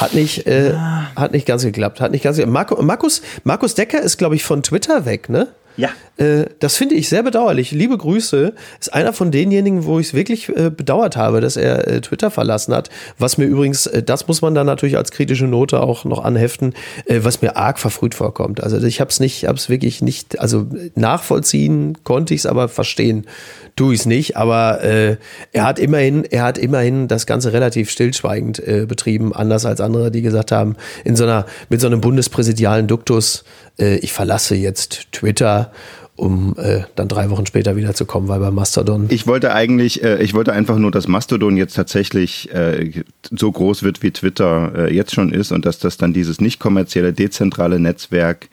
Hat 0.00 0.14
nicht, 0.14 0.46
äh, 0.46 0.74
hat 0.74 1.32
nicht 1.32 1.46
ganz 1.46 1.62
geklappt. 1.62 2.00
Hat 2.00 2.12
nicht 2.12 2.22
ganz 2.22 2.36
geklappt. 2.36 2.52
Marco, 2.52 2.82
Markus, 2.82 3.22
Markus 3.44 3.74
Decker 3.74 4.00
ist, 4.00 4.18
glaube 4.18 4.34
ich, 4.34 4.44
von 4.44 4.62
Twitter 4.62 5.04
weg, 5.04 5.28
ne? 5.28 5.48
ja. 5.76 5.90
Äh, 6.16 6.46
das 6.60 6.76
finde 6.76 6.94
ich 6.94 7.08
sehr 7.08 7.22
bedauerlich. 7.22 7.72
Liebe 7.72 7.98
Grüße. 7.98 8.54
Ist 8.78 8.94
einer 8.94 9.12
von 9.12 9.30
denjenigen, 9.30 9.84
wo 9.84 9.98
ich 9.98 10.08
es 10.08 10.14
wirklich 10.14 10.48
äh, 10.48 10.70
bedauert 10.70 11.16
habe, 11.16 11.40
dass 11.40 11.56
er 11.56 11.88
äh, 11.88 12.00
Twitter 12.00 12.30
verlassen 12.30 12.74
hat. 12.74 12.90
Was 13.18 13.38
mir 13.38 13.46
übrigens, 13.46 13.86
äh, 13.86 14.02
das 14.02 14.28
muss 14.28 14.42
man 14.42 14.54
dann 14.54 14.66
natürlich 14.66 14.96
als 14.96 15.10
kritische 15.10 15.46
Note 15.46 15.80
auch 15.80 16.04
noch 16.04 16.24
anheften, 16.24 16.74
äh, 17.06 17.20
was 17.22 17.42
mir 17.42 17.56
arg 17.56 17.78
verfrüht 17.78 18.14
vorkommt. 18.14 18.62
Also 18.62 18.80
ich 18.84 19.00
habe 19.00 19.10
es 19.10 19.18
nicht, 19.18 19.46
habe 19.46 19.58
es 19.58 19.68
wirklich 19.68 20.02
nicht, 20.02 20.38
also 20.38 20.66
nachvollziehen 20.94 21.98
konnte 22.04 22.34
ich 22.34 22.40
es, 22.40 22.46
aber 22.46 22.68
verstehen 22.68 23.26
tue 23.76 23.94
ich 23.94 24.00
es 24.00 24.06
nicht. 24.06 24.36
Aber 24.36 24.82
äh, 24.82 25.16
er 25.52 25.64
hat 25.64 25.78
immerhin, 25.78 26.24
er 26.24 26.42
hat 26.42 26.58
immerhin 26.58 27.08
das 27.08 27.26
Ganze 27.26 27.52
relativ 27.52 27.90
stillschweigend 27.90 28.58
äh, 28.60 28.86
betrieben, 28.86 29.34
anders 29.34 29.66
als 29.66 29.80
andere, 29.80 30.10
die 30.10 30.22
gesagt 30.22 30.52
haben, 30.52 30.76
in 31.04 31.16
so 31.16 31.24
einer, 31.24 31.46
mit 31.68 31.80
so 31.80 31.86
einem 31.86 32.00
bundespräsidialen 32.00 32.86
Duktus, 32.86 33.44
äh, 33.78 33.96
ich 33.96 34.12
verlasse 34.12 34.54
jetzt 34.54 35.12
Twitter 35.12 35.72
um 36.16 36.54
äh, 36.58 36.82
dann 36.94 37.08
drei 37.08 37.28
Wochen 37.30 37.44
später 37.44 37.74
wiederzukommen, 37.76 38.28
weil 38.28 38.38
bei 38.38 38.50
Mastodon. 38.50 39.06
Ich 39.08 39.26
wollte 39.26 39.52
eigentlich, 39.52 40.04
äh, 40.04 40.22
ich 40.22 40.32
wollte 40.32 40.52
einfach 40.52 40.78
nur, 40.78 40.90
dass 40.90 41.08
Mastodon 41.08 41.56
jetzt 41.56 41.74
tatsächlich 41.74 42.52
äh, 42.54 43.02
so 43.36 43.50
groß 43.50 43.82
wird, 43.82 44.02
wie 44.02 44.12
Twitter 44.12 44.72
äh, 44.76 44.94
jetzt 44.94 45.12
schon 45.12 45.32
ist 45.32 45.50
und 45.50 45.66
dass 45.66 45.80
das 45.80 45.96
dann 45.96 46.12
dieses 46.12 46.40
nicht 46.40 46.60
kommerzielle, 46.60 47.12
dezentrale 47.12 47.80
Netzwerk 47.80 48.48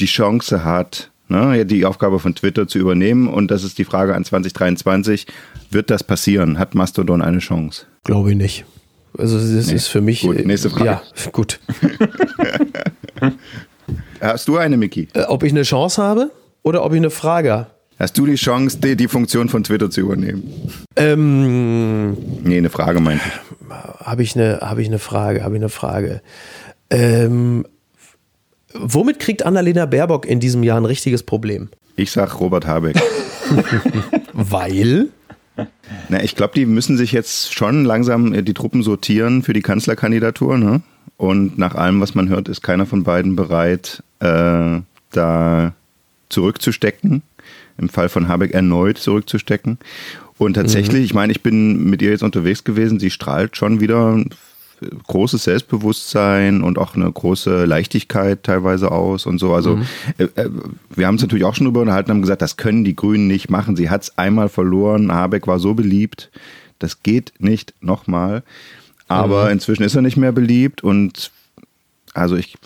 die 0.00 0.06
Chance 0.06 0.64
hat, 0.64 1.10
ne, 1.28 1.64
die 1.66 1.84
Aufgabe 1.84 2.18
von 2.18 2.34
Twitter 2.34 2.66
zu 2.68 2.78
übernehmen. 2.78 3.28
Und 3.28 3.50
das 3.50 3.64
ist 3.64 3.78
die 3.78 3.84
Frage 3.84 4.14
an 4.14 4.24
2023. 4.24 5.26
Wird 5.70 5.90
das 5.90 6.04
passieren? 6.04 6.58
Hat 6.58 6.74
Mastodon 6.74 7.22
eine 7.22 7.38
Chance? 7.38 7.86
Glaube 8.04 8.30
ich 8.32 8.36
nicht. 8.36 8.64
Also 9.16 9.36
das 9.38 9.70
ist 9.70 9.86
für 9.88 10.00
mich. 10.00 10.22
Gut, 10.22 10.36
äh, 10.38 10.44
nächste 10.44 10.70
Frage. 10.70 10.84
Ja, 10.84 11.02
gut. 11.32 11.60
Hast 14.20 14.48
du 14.48 14.56
eine, 14.56 14.76
Mickey? 14.76 15.08
Äh, 15.14 15.22
ob 15.24 15.42
ich 15.42 15.52
eine 15.52 15.62
Chance 15.62 16.02
habe 16.02 16.30
oder 16.62 16.84
ob 16.84 16.92
ich 16.92 16.98
eine 16.98 17.10
Frage 17.10 17.52
habe? 17.52 17.66
Hast 17.98 18.18
du 18.18 18.26
die 18.26 18.34
Chance, 18.34 18.78
die, 18.80 18.96
die 18.96 19.06
Funktion 19.06 19.48
von 19.48 19.62
Twitter 19.62 19.88
zu 19.88 20.00
übernehmen? 20.00 20.42
Ähm, 20.96 22.16
Nee, 22.42 22.58
eine 22.58 22.70
Frage 22.70 23.00
meinte 23.00 23.22
ich. 23.26 23.70
habe 24.04 24.22
ich 24.22 24.34
eine, 24.34 24.58
habe 24.62 24.82
ich 24.82 24.88
eine 24.88 24.98
Frage, 24.98 25.44
habe 25.44 25.54
ich 25.54 25.60
eine 25.60 25.68
Frage. 25.68 26.20
Ähm, 26.90 27.64
womit 28.74 29.18
kriegt 29.18 29.44
Annalena 29.44 29.86
Baerbock 29.86 30.26
in 30.26 30.40
diesem 30.40 30.62
Jahr 30.62 30.80
ein 30.80 30.84
richtiges 30.84 31.22
Problem? 31.22 31.68
Ich 31.96 32.10
sag 32.10 32.40
Robert 32.40 32.66
Habeck. 32.66 33.00
Weil? 34.32 35.08
Na, 36.08 36.22
ich 36.22 36.34
glaube, 36.34 36.54
die 36.54 36.66
müssen 36.66 36.96
sich 36.96 37.12
jetzt 37.12 37.54
schon 37.54 37.84
langsam 37.84 38.34
äh, 38.34 38.42
die 38.42 38.54
Truppen 38.54 38.82
sortieren 38.82 39.42
für 39.42 39.52
die 39.52 39.62
Kanzlerkandidatur. 39.62 40.58
Ne? 40.58 40.82
Und 41.16 41.58
nach 41.58 41.74
allem, 41.74 42.00
was 42.00 42.14
man 42.14 42.28
hört, 42.28 42.48
ist 42.48 42.62
keiner 42.62 42.86
von 42.86 43.04
beiden 43.04 43.36
bereit, 43.36 44.02
äh, 44.18 44.80
da 45.12 45.74
zurückzustecken. 46.28 47.22
Im 47.78 47.88
Fall 47.88 48.08
von 48.08 48.28
Habeck 48.28 48.52
erneut 48.52 48.98
zurückzustecken. 48.98 49.78
Und 50.38 50.54
tatsächlich, 50.54 51.04
ich 51.04 51.14
meine, 51.14 51.32
ich 51.32 51.42
bin 51.42 51.84
mit 51.84 52.02
ihr 52.02 52.10
jetzt 52.10 52.22
unterwegs 52.24 52.64
gewesen. 52.64 52.98
Sie 52.98 53.10
strahlt 53.10 53.56
schon 53.56 53.80
wieder 53.80 54.20
großes 55.06 55.44
Selbstbewusstsein 55.44 56.62
und 56.62 56.78
auch 56.78 56.94
eine 56.94 57.10
große 57.10 57.64
Leichtigkeit 57.64 58.42
teilweise 58.42 58.90
aus 58.90 59.26
und 59.26 59.38
so. 59.38 59.54
Also 59.54 59.78
äh, 60.18 60.24
äh, 60.34 60.50
wir 60.94 61.06
haben 61.06 61.16
es 61.16 61.22
natürlich 61.22 61.44
auch 61.44 61.54
schon 61.54 61.66
drüber 61.66 61.80
unterhalten, 61.80 62.10
haben 62.10 62.22
gesagt, 62.22 62.42
das 62.42 62.56
können 62.56 62.84
die 62.84 62.96
Grünen 62.96 63.26
nicht 63.26 63.50
machen. 63.50 63.76
Sie 63.76 63.90
hat 63.90 64.02
es 64.02 64.18
einmal 64.18 64.48
verloren. 64.48 65.12
Habeck 65.12 65.46
war 65.46 65.58
so 65.58 65.74
beliebt. 65.74 66.30
Das 66.78 67.02
geht 67.02 67.32
nicht 67.38 67.74
nochmal. 67.80 68.42
Aber 69.06 69.50
inzwischen 69.50 69.82
ist 69.82 69.94
er 69.94 70.02
nicht 70.02 70.16
mehr 70.16 70.32
beliebt 70.32 70.82
und 70.82 71.30
also 72.14 72.36
ich, 72.36 72.56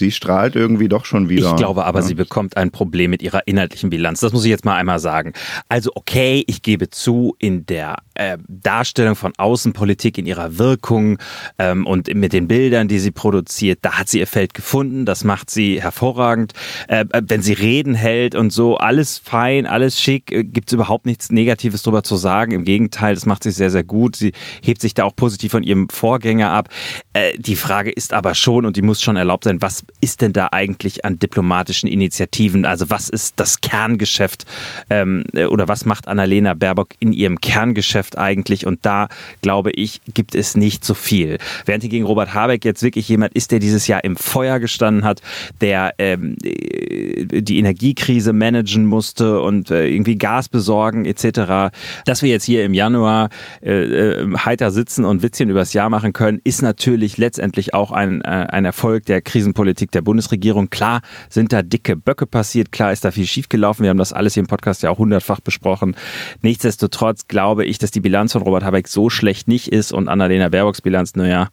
sie 0.00 0.10
strahlt 0.10 0.56
irgendwie 0.56 0.88
doch 0.88 1.04
schon 1.04 1.28
wieder. 1.28 1.50
Ich 1.50 1.56
glaube 1.56 1.84
aber, 1.84 2.00
Ja. 2.00 2.06
sie 2.06 2.14
bekommt 2.14 2.56
ein 2.56 2.72
Problem 2.72 3.10
mit 3.10 3.22
ihrer 3.22 3.46
inhaltlichen 3.46 3.90
Bilanz. 3.90 4.18
Das 4.20 4.32
muss 4.32 4.44
ich 4.44 4.50
jetzt 4.50 4.64
mal 4.64 4.74
einmal 4.74 4.98
sagen. 4.98 5.32
Also 5.68 5.92
okay, 5.94 6.42
ich 6.48 6.62
gebe 6.62 6.90
zu, 6.90 7.36
in 7.38 7.64
der 7.66 7.98
äh, 8.14 8.36
Darstellung 8.48 9.14
von 9.14 9.32
Außenpolitik, 9.36 10.18
in 10.18 10.26
ihrer 10.26 10.58
Wirkung 10.58 11.18
ähm, 11.58 11.86
und 11.86 12.12
mit 12.14 12.32
den 12.32 12.48
Bildern, 12.48 12.88
die 12.88 12.98
sie 12.98 13.12
produziert, 13.12 13.78
da 13.82 13.92
hat 13.98 14.08
sie 14.08 14.18
ihr 14.18 14.26
Feld 14.26 14.54
gefunden. 14.54 15.04
Das 15.06 15.22
macht 15.22 15.50
sie 15.50 15.80
hervorragend. 15.80 16.52
Äh, 16.88 17.04
äh, 17.12 17.22
wenn 17.26 17.42
sie 17.42 17.52
Reden 17.52 17.94
hält 17.94 18.34
und 18.34 18.50
so, 18.52 18.76
alles 18.78 19.18
fein, 19.18 19.66
alles 19.66 20.00
schick, 20.00 20.32
äh, 20.32 20.42
gibt 20.44 20.70
es 20.70 20.74
überhaupt 20.74 21.06
nichts 21.06 21.30
Negatives 21.30 21.82
drüber 21.82 22.02
zu 22.02 22.16
sagen. 22.16 22.52
Im 22.52 22.64
Gegenteil, 22.64 23.14
das 23.14 23.26
macht 23.26 23.42
sie 23.44 23.50
sehr, 23.52 23.70
sehr 23.70 23.84
gut. 23.84 24.16
Sie 24.16 24.32
hebt 24.62 24.80
sich 24.80 24.94
da 24.94 25.04
auch 25.04 25.14
positiv 25.14 25.52
von 25.52 25.62
ihrem 25.62 25.88
Vorgänger 25.90 26.50
ab. 26.50 26.68
Äh, 27.12 27.36
die 27.38 27.56
Frage 27.56 27.90
ist 27.90 28.12
aber 28.14 28.34
schon, 28.34 28.64
und 28.64 28.76
die 28.76 28.82
muss 28.82 29.02
schon 29.02 29.16
erlaubt 29.16 29.44
sein, 29.44 29.60
was 29.60 29.84
ist 30.00 30.20
denn 30.20 30.32
da 30.32 30.48
eigentlich 30.52 31.04
an 31.04 31.18
diplomatischen 31.18 31.88
Initiativen? 31.88 32.64
Also 32.64 32.90
was 32.90 33.08
ist 33.08 33.34
das 33.36 33.60
Kerngeschäft 33.60 34.46
ähm, 34.88 35.24
oder 35.48 35.68
was 35.68 35.84
macht 35.84 36.08
Annalena 36.08 36.54
Baerbock 36.54 36.90
in 36.98 37.12
ihrem 37.12 37.40
Kerngeschäft 37.40 38.18
eigentlich? 38.18 38.66
Und 38.66 38.84
da, 38.86 39.08
glaube 39.42 39.70
ich, 39.70 40.00
gibt 40.14 40.34
es 40.34 40.56
nicht 40.56 40.84
so 40.84 40.94
viel. 40.94 41.38
Während 41.66 41.82
hingegen 41.82 42.04
Robert 42.04 42.34
Habeck 42.34 42.64
jetzt 42.64 42.82
wirklich 42.82 43.08
jemand 43.08 43.34
ist, 43.34 43.50
der 43.52 43.58
dieses 43.58 43.86
Jahr 43.86 44.04
im 44.04 44.16
Feuer 44.16 44.58
gestanden 44.60 45.04
hat, 45.04 45.22
der 45.60 45.94
ähm, 45.98 46.36
äh, 46.42 47.42
die 47.42 47.58
Energiekrise 47.58 48.32
managen 48.32 48.86
musste 48.86 49.40
und 49.40 49.70
äh, 49.70 49.86
irgendwie 49.88 50.16
Gas 50.16 50.48
besorgen 50.48 51.04
etc. 51.04 51.72
Dass 52.04 52.22
wir 52.22 52.30
jetzt 52.30 52.44
hier 52.44 52.64
im 52.64 52.74
Januar 52.74 53.30
äh, 53.62 53.72
äh, 53.72 54.36
heiter 54.36 54.70
sitzen 54.70 55.04
und 55.04 55.22
Witzchen 55.22 55.50
übers 55.50 55.72
Jahr 55.72 55.90
machen 55.90 56.12
können, 56.12 56.40
ist 56.44 56.62
natürlich 56.62 57.18
letztendlich 57.18 57.74
auch 57.74 57.92
ein, 57.92 58.22
äh, 58.22 58.46
ein 58.50 58.64
Erfolg 58.64 59.06
der 59.06 59.22
Krisenpolitik 59.22 59.79
der 59.88 60.02
Bundesregierung. 60.02 60.70
Klar 60.70 61.02
sind 61.28 61.52
da 61.52 61.62
dicke 61.62 61.96
Böcke 61.96 62.26
passiert, 62.26 62.72
klar 62.72 62.92
ist 62.92 63.04
da 63.04 63.10
viel 63.10 63.26
schiefgelaufen. 63.26 63.82
Wir 63.82 63.90
haben 63.90 63.98
das 63.98 64.12
alles 64.12 64.34
hier 64.34 64.42
im 64.42 64.46
Podcast 64.46 64.82
ja 64.82 64.90
auch 64.90 64.98
hundertfach 64.98 65.40
besprochen. 65.40 65.96
Nichtsdestotrotz 66.42 67.28
glaube 67.28 67.64
ich, 67.64 67.78
dass 67.78 67.90
die 67.90 68.00
Bilanz 68.00 68.32
von 68.32 68.42
Robert 68.42 68.64
Habeck 68.64 68.88
so 68.88 69.10
schlecht 69.10 69.48
nicht 69.48 69.68
ist 69.68 69.92
und 69.92 70.08
Annalena 70.08 70.48
Baerbocks 70.48 70.82
Bilanz, 70.82 71.14
naja, 71.16 71.48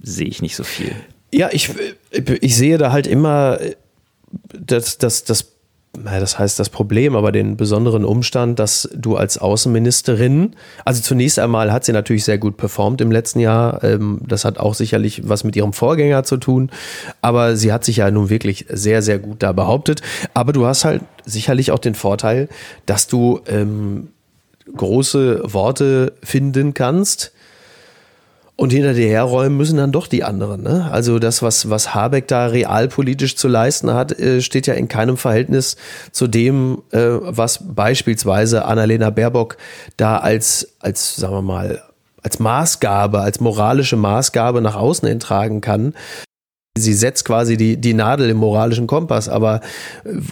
sehe 0.00 0.26
ich 0.26 0.42
nicht 0.42 0.56
so 0.56 0.64
viel. 0.64 0.94
Ja, 1.32 1.48
ich, 1.52 1.70
ich 2.40 2.56
sehe 2.56 2.78
da 2.78 2.92
halt 2.92 3.06
immer 3.06 3.58
das, 4.52 4.98
das, 4.98 5.24
das, 5.24 5.24
naja, 5.34 5.55
das 6.04 6.38
heißt 6.38 6.58
das 6.58 6.68
Problem, 6.68 7.16
aber 7.16 7.32
den 7.32 7.56
besonderen 7.56 8.04
Umstand, 8.04 8.58
dass 8.58 8.88
du 8.94 9.16
als 9.16 9.38
Außenministerin, 9.38 10.54
also 10.84 11.02
zunächst 11.02 11.38
einmal 11.38 11.72
hat 11.72 11.84
sie 11.84 11.92
natürlich 11.92 12.24
sehr 12.24 12.38
gut 12.38 12.56
performt 12.56 13.00
im 13.00 13.10
letzten 13.10 13.40
Jahr. 13.40 13.82
Ähm, 13.84 14.20
Das 14.26 14.44
hat 14.44 14.58
auch 14.58 14.74
sicherlich 14.74 15.28
was 15.28 15.44
mit 15.44 15.56
ihrem 15.56 15.72
Vorgänger 15.72 16.24
zu 16.24 16.36
tun, 16.36 16.70
aber 17.22 17.56
sie 17.56 17.72
hat 17.72 17.84
sich 17.84 17.98
ja 17.98 18.10
nun 18.10 18.30
wirklich 18.30 18.66
sehr, 18.68 19.02
sehr 19.02 19.18
gut 19.18 19.42
da 19.42 19.52
behauptet. 19.52 20.02
Aber 20.34 20.52
du 20.52 20.66
hast 20.66 20.84
halt 20.84 21.02
sicherlich 21.24 21.70
auch 21.70 21.78
den 21.78 21.94
Vorteil, 21.94 22.48
dass 22.86 23.06
du 23.06 23.40
ähm, 23.46 24.08
große 24.74 25.42
Worte 25.52 26.12
finden 26.22 26.74
kannst 26.74 27.32
Und 28.58 28.72
hinter 28.72 28.94
dir 28.94 29.10
herräumen 29.10 29.58
müssen 29.58 29.76
dann 29.76 29.92
doch 29.92 30.06
die 30.06 30.24
anderen. 30.24 30.62
Ne? 30.62 30.88
Also 30.90 31.18
das, 31.18 31.42
was, 31.42 31.68
was 31.68 31.94
Habeck 31.94 32.26
da 32.26 32.46
realpolitisch 32.46 33.36
zu 33.36 33.48
leisten 33.48 33.92
hat, 33.92 34.18
äh, 34.18 34.40
steht 34.40 34.66
ja 34.66 34.72
in 34.72 34.88
keinem 34.88 35.18
Verhältnis 35.18 35.76
zu 36.10 36.26
dem, 36.26 36.82
äh, 36.90 36.98
was 37.20 37.74
beispielsweise 37.74 38.64
Annalena 38.64 39.10
Baerbock 39.10 39.58
da 39.98 40.16
als, 40.16 40.74
als, 40.80 41.16
sagen 41.16 41.34
wir 41.34 41.42
mal, 41.42 41.82
als 42.22 42.38
Maßgabe, 42.38 43.20
als 43.20 43.40
moralische 43.40 43.96
Maßgabe 43.96 44.62
nach 44.62 44.74
außen 44.74 45.06
enttragen 45.06 45.60
kann. 45.60 45.92
Sie 46.78 46.94
setzt 46.94 47.26
quasi 47.26 47.58
die, 47.58 47.76
die 47.76 47.94
Nadel 47.94 48.30
im 48.30 48.38
moralischen 48.38 48.86
Kompass, 48.86 49.28
aber 49.28 49.60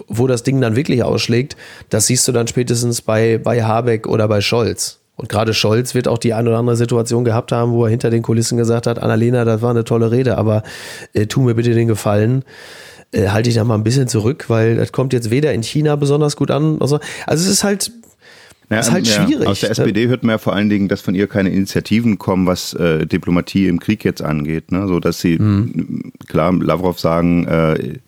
wo 0.08 0.26
das 0.26 0.42
Ding 0.42 0.60
dann 0.62 0.76
wirklich 0.76 1.02
ausschlägt, 1.02 1.56
das 1.90 2.06
siehst 2.06 2.26
du 2.26 2.32
dann 2.32 2.46
spätestens 2.46 3.02
bei, 3.02 3.38
bei 3.38 3.62
Habeck 3.62 4.06
oder 4.06 4.28
bei 4.28 4.40
Scholz. 4.40 5.03
Und 5.16 5.28
gerade 5.28 5.54
Scholz 5.54 5.94
wird 5.94 6.08
auch 6.08 6.18
die 6.18 6.34
eine 6.34 6.50
oder 6.50 6.58
andere 6.58 6.76
Situation 6.76 7.24
gehabt 7.24 7.52
haben, 7.52 7.72
wo 7.72 7.84
er 7.84 7.90
hinter 7.90 8.10
den 8.10 8.22
Kulissen 8.22 8.58
gesagt 8.58 8.86
hat, 8.86 8.98
Annalena, 8.98 9.44
das 9.44 9.62
war 9.62 9.70
eine 9.70 9.84
tolle 9.84 10.10
Rede, 10.10 10.36
aber 10.38 10.62
äh, 11.12 11.26
tu 11.26 11.42
mir 11.42 11.54
bitte 11.54 11.72
den 11.72 11.86
Gefallen, 11.86 12.44
äh, 13.12 13.28
halte 13.28 13.48
ich 13.48 13.54
da 13.54 13.62
mal 13.64 13.76
ein 13.76 13.84
bisschen 13.84 14.08
zurück, 14.08 14.46
weil 14.48 14.76
das 14.76 14.90
kommt 14.90 15.12
jetzt 15.12 15.30
weder 15.30 15.52
in 15.54 15.62
China 15.62 15.94
besonders 15.96 16.36
gut 16.36 16.50
an. 16.50 16.78
Also, 16.80 16.98
also 17.26 17.44
es 17.44 17.48
ist 17.48 17.62
halt, 17.62 17.92
ja, 18.70 18.80
ist 18.80 18.90
halt 18.90 19.06
ja, 19.06 19.24
schwierig. 19.24 19.46
Aus 19.46 19.60
der 19.60 19.68
ne? 19.68 19.72
SPD 19.72 20.08
hört 20.08 20.24
man 20.24 20.32
ja 20.32 20.38
vor 20.38 20.54
allen 20.54 20.68
Dingen, 20.68 20.88
dass 20.88 21.00
von 21.00 21.14
ihr 21.14 21.28
keine 21.28 21.50
Initiativen 21.50 22.18
kommen, 22.18 22.46
was 22.46 22.74
äh, 22.74 23.06
Diplomatie 23.06 23.68
im 23.68 23.78
Krieg 23.78 24.04
jetzt 24.04 24.22
angeht. 24.22 24.72
Ne? 24.72 24.88
So 24.88 24.98
dass 24.98 25.20
sie, 25.20 25.38
Mhm. 25.38 26.12
klar, 26.26 26.52
Lavrov 26.52 26.98
sagen, 26.98 27.46
äh, 27.46 27.98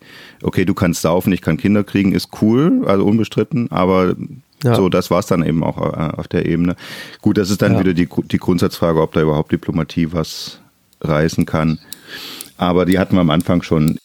okay, 0.43 0.65
du 0.65 0.73
kannst 0.73 1.03
saufen, 1.03 1.31
ich 1.31 1.41
kann 1.41 1.55
Kinder 1.57 1.83
kriegen, 1.85 2.11
ist 2.11 2.29
cool, 2.41 2.83
also 2.85 3.05
unbestritten, 3.05 3.71
aber 3.71 4.15
Ja. 4.63 4.75
so, 4.75 4.89
das 4.89 5.11
war 5.11 5.19
es 5.19 5.27
dann 5.27 5.43
eben 5.45 5.63
auch 5.63 5.77
äh, 5.77 6.17
auf 6.17 6.27
der 6.27 6.45
Ebene. 6.45 6.75
Gut, 7.21 7.37
das 7.37 7.49
ist 7.49 7.61
dann 7.61 7.73
Ja. 7.73 7.79
wieder 7.79 7.93
die, 7.93 8.07
die 8.07 8.37
Grundsatzfrage, 8.37 9.01
ob 9.01 9.13
da 9.13 9.21
überhaupt 9.21 9.51
Diplomatie 9.51 10.13
was 10.13 10.59
reißen 11.01 11.45
kann. 11.45 11.79
Aber 12.57 12.85
die 12.85 12.97
hatten 12.97 13.15
wir 13.15 13.21
am 13.21 13.29
Anfang 13.29 13.61
schon. 13.61 13.97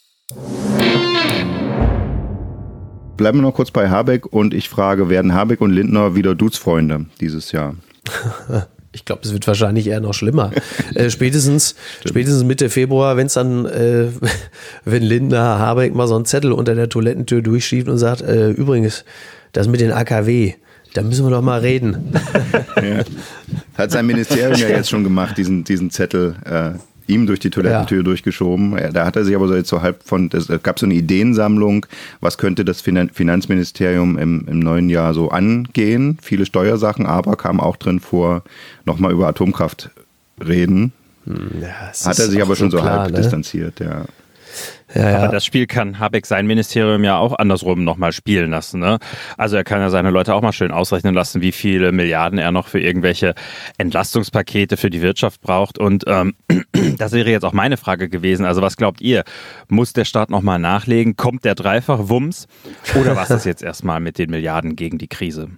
Bleiben 3.17 3.39
wir 3.39 3.43
noch 3.43 3.55
kurz 3.55 3.71
bei 3.71 3.89
Habeck 3.89 4.27
und 4.27 4.53
ich 4.53 4.69
frage, 4.69 5.09
werden 5.09 5.33
Habeck 5.35 5.61
und 5.61 5.71
Lindner 5.71 6.15
wieder 6.15 6.35
Dudesfreunde 6.35 7.07
dieses 7.21 7.53
Jahr? 7.53 7.75
Ich 8.95 9.07
glaube, 9.07 9.23
es 9.25 9.33
wird 9.33 9.47
wahrscheinlich 9.47 9.87
eher 9.87 10.01
noch 10.01 10.13
schlimmer. 10.13 10.51
äh, 10.95 11.09
spätestens, 11.09 11.77
spätestens 12.05 12.45
Mitte 12.45 12.69
Februar, 12.69 13.17
wenn 13.17 13.27
es 13.27 13.33
dann, 13.33 13.65
äh, 13.65 14.09
wenn 14.85 15.03
Lindner 15.03 15.59
Habeck 15.59 15.95
mal 15.95 16.07
so 16.07 16.15
einen 16.15 16.27
Zettel 16.27 16.53
unter 16.53 16.75
der 16.75 16.91
Toilettentür 16.91 17.41
durchschiebt 17.41 17.89
und 17.89 17.97
sagt, 17.97 18.21
äh, 18.21 18.51
übrigens, 18.51 19.07
das 19.53 19.69
mit 19.69 19.81
den 19.81 19.93
AKW, 19.93 20.55
da 20.95 21.03
müssen 21.03 21.25
wir 21.25 21.31
doch 21.31 21.43
mal 21.43 21.61
reden. 21.61 22.13
Ja. 22.83 23.05
Hat 23.79 23.93
sein 23.93 24.07
Ministerium 24.07 24.59
ja 24.59 24.69
jetzt 24.69 24.91
schon 24.91 25.05
gemacht, 25.05 25.39
diesen, 25.39 25.63
diesen 25.63 25.91
Zettel 25.91 26.35
äh, 26.45 26.73
ihm 27.07 27.27
durch 27.27 27.39
die 27.39 27.51
Toilettentür 27.51 28.03
durchgeschoben. 28.03 28.73
Ja, 28.73 28.91
Da 28.91 29.07
hat 29.07 29.17
er 29.17 29.25
sich 29.25 29.37
aber 29.37 29.47
so 29.47 29.55
jetzt 29.55 29.69
so 29.69 29.83
halb 29.83 30.03
von, 30.03 30.31
es 30.33 30.49
gab 30.63 30.79
so 30.79 30.87
eine 30.87 30.95
Ideensammlung, 30.95 31.87
was 32.21 32.39
könnte 32.39 32.65
das 32.65 32.81
Finan 32.81 33.11
Finanzministerium 33.11 34.19
im, 34.19 34.47
im 34.49 34.59
neuen 34.59 34.89
Jahr 34.89 35.15
so 35.15 35.31
angehen. 35.31 36.19
Viele 36.21 36.47
Steuersachen, 36.47 37.07
aber 37.07 37.37
kam 37.37 37.61
auch 37.61 37.77
drin 37.77 38.01
vor, 38.01 38.43
nochmal 38.85 39.13
über 39.13 39.29
Atomkraft 39.29 39.91
reden. 40.45 40.93
Ja, 41.27 41.91
es 41.93 42.07
Hat 42.07 42.19
er 42.19 42.29
sich 42.29 42.43
aber 42.43 42.57
schon 42.57 42.71
so 42.71 42.79
klar, 42.79 43.01
halb 43.01 43.13
ne? 43.13 43.19
distanziert, 43.19 43.79
ja. 43.81 44.07
Ja. 44.95 45.19
Aber 45.19 45.29
das 45.29 45.45
Spiel 45.45 45.67
kann 45.67 45.99
Habeck 45.99 46.27
sein 46.27 46.47
Ministerium 46.47 47.05
ja 47.05 47.17
auch 47.17 47.39
andersrum 47.39 47.85
nochmal 47.85 48.13
spielen 48.13 48.51
lassen. 48.51 48.81
Ne? 48.81 48.99
Also 49.39 49.57
er 49.57 49.65
kann 49.65 49.81
ja 49.81 49.91
seine 49.91 50.11
Leute 50.11 50.35
auch 50.35 50.43
mal 50.43 50.53
schön 50.53 50.71
ausrechnen 50.71 51.15
lassen, 51.15 51.41
wie 51.41 51.53
viele 51.53 51.93
Milliarden 51.93 52.39
er 52.39 52.53
noch 52.53 52.69
für 52.69 52.81
irgendwelche 52.81 53.35
Entlastungspakete 53.79 54.77
für 54.77 54.91
die 54.91 55.01
Wirtschaft 55.01 55.41
braucht. 55.41 55.79
Und 55.79 56.05
ähm, 56.07 56.35
das 56.99 57.13
wäre 57.13 57.31
jetzt 57.31 57.45
auch 57.45 57.53
meine 57.53 57.77
Frage 57.77 58.09
gewesen. 58.09 58.45
Also 58.45 58.61
was 58.61 58.77
glaubt 58.77 59.01
ihr? 59.01 59.25
Muss 59.69 59.93
der 59.93 60.05
Staat 60.05 60.31
nochmal 60.31 60.59
nachlegen? 60.59 61.17
Kommt 61.17 61.45
der 61.45 61.55
Dreifach-Wumms? 61.55 62.47
Oder 63.01 63.17
was 63.17 63.29
das 63.29 63.45
jetzt 63.45 63.63
erstmal 63.63 64.01
mit 64.01 64.19
den 64.19 64.31
Milliarden 64.31 64.77
gegen 64.77 64.99
die 64.99 65.09
Krise? 65.09 65.49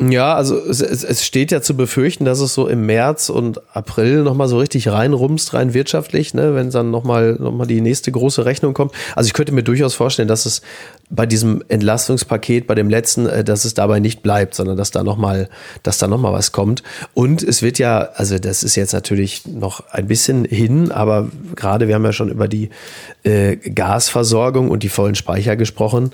Ja, 0.00 0.34
also 0.34 0.58
es, 0.58 0.80
es, 0.80 1.24
steht 1.24 1.52
ja 1.52 1.60
zu 1.60 1.76
befürchten, 1.76 2.24
dass 2.24 2.40
es 2.40 2.54
so 2.54 2.66
im 2.66 2.86
März 2.86 3.28
und 3.28 3.60
April 3.76 4.22
nochmal 4.22 4.48
so 4.48 4.58
richtig 4.58 4.88
reinrumst, 4.88 5.52
rein 5.54 5.74
wirtschaftlich, 5.74 6.34
ne, 6.34 6.54
wenn 6.54 6.70
dann 6.70 6.90
nochmal 6.90 7.36
noch 7.38 7.52
mal 7.52 7.66
die 7.66 7.80
nächste 7.80 8.10
große 8.10 8.44
Rechnung 8.44 8.74
kommt. 8.74 8.92
Also 9.14 9.28
ich 9.28 9.34
könnte 9.34 9.52
mir 9.52 9.62
durchaus 9.62 9.94
vorstellen, 9.94 10.28
dass 10.28 10.46
es 10.46 10.62
bei 11.10 11.26
diesem 11.26 11.62
Entlastungspaket, 11.68 12.66
bei 12.66 12.74
dem 12.74 12.88
letzten, 12.88 13.26
äh, 13.26 13.44
dass 13.44 13.64
es 13.64 13.74
dabei 13.74 14.00
nicht 14.00 14.22
bleibt, 14.22 14.54
sondern 14.54 14.76
dass 14.76 14.90
da 14.90 15.04
nochmal, 15.04 15.48
dass 15.82 15.98
da 15.98 16.08
nochmal 16.08 16.32
was 16.32 16.52
kommt. 16.52 16.82
Und 17.14 17.42
es 17.42 17.62
wird 17.62 17.78
ja, 17.78 18.00
also 18.14 18.38
das 18.38 18.64
ist 18.64 18.76
jetzt 18.76 18.94
natürlich 18.94 19.46
noch 19.46 19.84
ein 19.90 20.08
bisschen 20.08 20.46
hin, 20.46 20.90
aber 20.90 21.28
gerade 21.54 21.86
wir 21.86 21.94
haben 21.94 22.04
ja 22.04 22.12
schon 22.12 22.30
über 22.30 22.48
die 22.48 22.70
äh, 23.24 23.56
Gasversorgung 23.56 24.70
und 24.70 24.82
die 24.82 24.88
vollen 24.88 25.14
Speicher 25.14 25.54
gesprochen. 25.54 26.12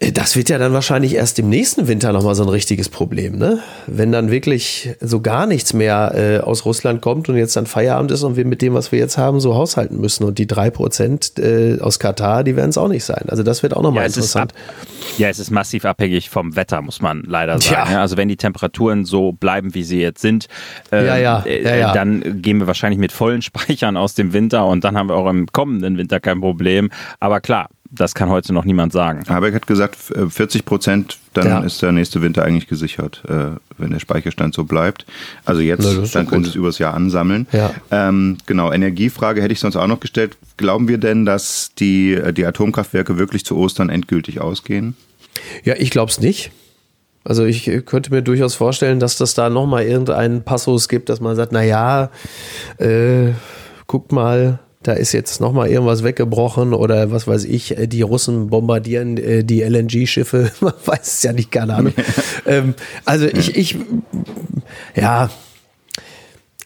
Das 0.00 0.36
wird 0.36 0.48
ja 0.48 0.58
dann 0.58 0.72
wahrscheinlich 0.72 1.16
erst 1.16 1.40
im 1.40 1.48
nächsten 1.48 1.88
Winter 1.88 2.12
nochmal 2.12 2.36
so 2.36 2.44
ein 2.44 2.48
richtiges 2.48 2.88
Problem, 2.88 3.36
ne? 3.36 3.58
Wenn 3.88 4.12
dann 4.12 4.30
wirklich 4.30 4.90
so 5.00 5.20
gar 5.20 5.48
nichts 5.48 5.72
mehr 5.72 6.12
äh, 6.14 6.38
aus 6.38 6.64
Russland 6.64 7.02
kommt 7.02 7.28
und 7.28 7.36
jetzt 7.36 7.56
dann 7.56 7.66
Feierabend 7.66 8.12
ist 8.12 8.22
und 8.22 8.36
wir 8.36 8.44
mit 8.44 8.62
dem, 8.62 8.74
was 8.74 8.92
wir 8.92 9.00
jetzt 9.00 9.18
haben, 9.18 9.40
so 9.40 9.56
haushalten 9.56 10.00
müssen. 10.00 10.22
Und 10.22 10.38
die 10.38 10.46
drei 10.46 10.70
Prozent 10.70 11.36
äh, 11.40 11.80
aus 11.80 11.98
Katar, 11.98 12.44
die 12.44 12.54
werden 12.54 12.70
es 12.70 12.78
auch 12.78 12.86
nicht 12.86 13.02
sein. 13.02 13.24
Also 13.26 13.42
das 13.42 13.64
wird 13.64 13.74
auch 13.76 13.82
nochmal 13.82 14.06
ist 14.06 14.16
interessant. 14.16 14.52
ab, 14.52 14.58
ja, 15.18 15.30
es 15.30 15.40
ist 15.40 15.50
massiv 15.50 15.84
abhängig 15.84 16.30
vom 16.30 16.54
Wetter, 16.54 16.80
muss 16.80 17.02
man 17.02 17.24
leider 17.26 17.60
sagen. 17.60 17.90
Ja. 17.90 17.96
Ja. 17.96 18.00
Also 18.00 18.16
wenn 18.16 18.28
die 18.28 18.36
Temperaturen 18.36 19.04
so 19.04 19.32
bleiben, 19.32 19.74
wie 19.74 19.82
sie 19.82 20.00
jetzt 20.00 20.20
sind, 20.20 20.46
äh, 20.92 21.04
Ja, 21.06 21.16
ja, 21.16 21.42
äh, 21.44 21.64
ja, 21.64 21.74
ja. 21.74 21.92
dann 21.92 22.40
gehen 22.40 22.60
wir 22.60 22.68
wahrscheinlich 22.68 23.00
mit 23.00 23.10
vollen 23.10 23.42
Speichern 23.48 23.96
aus 23.96 24.14
dem 24.14 24.32
Winter 24.32 24.64
und 24.64 24.84
dann 24.84 24.96
haben 24.96 25.08
wir 25.08 25.16
auch 25.16 25.28
im 25.28 25.48
kommenden 25.48 25.98
Winter 25.98 26.20
kein 26.20 26.40
Problem. 26.40 26.90
Aber 27.18 27.40
klar, 27.40 27.68
das 27.90 28.14
kann 28.14 28.28
heute 28.28 28.52
noch 28.52 28.64
niemand 28.64 28.92
sagen. 28.92 29.22
Habeck 29.28 29.54
hat 29.54 29.66
gesagt, 29.66 29.94
f- 29.96 30.10
äh, 30.16 30.28
40 30.28 30.64
Prozent, 30.64 31.18
dann 31.32 31.46
Ja. 31.46 31.60
ist 31.60 31.80
der 31.80 31.92
nächste 31.92 32.20
Winter 32.22 32.44
eigentlich 32.44 32.66
gesichert, 32.68 33.22
äh, 33.28 33.56
wenn 33.78 33.90
der 33.92 33.98
Speicherstand 33.98 34.54
so 34.54 34.64
bleibt. 34.64 35.06
Also 35.44 35.60
jetzt, 35.62 35.84
Na, 35.84 36.04
dann 36.12 36.26
können 36.26 36.44
sie 36.44 36.50
es 36.50 36.56
übers 36.56 36.78
Jahr 36.78 36.92
ansammeln. 36.94 37.46
Ja. 37.52 37.72
Ähm, 37.90 38.36
genau, 38.46 38.72
Energiefrage 38.72 39.40
hätte 39.42 39.52
ich 39.52 39.60
sonst 39.60 39.76
auch 39.76 39.86
noch 39.86 40.00
gestellt. 40.00 40.36
Glauben 40.58 40.86
wir 40.88 40.98
denn, 40.98 41.24
dass 41.24 41.70
die, 41.78 42.12
äh, 42.14 42.32
die 42.32 42.44
Atomkraftwerke 42.44 43.16
wirklich 43.18 43.44
zu 43.44 43.56
Ostern 43.56 43.88
endgültig 43.88 44.40
ausgehen? 44.40 44.94
Ja, 45.64 45.74
ich 45.78 45.90
glaube 45.90 46.10
es 46.10 46.20
nicht. 46.20 46.50
Also 47.24 47.44
ich 47.44 47.64
könnte 47.84 48.10
mir 48.10 48.22
durchaus 48.22 48.54
vorstellen, 48.54 49.00
dass 49.00 49.16
das 49.16 49.34
da 49.34 49.50
nochmal 49.50 49.84
irgendeinen 49.84 50.44
Passus 50.44 50.88
gibt, 50.88 51.08
dass 51.10 51.20
man 51.20 51.36
sagt, 51.36 51.52
na 51.52 51.62
ja, 51.62 52.10
äh, 52.78 53.32
guckt 53.86 54.12
mal, 54.12 54.58
da 54.82 54.92
ist 54.92 55.12
jetzt 55.12 55.40
nochmal 55.40 55.68
irgendwas 55.68 56.04
weggebrochen 56.04 56.72
oder 56.72 57.10
was 57.10 57.26
weiß 57.26 57.44
ich, 57.44 57.76
äh, 57.76 57.86
die 57.86 58.02
Russen 58.02 58.48
bombardieren 58.48 59.16
äh, 59.16 59.44
die 59.44 59.62
LNG-Schiffe, 59.62 60.52
man 60.60 60.74
weiß 60.84 61.00
es 61.02 61.22
ja 61.22 61.32
nicht, 61.32 61.50
keine 61.50 61.74
Ahnung. 61.74 61.94
ähm, 62.46 62.74
also 63.04 63.26
ich, 63.26 63.56
ich, 63.56 63.76
ja, 64.94 65.30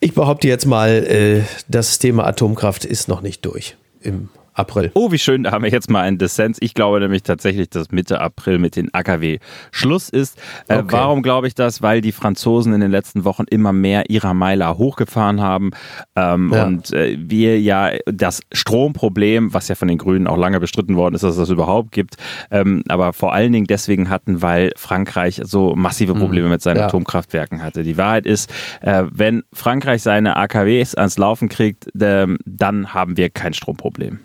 ich 0.01 0.14
behaupte 0.14 0.48
jetzt 0.48 0.66
mal, 0.66 0.90
äh, 0.90 1.42
das 1.68 1.98
Thema 1.98 2.27
Atomkraft 2.27 2.85
ist 2.85 3.09
noch 3.09 3.22
nicht 3.22 3.44
durch 3.46 3.77
im 4.01 4.29
April. 4.54 4.90
Oh, 4.94 5.10
wie 5.12 5.18
schön, 5.18 5.44
da 5.44 5.52
haben 5.52 5.64
wir 5.64 5.70
jetzt 5.70 5.90
mal 5.90 6.02
einen 6.02 6.18
Dissens. 6.18 6.58
Ich 6.60 6.74
glaube 6.74 7.00
nämlich 7.00 7.22
tatsächlich, 7.22 7.70
dass 7.70 7.90
Mitte 7.90 8.20
April 8.20 8.58
mit 8.58 8.76
den 8.76 8.92
AKW 8.92 9.38
Schluss 9.70 10.08
ist. 10.08 10.38
Äh, 10.68 10.78
Okay. 10.82 10.86
Warum 10.92 11.22
glaube 11.22 11.46
ich 11.46 11.54
das? 11.54 11.80
Weil 11.82 12.00
die 12.00 12.12
Franzosen 12.12 12.72
in 12.72 12.80
den 12.80 12.90
letzten 12.90 13.24
Wochen 13.24 13.44
immer 13.48 13.72
mehr 13.72 14.10
ihrer 14.10 14.34
Meiler 14.34 14.78
hochgefahren 14.78 15.40
haben 15.40 15.70
ähm, 16.16 16.50
Ja. 16.52 16.64
und 16.66 16.92
äh, 16.92 17.16
wir 17.20 17.60
ja 17.60 17.90
das 18.06 18.40
Stromproblem, 18.52 19.54
was 19.54 19.68
ja 19.68 19.74
von 19.74 19.88
den 19.88 19.98
Grünen 19.98 20.26
auch 20.26 20.36
lange 20.36 20.58
bestritten 20.60 20.96
worden 20.96 21.14
ist, 21.14 21.22
dass 21.24 21.32
es 21.32 21.38
das 21.38 21.50
überhaupt 21.50 21.92
gibt, 21.92 22.16
ähm, 22.50 22.82
aber 22.88 23.12
vor 23.12 23.32
allen 23.32 23.52
Dingen 23.52 23.66
deswegen 23.66 24.08
hatten, 24.10 24.42
weil 24.42 24.72
Frankreich 24.76 25.40
so 25.44 25.74
massive 25.76 26.14
Probleme 26.14 26.48
mit 26.48 26.60
seinen 26.62 26.74
Mhm. 26.76 26.80
Ja. 26.80 26.86
Atomkraftwerken 26.86 27.62
hatte. 27.62 27.82
Die 27.84 27.96
Wahrheit 27.96 28.26
ist, 28.26 28.52
äh, 28.80 29.04
wenn 29.10 29.42
Frankreich 29.52 30.02
seine 30.02 30.36
AKWs 30.36 30.94
ans 30.94 31.16
Laufen 31.18 31.48
kriegt, 31.48 31.88
ähm, 32.00 32.38
dann 32.44 32.92
haben 32.94 33.16
wir 33.16 33.30
kein 33.30 33.54
Stromproblem. 33.54 34.18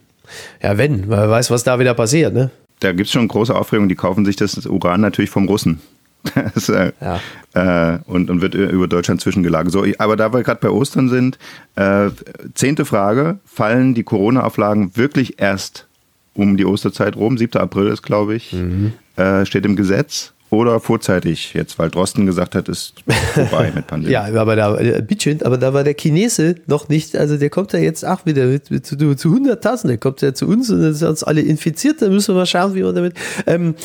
Ja, 0.61 0.77
wenn, 0.77 1.09
wer 1.09 1.29
weiß, 1.29 1.51
was 1.51 1.63
da 1.63 1.79
wieder 1.79 1.93
passiert, 1.93 2.33
ne? 2.33 2.51
Da 2.79 2.91
gibt 2.91 3.07
es 3.07 3.11
schon 3.11 3.27
große 3.27 3.55
Aufregung, 3.55 3.89
die 3.89 3.95
kaufen 3.95 4.25
sich 4.25 4.35
das 4.35 4.65
Uran 4.65 5.01
natürlich 5.01 5.29
vom 5.29 5.47
Russen. 5.47 5.81
Das, 6.53 6.67
äh, 6.67 6.91
äh, 7.53 7.99
und, 8.05 8.29
und 8.29 8.41
wird 8.41 8.53
über 8.53 8.87
Deutschland 8.87 9.21
zwischengelagert. 9.21 9.71
So, 9.71 9.85
aber 9.97 10.17
da 10.17 10.33
wir 10.33 10.43
gerade 10.43 10.59
bei 10.59 10.69
Ostern 10.69 11.07
sind, 11.07 11.37
äh, 11.75 12.09
zehnte 12.53 12.83
Frage, 12.83 13.39
fallen 13.45 13.93
die 13.93 14.03
Corona-Auflagen 14.03 14.97
wirklich 14.97 15.39
erst 15.39 15.87
um 16.33 16.57
die 16.57 16.65
Osterzeit 16.65 17.15
rum? 17.15 17.37
7. 17.37 17.61
April 17.61 17.87
ist, 17.87 18.01
glaube 18.01 18.35
ich, 18.35 18.53
äh, 19.15 19.45
steht 19.45 19.65
im 19.65 19.75
Gesetz. 19.75 20.33
Oder 20.49 20.79
vorzeitig 20.79 21.53
jetzt, 21.53 21.77
weil 21.77 21.89
Drosten 21.89 22.25
gesagt 22.25 22.55
hat, 22.55 22.69
ist 22.69 22.93
vorbei 23.33 23.71
mit 23.75 23.87
Pandemie. 23.87 24.13
Ja, 24.13 24.23
aber 24.35 24.55
da, 24.55 24.77
äh, 24.77 25.01
bitteschön, 25.01 25.41
aber 25.43 25.57
da 25.57 25.73
war 25.73 25.83
der 25.83 25.95
Chinese 25.95 26.55
noch 26.67 26.87
nicht, 26.87 27.17
also 27.17 27.37
der 27.37 27.49
kommt 27.49 27.73
ja 27.73 27.79
jetzt 27.79 28.05
auch 28.05 28.25
wieder 28.25 28.45
mit, 28.45 28.71
mit, 28.71 28.85
zu, 28.85 28.95
zu 28.95 29.29
100.000, 29.29 29.87
der 29.87 29.97
kommt 29.97 30.21
ja 30.21 30.33
zu 30.33 30.47
uns 30.47 30.69
und 30.69 30.81
ist 30.81 31.03
uns 31.03 31.23
alle 31.23 31.41
infiziert, 31.41 32.01
da 32.01 32.07
müssen 32.09 32.33
wir 32.33 32.39
mal 32.39 32.45
schauen, 32.45 32.75
wie 32.75 32.83
wir 32.83 32.93
damit. 32.93 33.13
Ähm, 33.45 33.75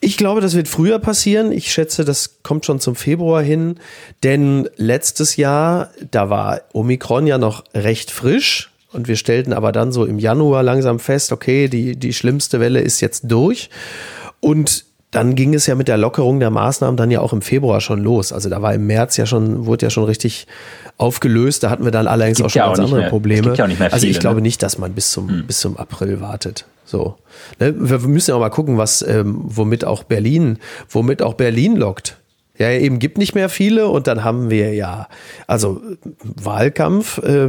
Ich 0.00 0.18
glaube, 0.18 0.42
das 0.42 0.54
wird 0.54 0.68
früher 0.68 0.98
passieren. 0.98 1.50
Ich 1.50 1.72
schätze, 1.72 2.04
das 2.04 2.42
kommt 2.42 2.66
schon 2.66 2.78
zum 2.78 2.94
Februar 2.94 3.42
hin. 3.42 3.76
Denn 4.22 4.68
letztes 4.76 5.36
Jahr, 5.36 5.92
da 6.10 6.28
war 6.28 6.60
Omikron 6.74 7.26
ja 7.26 7.38
noch 7.38 7.64
recht 7.74 8.10
frisch. 8.10 8.70
Und 8.92 9.08
wir 9.08 9.16
stellten 9.16 9.54
aber 9.54 9.72
dann 9.72 9.92
so 9.92 10.04
im 10.04 10.18
Januar 10.18 10.62
langsam 10.62 10.98
fest, 10.98 11.32
okay, 11.32 11.68
die, 11.68 11.96
die 11.96 12.12
schlimmste 12.12 12.60
Welle 12.60 12.82
ist 12.82 13.00
jetzt 13.00 13.22
durch. 13.28 13.70
Und 14.40 14.84
dann 15.14 15.34
ging 15.34 15.54
es 15.54 15.66
ja 15.66 15.74
mit 15.74 15.88
der 15.88 15.96
Lockerung 15.96 16.40
der 16.40 16.50
Maßnahmen 16.50 16.96
dann 16.96 17.10
ja 17.10 17.20
auch 17.20 17.32
im 17.32 17.42
Februar 17.42 17.80
schon 17.80 18.02
los. 18.02 18.32
Also 18.32 18.48
da 18.48 18.60
war 18.62 18.74
im 18.74 18.86
März 18.86 19.16
ja 19.16 19.26
schon, 19.26 19.66
wurde 19.66 19.86
ja 19.86 19.90
schon 19.90 20.04
richtig 20.04 20.46
aufgelöst. 20.98 21.62
Da 21.62 21.70
hatten 21.70 21.84
wir 21.84 21.90
dann 21.90 22.06
allerdings 22.06 22.40
auch 22.42 22.50
schon 22.50 22.60
ja 22.60 22.66
ganz 22.66 22.80
andere 22.80 23.00
mehr, 23.00 23.08
Probleme. 23.08 23.54
Ja 23.54 23.66
viele, 23.66 23.92
also 23.92 24.06
ich 24.06 24.20
glaube 24.20 24.36
ne? 24.36 24.42
nicht, 24.42 24.62
dass 24.62 24.78
man 24.78 24.92
bis 24.92 25.10
zum, 25.10 25.28
hm. 25.28 25.46
bis 25.46 25.60
zum 25.60 25.76
April 25.76 26.20
wartet. 26.20 26.66
So. 26.84 27.16
Ne? 27.60 27.74
Wir 27.76 27.98
müssen 28.00 28.30
ja 28.30 28.36
auch 28.36 28.40
mal 28.40 28.50
gucken, 28.50 28.76
was, 28.76 29.02
ähm, 29.02 29.40
womit 29.44 29.84
auch 29.84 30.02
Berlin, 30.02 30.58
womit 30.90 31.22
auch 31.22 31.34
Berlin 31.34 31.76
lockt. 31.76 32.16
Ja, 32.56 32.70
eben 32.70 33.00
gibt 33.00 33.18
nicht 33.18 33.34
mehr 33.34 33.48
viele 33.48 33.88
und 33.88 34.06
dann 34.06 34.22
haben 34.22 34.48
wir 34.48 34.74
ja, 34.74 35.08
also 35.48 35.80
Wahlkampf, 36.22 37.18
äh, 37.18 37.48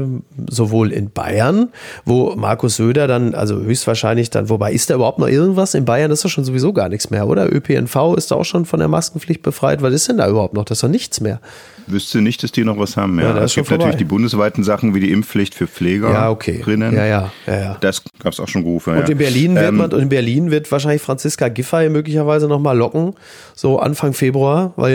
sowohl 0.50 0.91
in 0.91 1.12
Bayern, 1.12 1.70
wo 2.06 2.36
Markus 2.36 2.78
Söder 2.78 3.08
dann, 3.08 3.36
also 3.36 3.62
höchstwahrscheinlich 3.62 4.32
dann, 4.32 4.50
wobei 4.50 4.74
ist 4.74 4.89
da 4.89 4.96
überhaupt 4.96 5.20
noch 5.20 5.28
irgendwas? 5.28 5.76
In 5.76 5.86
Bayern 5.86 6.10
ist 6.10 6.26
doch 6.26 6.30
schon 6.30 6.44
sowieso 6.44 6.74
gar 6.74 6.89
nichts 6.89 7.12
mehr, 7.12 7.28
oder? 7.28 7.54
ÖPNV 7.54 8.15
ist 8.18 8.32
da 8.32 8.36
auch 8.36 8.46
schon 8.46 8.65
von 8.65 8.80
der 8.80 8.88
Maskenpflicht 8.88 9.44
befreit. 9.44 9.84
Was 9.84 9.94
ist 9.94 10.10
denn 10.10 10.18
da 10.18 10.28
überhaupt 10.28 10.56
noch? 10.56 10.65
Das 10.65 10.78
ist 10.78 10.84
doch 10.84 10.89
nichts 10.89 11.22
mehr 11.22 11.39
wüsste 11.88 12.22
nicht, 12.22 12.44
dass 12.44 12.52
die 12.52 12.63
noch 12.63 12.78
was 12.78 12.98
haben. 12.98 13.20
Ja, 13.20 13.36
ja 13.36 13.44
es 13.44 13.56
gibt 13.56 13.70
natürlich 13.70 13.96
die 13.96 14.06
bundesweiten 14.06 14.63
Sachen 14.63 14.94
wie 14.96 15.00
die 15.00 15.12
Impfpflicht 15.12 15.56
für 15.56 15.68
Pfleger. 15.68 16.12
Ja, 16.12 16.30
okay. 16.30 16.62
Drinnen. 16.63 16.96
Ja, 16.96 17.06
ja, 17.06 17.32
ja, 17.48 17.60
ja. 17.60 17.78
Das 17.82 18.04
gab 18.20 18.34
es 18.34 18.39
auch 18.39 18.48
schon 18.48 18.63
Rufe. 18.63 18.91
Und 18.91 19.10
in 19.10 19.18
Berlin 19.18 19.56
wird 19.56 19.68
ähm, 19.68 19.78
man, 19.78 19.94
und 19.94 20.02
in 20.02 20.10
Berlin 20.10 20.52
wird 20.52 20.72
wahrscheinlich 20.72 21.02
Franziska 21.02 21.48
Giffey 21.50 21.89
möglicherweise 21.89 22.48
nochmal 22.48 22.78
locken, 22.78 23.13
so 23.54 23.80
Anfang 23.80 24.13
Februar, 24.13 24.74
weil 24.76 24.94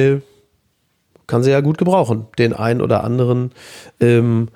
kann 1.27 1.43
sie 1.43 1.51
ja 1.51 1.61
gut 1.61 1.79
gebrauchen, 1.79 2.27
den 2.39 2.53
einen 2.53 2.81
oder 2.81 3.05
anderen 3.05 3.53
ähm, 4.01 4.49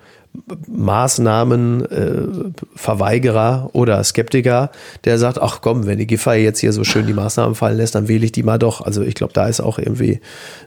Maßnahmen 0.67 1.85
äh, 1.85 3.67
oder 3.71 4.03
Skeptiker, 4.03 4.71
der 5.05 5.17
sagt, 5.17 5.41
ach 5.41 5.61
komm, 5.61 5.85
wenn 5.85 5.97
die 5.97 6.07
Giffey 6.07 6.43
jetzt 6.43 6.59
hier 6.59 6.73
so 6.73 6.83
schön 6.83 7.07
die 7.07 7.13
Maßnahmen 7.13 7.55
fallen 7.55 7.77
lässt, 7.77 7.95
dann 7.95 8.07
wähle 8.07 8.25
ich 8.25 8.33
die 8.33 8.43
mal 8.43 8.59
doch. 8.59 8.81
Also 8.81 9.01
ich 9.01 9.15
glaube, 9.15 9.33
da 9.33 9.47
ist 9.47 9.61
auch 9.61 9.79
irgendwie, 9.79 10.19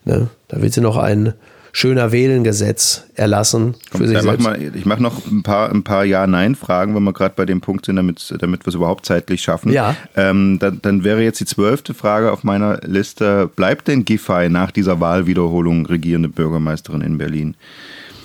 ne, 0.04 0.28
da 0.48 0.62
will 0.62 0.72
sie 0.72 0.80
noch 0.80 0.96
ein 0.96 1.34
schöner 1.72 2.12
Wählengesetz 2.12 3.04
erlassen 3.14 3.74
für 3.90 3.98
Komm, 3.98 4.06
sich 4.06 4.20
selbst. 4.20 4.42
Mach 4.42 4.56
mal, 4.56 4.70
ich 4.74 4.86
mache 4.86 5.02
noch 5.02 5.26
ein 5.26 5.42
paar, 5.42 5.70
ein 5.70 5.82
paar 5.82 6.04
Ja-Nein-Fragen, 6.04 6.94
wenn 6.94 7.02
wir 7.04 7.12
gerade 7.12 7.34
bei 7.36 7.44
dem 7.44 7.60
Punkt 7.60 7.86
sind, 7.86 7.96
damit, 7.96 8.34
damit 8.38 8.64
wir 8.64 8.68
es 8.68 8.74
überhaupt 8.74 9.06
zeitlich 9.06 9.42
schaffen. 9.42 9.72
Ja. 9.72 9.96
Ähm, 10.16 10.58
dann, 10.58 10.80
dann 10.82 11.04
wäre 11.04 11.22
jetzt 11.22 11.40
die 11.40 11.46
zwölfte 11.46 11.94
Frage 11.94 12.32
auf 12.32 12.44
meiner 12.44 12.78
Liste. 12.84 13.48
Bleibt 13.54 13.88
denn 13.88 14.04
Giffey 14.04 14.48
nach 14.48 14.70
dieser 14.70 15.00
Wahlwiederholung 15.00 15.86
regierende 15.86 16.28
Bürgermeisterin 16.28 17.00
in 17.00 17.18
Berlin? 17.18 17.54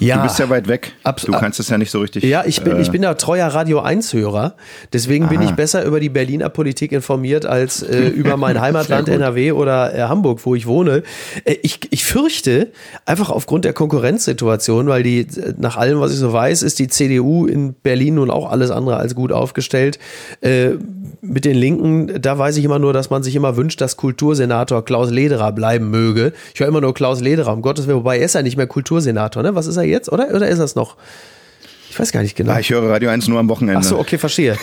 Ja, 0.03 0.17
du 0.17 0.23
bist 0.23 0.39
ja 0.39 0.49
weit 0.49 0.67
weg. 0.67 0.93
du 1.03 1.31
kannst 1.31 1.59
es 1.59 1.69
ja 1.69 1.77
nicht 1.77 1.91
so 1.91 1.99
richtig. 1.99 2.23
Ja, 2.23 2.43
ich 2.45 2.61
bin, 2.61 2.77
äh, 2.77 2.81
ich 2.81 2.91
bin 2.91 3.01
da 3.01 3.13
treuer 3.13 3.47
Radio 3.47 3.81
1-Hörer. 3.81 4.55
Deswegen 4.91 5.25
Aha. 5.25 5.31
bin 5.31 5.41
ich 5.41 5.51
besser 5.51 5.83
über 5.85 5.99
die 5.99 6.09
Berliner 6.09 6.49
Politik 6.49 6.91
informiert 6.91 7.45
als 7.45 7.81
äh, 7.81 8.07
über 8.09 8.37
mein 8.37 8.59
Heimatland 8.59 9.09
NRW 9.09 9.53
oder 9.53 9.95
äh, 9.95 10.01
Hamburg, 10.03 10.41
wo 10.43 10.55
ich 10.55 10.67
wohne. 10.67 11.03
Äh, 11.45 11.55
ich, 11.61 11.79
ich 11.91 12.03
fürchte, 12.05 12.71
einfach 13.05 13.29
aufgrund 13.29 13.65
der 13.65 13.73
Konkurrenzsituation, 13.73 14.87
weil 14.87 15.03
die, 15.03 15.21
äh, 15.21 15.53
nach 15.57 15.77
allem, 15.77 15.99
was 15.99 16.11
ich 16.11 16.19
so 16.19 16.33
weiß, 16.33 16.63
ist 16.63 16.79
die 16.79 16.87
CDU 16.87 17.45
in 17.45 17.73
Berlin 17.73 18.15
nun 18.15 18.29
auch 18.29 18.51
alles 18.51 18.71
andere 18.71 18.97
als 18.97 19.15
gut 19.15 19.31
aufgestellt. 19.31 19.99
Äh, 20.41 20.71
mit 21.23 21.45
den 21.45 21.55
Linken, 21.55 22.21
da 22.21 22.37
weiß 22.37 22.57
ich 22.57 22.65
immer 22.65 22.79
nur, 22.79 22.91
dass 22.91 23.09
man 23.09 23.23
sich 23.23 23.35
immer 23.35 23.55
wünscht, 23.55 23.79
dass 23.79 23.95
Kultursenator 23.95 24.83
Klaus 24.83 25.09
Lederer 25.09 25.53
bleiben 25.53 25.89
möge. 25.89 26.33
Ich 26.53 26.59
höre 26.59 26.67
immer 26.67 26.81
nur 26.81 26.93
Klaus 26.93 27.21
Lederer, 27.21 27.53
um 27.53 27.61
Gottes 27.61 27.87
Willen, 27.87 27.99
wobei 27.99 28.19
er 28.19 28.25
ist 28.25 28.35
ja 28.35 28.41
nicht 28.41 28.57
mehr 28.57 28.67
Kultursenator, 28.67 29.41
ne? 29.41 29.55
Was 29.55 29.67
ist 29.67 29.77
er 29.77 29.83
jetzt, 29.83 29.92
oder? 30.11 30.33
Oder 30.33 30.47
ist 30.47 30.59
das 30.59 30.75
noch? 30.75 30.97
Ich 31.93 31.99
weiß 31.99 32.11
gar 32.11 32.23
nicht 32.23 32.35
genau. 32.35 32.53
Ah, 32.53 32.59
ich 32.59 32.71
höre 32.71 32.89
Radio 32.89 33.11
1 33.11 33.27
nur 33.27 33.37
am 33.39 33.47
Wochenende. 33.49 33.79
Ach 33.79 33.83
so, 33.83 33.99
okay, 33.99 34.17
verstehe. 34.17 34.57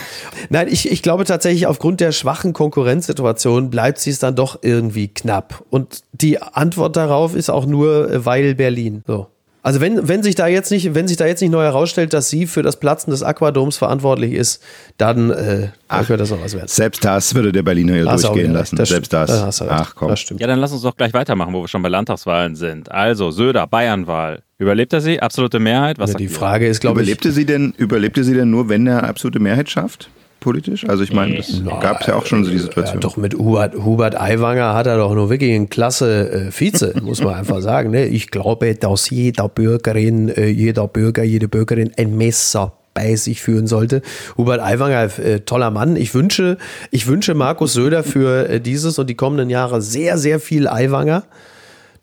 Nein, 0.48 0.66
ich, 0.68 0.90
ich 0.90 1.00
glaube 1.00 1.24
tatsächlich, 1.24 1.68
aufgrund 1.68 2.00
der 2.00 2.10
schwachen 2.10 2.52
Konkurrenzsituation 2.52 3.70
bleibt 3.70 3.98
sie 3.98 4.10
es 4.10 4.18
dann 4.18 4.34
doch 4.34 4.58
irgendwie 4.62 5.06
knapp. 5.06 5.64
Und 5.70 6.02
die 6.10 6.42
Antwort 6.42 6.96
darauf 6.96 7.36
ist 7.36 7.48
auch 7.48 7.66
nur, 7.66 8.10
äh, 8.10 8.26
weil 8.26 8.56
Berlin. 8.56 9.04
So. 9.06 9.28
Also 9.62 9.80
wenn, 9.80 10.08
wenn 10.08 10.22
sich 10.22 10.34
da 10.34 10.46
jetzt 10.46 10.70
nicht, 10.70 10.94
wenn 10.94 11.06
sich 11.06 11.18
da 11.18 11.26
jetzt 11.26 11.40
nicht 11.40 11.50
neu 11.50 11.62
herausstellt, 11.62 12.14
dass 12.14 12.30
sie 12.30 12.46
für 12.46 12.62
das 12.62 12.80
Platzen 12.80 13.10
des 13.10 13.22
Aquadoms 13.22 13.76
verantwortlich 13.76 14.32
ist, 14.32 14.62
dann 14.96 15.30
äh, 15.30 15.68
Ach, 15.88 16.08
wird 16.08 16.20
das 16.20 16.32
auch 16.32 16.42
was 16.42 16.54
wert. 16.54 16.70
Selbst 16.70 17.04
das 17.04 17.34
würde 17.34 17.52
der 17.52 17.62
Berliner 17.62 17.96
ja 17.96 18.04
durchgehen 18.16 18.52
lassen. 18.52 18.76
Das 18.76 18.88
selbst 18.88 19.12
das. 19.12 19.30
das 19.30 19.62
Ach 19.62 19.94
komm. 19.94 20.08
Das 20.08 20.20
stimmt. 20.20 20.40
Ja, 20.40 20.46
dann 20.46 20.58
lass 20.58 20.72
uns 20.72 20.82
doch 20.82 20.96
gleich 20.96 21.12
weitermachen, 21.12 21.52
wo 21.52 21.60
wir 21.60 21.68
schon 21.68 21.82
bei 21.82 21.90
Landtagswahlen 21.90 22.56
sind. 22.56 22.90
Also 22.90 23.30
Söder, 23.30 23.66
Bayernwahl. 23.66 24.42
Überlebt 24.58 24.92
er 24.92 25.00
sie? 25.00 25.20
Absolute 25.20 25.58
Mehrheit? 25.58 25.98
Was 25.98 26.12
ja, 26.12 26.18
die 26.18 26.28
Frage 26.28 26.66
ist, 26.66 26.80
glaube 26.80 27.00
ich. 27.02 27.08
Überlebte 27.08 27.32
sie 27.32 27.44
denn, 27.44 27.74
überlebte 27.76 28.24
sie 28.24 28.34
denn 28.34 28.50
nur, 28.50 28.68
wenn 28.68 28.86
er 28.86 29.04
absolute 29.04 29.40
Mehrheit 29.40 29.70
schafft? 29.70 30.10
Politisch? 30.40 30.88
Also 30.88 31.02
ich 31.02 31.12
meine, 31.12 31.38
es 31.38 31.62
gab 31.80 32.00
es 32.00 32.06
ja 32.06 32.16
auch 32.16 32.26
schon 32.26 32.44
so 32.44 32.50
die 32.50 32.58
Situation. 32.58 32.96
Ja, 32.96 33.00
doch 33.00 33.16
mit 33.16 33.34
Hubert, 33.34 33.74
Hubert 33.76 34.20
Aiwanger 34.20 34.74
hat 34.74 34.86
er 34.86 34.96
doch 34.96 35.14
nur 35.14 35.30
wirklich 35.30 35.54
einen 35.54 35.68
klasse 35.68 36.48
äh, 36.48 36.50
Vize, 36.50 36.94
muss 37.02 37.22
man 37.22 37.34
einfach 37.34 37.60
sagen. 37.60 37.90
Ne? 37.90 38.06
Ich 38.06 38.30
glaube, 38.30 38.74
dass 38.74 39.10
jeder 39.10 39.48
Bürgerin, 39.48 40.28
äh, 40.28 40.48
jeder 40.48 40.88
Bürger, 40.88 41.22
jede 41.22 41.48
Bürgerin 41.48 41.92
ein 41.96 42.16
Messer 42.16 42.72
bei 42.94 43.14
sich 43.14 43.40
führen 43.40 43.66
sollte. 43.66 44.02
Hubert 44.36 44.60
Aiwanger, 44.60 45.18
äh, 45.18 45.40
toller 45.40 45.70
Mann. 45.70 45.96
Ich 45.96 46.14
wünsche, 46.14 46.58
ich 46.90 47.06
wünsche 47.06 47.34
Markus 47.34 47.74
Söder 47.74 48.02
für 48.02 48.48
äh, 48.48 48.60
dieses 48.60 48.98
und 48.98 49.08
die 49.08 49.14
kommenden 49.14 49.50
Jahre 49.50 49.80
sehr, 49.80 50.18
sehr 50.18 50.40
viel 50.40 50.66
Aiwanger. 50.66 51.24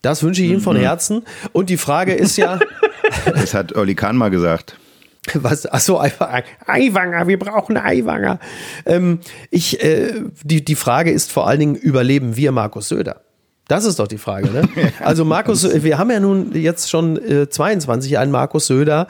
Das 0.02 0.24
wünsche 0.24 0.44
ich 0.44 0.52
ihm 0.52 0.62
von 0.62 0.78
mhm. 0.78 0.82
Herzen. 0.82 1.24
Und 1.52 1.70
die 1.70 1.78
Frage 1.78 2.14
ist 2.14 2.38
ja. 2.38 2.60
Das 3.26 3.54
hat 3.54 3.76
Olli 3.76 3.96
Kahn 3.96 4.18
mal 4.18 4.30
gesagt. 4.30 4.78
Was? 5.34 5.66
Achso, 5.66 6.00
Eiwanger, 6.00 7.28
wir 7.28 7.40
brauchen 7.40 7.78
Eiwanger. 7.78 8.40
Ähm, 8.86 9.20
ich, 9.52 9.84
äh, 9.84 10.14
die, 10.44 10.64
die 10.64 10.76
Frage 10.76 11.12
ist 11.12 11.32
vor 11.32 11.48
allen 11.48 11.60
Dingen, 11.60 11.76
überleben 11.76 12.36
wir 12.36 12.52
Markus 12.52 12.90
Söder? 12.90 13.22
Das 13.68 13.84
ist 13.84 14.00
doch 14.00 14.08
die 14.08 14.18
Frage, 14.18 14.50
ne? 14.50 14.70
Also 15.00 15.26
Markus, 15.26 15.68
wir 15.84 15.98
haben 15.98 16.10
ja 16.12 16.20
nun 16.20 16.54
jetzt 16.54 16.90
schon 16.90 17.18
äh, 17.18 17.50
22 17.50 18.18
einen 18.18 18.32
Markus 18.32 18.68
Söder 18.68 19.08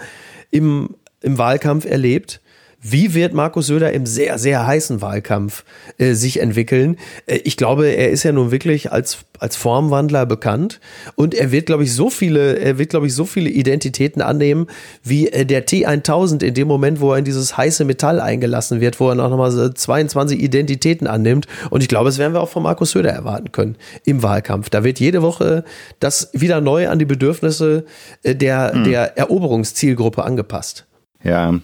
im, 0.49 0.95
im 1.21 1.37
Wahlkampf 1.37 1.85
erlebt. 1.85 2.41
Wie 2.89 3.13
wird 3.13 3.33
Markus 3.33 3.67
Söder 3.67 3.91
im 3.91 4.05
sehr, 4.05 4.37
sehr 4.37 4.65
heißen 4.65 5.01
Wahlkampf 5.01 5.65
äh, 5.97 6.13
sich 6.13 6.39
entwickeln? 6.39 6.97
Äh, 7.25 7.37
ich 7.43 7.57
glaube, 7.57 7.87
er 7.87 8.11
ist 8.11 8.23
ja 8.23 8.31
nun 8.31 8.51
wirklich 8.51 8.91
als, 8.91 9.25
als 9.39 9.57
Formwandler 9.57 10.25
bekannt 10.25 10.79
und 11.15 11.35
er 11.35 11.51
wird, 11.51 11.65
glaube 11.65 11.83
ich, 11.83 11.93
so 11.93 12.09
viele, 12.09 12.57
er 12.57 12.77
wird, 12.77 12.89
glaube 12.91 13.07
ich, 13.07 13.13
so 13.13 13.25
viele 13.25 13.49
Identitäten 13.49 14.21
annehmen, 14.21 14.67
wie 15.03 15.27
äh, 15.27 15.45
der 15.45 15.67
T1000 15.67 16.43
in 16.43 16.53
dem 16.53 16.67
Moment, 16.67 17.01
wo 17.01 17.11
er 17.11 17.19
in 17.19 17.25
dieses 17.25 17.57
heiße 17.57 17.83
Metall 17.83 18.21
eingelassen 18.21 18.79
wird, 18.79 18.99
wo 19.01 19.09
er 19.09 19.15
noch 19.15 19.35
mal 19.35 19.73
22 19.73 20.41
Identitäten 20.41 21.07
annimmt. 21.07 21.45
Und 21.69 21.81
ich 21.81 21.89
glaube, 21.89 22.05
das 22.05 22.19
werden 22.19 22.33
wir 22.33 22.41
auch 22.41 22.49
von 22.49 22.63
Markus 22.63 22.91
Söder 22.91 23.11
erwarten 23.11 23.51
können 23.51 23.75
im 24.05 24.23
Wahlkampf. 24.23 24.69
Da 24.69 24.85
wird 24.85 24.99
jede 25.01 25.21
Woche 25.21 25.65
das 25.99 26.29
wieder 26.33 26.61
neu 26.61 26.87
an 26.87 26.99
die 26.99 27.05
Bedürfnisse 27.05 27.83
äh, 28.23 28.33
der, 28.33 28.71
hm. 28.73 28.83
der 28.85 29.17
Eroberungszielgruppe 29.17 30.23
angepasst. 30.23 30.85
Ja, 31.23 31.59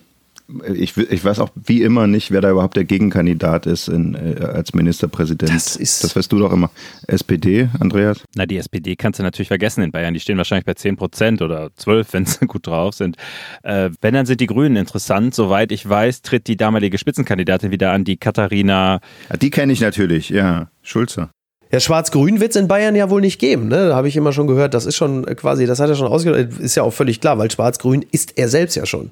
ich, 0.73 0.97
ich 0.97 1.23
weiß 1.23 1.39
auch 1.39 1.49
wie 1.55 1.81
immer 1.81 2.07
nicht, 2.07 2.31
wer 2.31 2.41
da 2.41 2.51
überhaupt 2.51 2.75
der 2.75 2.83
Gegenkandidat 2.83 3.65
ist 3.65 3.87
in, 3.87 4.15
äh, 4.15 4.43
als 4.43 4.73
Ministerpräsident. 4.73 5.53
Das, 5.53 5.75
ist 5.75 6.03
das 6.03 6.15
weißt 6.15 6.31
du 6.31 6.39
doch 6.39 6.51
immer. 6.51 6.69
SPD, 7.07 7.69
Andreas? 7.79 8.21
Na, 8.35 8.45
die 8.45 8.57
SPD 8.57 8.95
kannst 8.95 9.19
du 9.19 9.23
natürlich 9.23 9.47
vergessen 9.47 9.83
in 9.83 9.91
Bayern. 9.91 10.13
Die 10.13 10.19
stehen 10.19 10.37
wahrscheinlich 10.37 10.65
bei 10.65 10.73
10 10.73 10.97
Prozent 10.97 11.41
oder 11.41 11.69
12, 11.75 12.13
wenn 12.13 12.25
sie 12.25 12.45
gut 12.45 12.67
drauf 12.67 12.95
sind. 12.95 13.15
Äh, 13.63 13.89
wenn, 14.01 14.13
dann 14.13 14.25
sind 14.25 14.41
die 14.41 14.47
Grünen 14.47 14.75
interessant. 14.75 15.33
Soweit 15.33 15.71
ich 15.71 15.87
weiß, 15.87 16.21
tritt 16.21 16.47
die 16.47 16.57
damalige 16.57 16.97
Spitzenkandidatin 16.97 17.71
wieder 17.71 17.91
an, 17.91 18.03
die 18.03 18.17
Katharina. 18.17 18.99
Ja, 19.29 19.37
die 19.37 19.49
kenne 19.49 19.73
ich 19.73 19.81
natürlich, 19.81 20.29
ja. 20.29 20.69
Schulze. 20.81 21.29
Ja, 21.71 21.79
Schwarz-Grün 21.79 22.39
wird 22.39 22.51
es 22.51 22.55
in 22.55 22.67
Bayern 22.67 22.95
ja 22.95 23.09
wohl 23.09 23.21
nicht 23.21 23.39
geben, 23.39 23.67
ne? 23.67 23.87
Da 23.87 23.95
habe 23.95 24.07
ich 24.07 24.15
immer 24.15 24.31
schon 24.31 24.45
gehört. 24.45 24.75
Das 24.75 24.85
ist 24.85 24.95
schon 24.95 25.25
quasi, 25.25 25.65
das 25.65 25.79
hat 25.79 25.89
er 25.89 25.95
schon 25.95 26.05
ausgedeutet, 26.05 26.59
ist 26.59 26.75
ja 26.75 26.83
auch 26.83 26.93
völlig 26.93 27.19
klar, 27.19 27.39
weil 27.39 27.49
Schwarz-Grün 27.49 28.05
ist 28.11 28.37
er 28.37 28.47
selbst 28.47 28.75
ja 28.75 28.85
schon. 28.85 29.09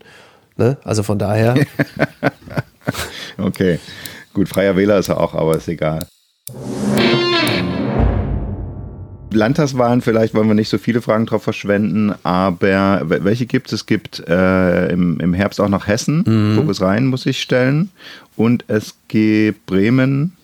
Ne? 0.62 0.78
Also 0.84 1.02
von 1.02 1.18
daher. 1.18 1.56
okay. 3.40 3.80
Gut, 4.32 4.48
freier 4.48 4.76
Wähler 4.78 5.00
ist 5.00 5.10
er 5.10 5.20
auch, 5.20 5.34
aber 5.34 5.58
ist 5.58 5.68
egal. 5.68 6.06
Landtagswahlen, 9.34 10.02
vielleicht 10.02 10.36
wollen 10.36 10.48
wir 10.48 10.54
nicht 10.54 10.70
so 10.70 10.78
viele 10.78 11.02
Fragen 11.02 11.26
drauf 11.26 11.42
verschwenden, 11.42 12.14
aber 12.22 13.02
welche 13.06 13.48
gibt 13.48 13.68
es? 13.68 13.74
Es 13.74 13.86
gibt 13.88 14.20
äh, 14.28 14.90
im, 14.90 15.20
im 15.20 15.34
Herbst 15.34 15.60
auch 15.60 15.70
noch 15.70 15.88
Hessen, 15.88 16.24
mhm. 16.28 16.56
Fokus 16.56 16.82
rein 16.82 17.08
muss 17.08 17.26
ich 17.26 17.42
stellen. 17.42 17.90
Und 18.36 18.66
es 18.68 18.96
gibt 19.08 19.66
Bremen, 19.66 20.38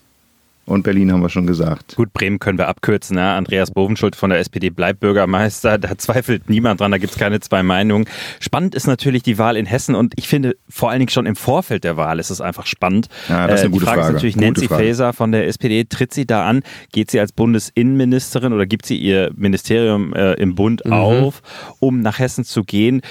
und 0.68 0.84
Berlin 0.84 1.12
haben 1.12 1.22
wir 1.22 1.30
schon 1.30 1.48
gesagt. 1.48 1.96
Gut, 1.96 2.12
Bremen 2.12 2.40
können 2.40 2.58
wir 2.58 2.68
abkürzen. 2.68 3.16
Ne? 3.16 3.24
Andreas 3.24 3.72
Bovenschuld 3.72 4.16
von 4.16 4.30
der 4.30 4.40
SPD 4.40 4.70
bleibt 4.70 5.00
Bürgermeister. 5.00 5.78
Da 5.78 5.98
zweifelt 5.98 6.50
niemand 6.50 6.82
dran, 6.82 6.92
da 6.92 6.98
gibt 6.98 7.14
es 7.14 7.18
keine 7.18 7.40
zwei 7.40 7.64
Meinungen. 7.64 8.06
Spannend 8.42 8.76
ist 8.76 8.86
natürlich 8.86 9.24
die 9.24 9.38
Wahl 9.38 9.56
in 9.56 9.66
Hessen 9.66 9.96
und 9.96 10.14
ich 10.18 10.28
finde 10.28 10.58
vor 10.70 10.90
allen 10.90 11.00
Dingen 11.00 11.10
schon 11.10 11.26
im 11.26 11.38
Vorfeld 11.38 11.86
der 11.86 11.96
Wahl 11.96 12.20
ist 12.20 12.30
es 12.30 12.42
einfach 12.42 12.66
spannend. 12.66 13.08
Ja, 13.30 13.48
das 13.48 13.62
ist 13.62 13.66
eine 13.66 13.70
äh, 13.70 13.72
gute 13.72 13.86
die 13.86 13.86
Frage, 13.86 14.02
Frage. 14.02 14.08
ist 14.10 14.14
natürlich 14.16 14.36
Gute 14.36 14.46
Nancy 14.46 14.68
Frage. 14.68 14.84
Faeser 14.84 15.14
von 15.14 15.32
der 15.32 15.48
SPD. 15.48 15.86
Tritt 15.86 16.14
sie 16.14 16.26
da 16.26 16.46
an? 16.46 16.64
Geht 16.92 17.12
sie 17.12 17.20
als 17.20 17.32
Bundesinnenministerin 17.32 18.52
oder 18.52 18.66
gibt 18.66 18.86
sie 18.86 18.98
ihr 18.98 19.32
Ministerium 19.36 20.14
äh, 20.14 20.34
im 20.34 20.56
Bund 20.56 20.86
auf, 20.86 21.42
um 21.80 22.02
nach 22.02 22.20
Hessen 22.20 22.44
zu 22.44 22.64
gehen? 22.64 23.02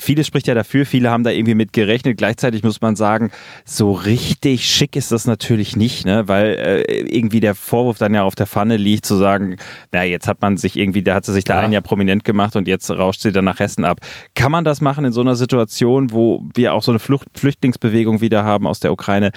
Vieles 0.00 0.26
spricht 0.26 0.46
ja 0.46 0.54
dafür, 0.54 0.86
viele 0.86 1.10
haben 1.10 1.24
da 1.24 1.30
irgendwie 1.30 1.54
mit 1.54 1.72
gerechnet. 1.72 2.16
Gleichzeitig 2.18 2.62
muss 2.62 2.80
man 2.80 2.96
sagen, 2.96 3.30
so 3.64 3.92
richtig 3.92 4.68
schick 4.70 4.96
ist 4.96 5.12
das 5.12 5.26
natürlich 5.26 5.76
nicht, 5.76 6.06
ne? 6.06 6.28
weil 6.28 6.54
äh, 6.54 7.00
irgendwie 7.00 7.40
der 7.40 7.54
Vorwurf 7.54 7.98
dann 7.98 8.14
ja 8.14 8.22
auf 8.22 8.34
der 8.34 8.46
Pfanne 8.46 8.76
liegt, 8.76 9.06
zu 9.06 9.16
sagen, 9.16 9.56
na 9.92 10.04
jetzt 10.04 10.28
hat 10.28 10.40
man 10.42 10.56
sich 10.56 10.76
irgendwie, 10.76 11.02
da 11.02 11.14
hat 11.14 11.24
sie 11.24 11.32
sich 11.32 11.44
da 11.44 11.54
Ja. 11.54 11.60
ein 11.60 11.72
Jahr 11.72 11.82
prominent 11.82 12.24
gemacht 12.24 12.56
und 12.56 12.68
jetzt 12.68 12.90
rauscht 12.90 13.20
sie 13.22 13.32
dann 13.32 13.44
nach 13.44 13.58
Hessen 13.58 13.84
ab. 13.84 13.98
Kann 14.34 14.52
man 14.52 14.64
das 14.64 14.80
machen 14.80 15.04
in 15.04 15.12
so 15.12 15.20
einer 15.20 15.36
Situation, 15.36 16.12
wo 16.12 16.42
wir 16.54 16.74
auch 16.74 16.82
so 16.82 16.92
eine 16.92 16.98
Flucht, 16.98 17.28
Flüchtlingsbewegung 17.38 18.20
wieder 18.20 18.44
haben 18.44 18.66
aus 18.66 18.80
der 18.80 18.92
Ukraine? 18.92 19.30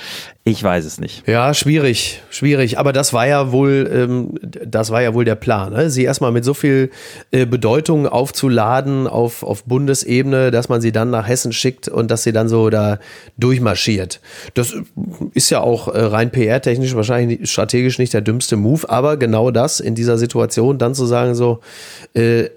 Ich 0.44 0.64
weiß 0.64 0.86
es 0.86 1.00
nicht. 1.00 1.28
Ja, 1.28 1.54
schwierig, 1.54 2.22
schwierig. 2.30 2.80
Aber 2.80 2.92
das 2.94 3.14
war 3.14 3.28
ja 3.28 3.52
wohl, 3.52 3.90
ähm, 3.94 4.34
das 4.42 4.90
war 4.92 5.02
ja 5.02 5.14
wohl 5.14 5.26
der 5.26 5.36
Plan, 5.36 5.74
ne? 5.74 5.90
sie 5.90 6.04
erstmal 6.04 6.32
mit 6.32 6.44
so 6.44 6.54
viel 6.54 6.90
äh, 7.32 7.46
Bedeutung 7.46 8.08
aufzuladen 8.08 9.08
auf, 9.08 9.44
auf 9.44 9.64
Bundesebene, 9.66 10.49
dass 10.52 10.70
man 10.70 10.82
sie 10.82 10.92
dann 10.92 11.10
nach 11.10 11.28
Hessen 11.28 11.52
schickt 11.52 11.88
und 11.88 12.10
dass 12.12 12.24
sie 12.24 12.32
dann 12.32 12.50
so 12.50 12.70
da 12.70 13.00
durchmarschiert. 13.38 14.20
Das 14.54 14.76
ist 15.34 15.50
ja 15.50 15.62
auch 15.62 15.88
äh, 15.88 16.00
rein 16.00 16.32
PR-technisch 16.32 16.96
wahrscheinlich 16.96 17.50
strategisch 17.50 18.00
nicht 18.00 18.14
der 18.14 18.22
dümmste 18.22 18.56
Move, 18.56 18.90
aber 18.90 19.18
genau 19.18 19.52
das 19.52 19.80
in 19.80 19.96
dieser 19.96 20.18
Situation 20.18 20.78
dann 20.78 20.96
zu 20.96 21.06
sagen, 21.06 21.36
so, 21.36 21.60
äh, 22.14 22.50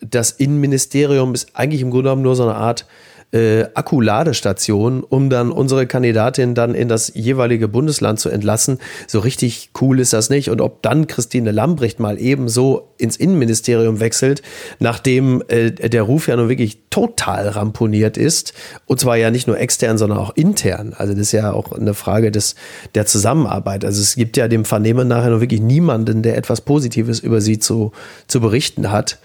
das 0.00 0.32
Innenministerium 0.32 1.34
ist 1.34 1.50
eigentlich 1.54 1.82
im 1.82 1.90
Grunde 1.90 2.04
genommen 2.04 2.22
nur 2.22 2.36
so 2.36 2.42
eine 2.42 2.54
Art 2.54 2.86
äh, 3.30 3.64
Akkuladestation, 3.74 5.02
um 5.02 5.28
dann 5.28 5.50
unsere 5.50 5.86
Kandidatin 5.86 6.54
dann 6.54 6.74
in 6.74 6.88
das 6.88 7.12
jeweilige 7.14 7.68
Bundesland 7.68 8.18
zu 8.18 8.30
entlassen. 8.30 8.78
So 9.06 9.18
richtig 9.18 9.70
cool 9.80 10.00
ist 10.00 10.14
das 10.14 10.30
nicht. 10.30 10.48
Und 10.48 10.60
ob 10.62 10.82
dann 10.82 11.06
Christine 11.06 11.50
Lambrecht 11.50 12.00
mal 12.00 12.18
ebenso 12.18 12.88
ins 12.96 13.16
Innenministerium 13.16 14.00
wechselt, 14.00 14.42
nachdem 14.78 15.42
äh, 15.48 15.70
der 15.72 16.02
Ruf 16.02 16.28
ja 16.28 16.36
nun 16.36 16.48
wirklich 16.48 16.78
total 16.88 17.48
ramponiert 17.48 18.16
ist, 18.16 18.54
und 18.86 18.98
zwar 18.98 19.16
ja 19.16 19.30
nicht 19.30 19.46
nur 19.46 19.58
extern, 19.58 19.98
sondern 19.98 20.18
auch 20.18 20.34
intern. 20.34 20.94
Also 20.96 21.12
das 21.12 21.22
ist 21.22 21.32
ja 21.32 21.52
auch 21.52 21.72
eine 21.72 21.92
Frage 21.94 22.30
des, 22.30 22.54
der 22.94 23.04
Zusammenarbeit. 23.04 23.84
Also 23.84 24.00
es 24.00 24.16
gibt 24.16 24.38
ja 24.38 24.48
dem 24.48 24.64
Vernehmen 24.64 25.06
nachher 25.06 25.30
nur 25.30 25.42
wirklich 25.42 25.60
niemanden, 25.60 26.22
der 26.22 26.36
etwas 26.36 26.62
Positives 26.62 27.20
über 27.20 27.42
sie 27.42 27.58
zu, 27.58 27.92
zu 28.26 28.40
berichten 28.40 28.90
hat. 28.90 29.18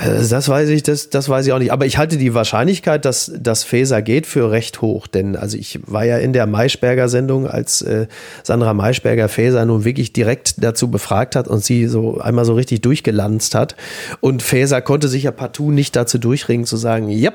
Äh, 0.00 0.26
Das 0.28 0.48
weiß 0.48 0.68
ich, 0.70 0.82
das, 0.82 1.10
das 1.10 1.28
weiß 1.28 1.46
ich 1.46 1.52
auch 1.52 1.58
nicht. 1.58 1.72
Aber 1.72 1.86
ich 1.86 1.98
halte 1.98 2.16
die 2.16 2.34
Wahrscheinlichkeit, 2.34 3.04
dass 3.04 3.32
das 3.38 3.64
Faeser 3.64 4.02
geht, 4.02 4.26
für 4.26 4.50
recht 4.50 4.80
hoch. 4.80 5.06
Denn 5.06 5.36
also 5.36 5.56
ich 5.56 5.80
war 5.86 6.04
ja 6.04 6.18
in 6.18 6.32
der 6.32 6.46
Maischberger 6.46 7.08
Sendung, 7.08 7.46
als 7.46 7.82
äh, 7.82 8.06
Sandra 8.42 8.74
Maischberger 8.74 9.28
Faeser 9.28 9.64
nun 9.64 9.84
wirklich 9.84 10.12
direkt 10.12 10.62
dazu 10.62 10.90
befragt 10.90 11.36
hat 11.36 11.48
und 11.48 11.64
sie 11.64 11.86
so 11.86 12.18
einmal 12.18 12.44
so 12.44 12.54
richtig 12.54 12.82
durchgelanzt 12.82 13.54
hat. 13.54 13.76
Und 14.20 14.42
Faeser 14.42 14.82
konnte 14.82 15.08
sich 15.08 15.24
ja 15.24 15.30
partout 15.30 15.70
nicht 15.70 15.96
dazu 15.96 16.18
durchringen 16.18 16.66
zu 16.66 16.76
sagen, 16.76 17.08
ja, 17.08 17.32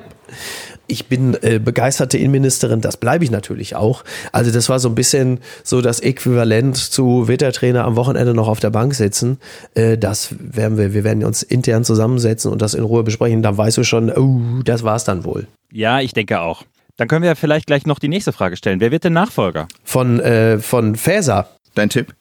ich 0.88 1.08
bin 1.08 1.38
äh, 1.42 1.60
begeisterte 1.60 2.18
Innenministerin, 2.18 2.82
das 2.82 2.98
bleibe 2.98 3.24
ich 3.24 3.32
natürlich 3.32 3.76
auch. 3.76 4.04
Also 4.32 4.52
das 4.52 4.70
war 4.70 4.80
so 4.80 4.90
ein 4.90 4.96
bisschen 4.96 5.40
so 5.64 5.82
das 5.82 6.00
Äquivalent 6.00 6.78
zu 6.78 7.28
wird 7.28 7.42
der 7.42 7.54
Trainer 7.54 7.86
am 7.86 7.96
Wochenende 7.96 8.34
noch 8.34 8.48
auf 8.48 8.60
der 8.60 8.70
Bank 8.70 8.94
sitzen. 8.94 9.40
Äh, 9.76 9.98
das 9.98 10.36
werden 10.40 10.78
wir, 10.78 10.94
wir 10.94 11.04
werden 11.04 11.24
uns 11.24 11.44
intern 11.44 11.84
zusammensetzen 11.84 12.52
und 12.52 12.62
das 12.62 12.74
in 12.74 12.84
Ruhe 12.84 13.04
besprechen. 13.04 13.42
Dann 13.42 13.58
weißt 13.58 13.78
du 13.78 13.84
schon, 13.84 14.12
oh, 14.12 14.62
das 14.64 14.84
war's 14.84 15.06
dann 15.06 15.24
wohl. 15.24 15.48
Ja, 15.72 16.02
ich 16.02 16.14
denke 16.14 16.42
auch. 16.42 16.64
Dann 16.98 17.08
können 17.08 17.24
wir 17.24 17.36
vielleicht 17.36 17.66
gleich 17.66 17.86
noch 17.86 18.00
die 18.00 18.08
nächste 18.08 18.34
Frage 18.34 18.56
stellen. 18.56 18.80
Wer 18.80 18.92
wird 18.92 19.04
denn 19.04 19.14
Nachfolger? 19.14 19.68
Von, 19.84 20.20
äh, 20.20 20.60
von 20.60 20.96
Faeser. 20.96 21.50
Dein 21.74 21.90
Tipp? 21.90 22.14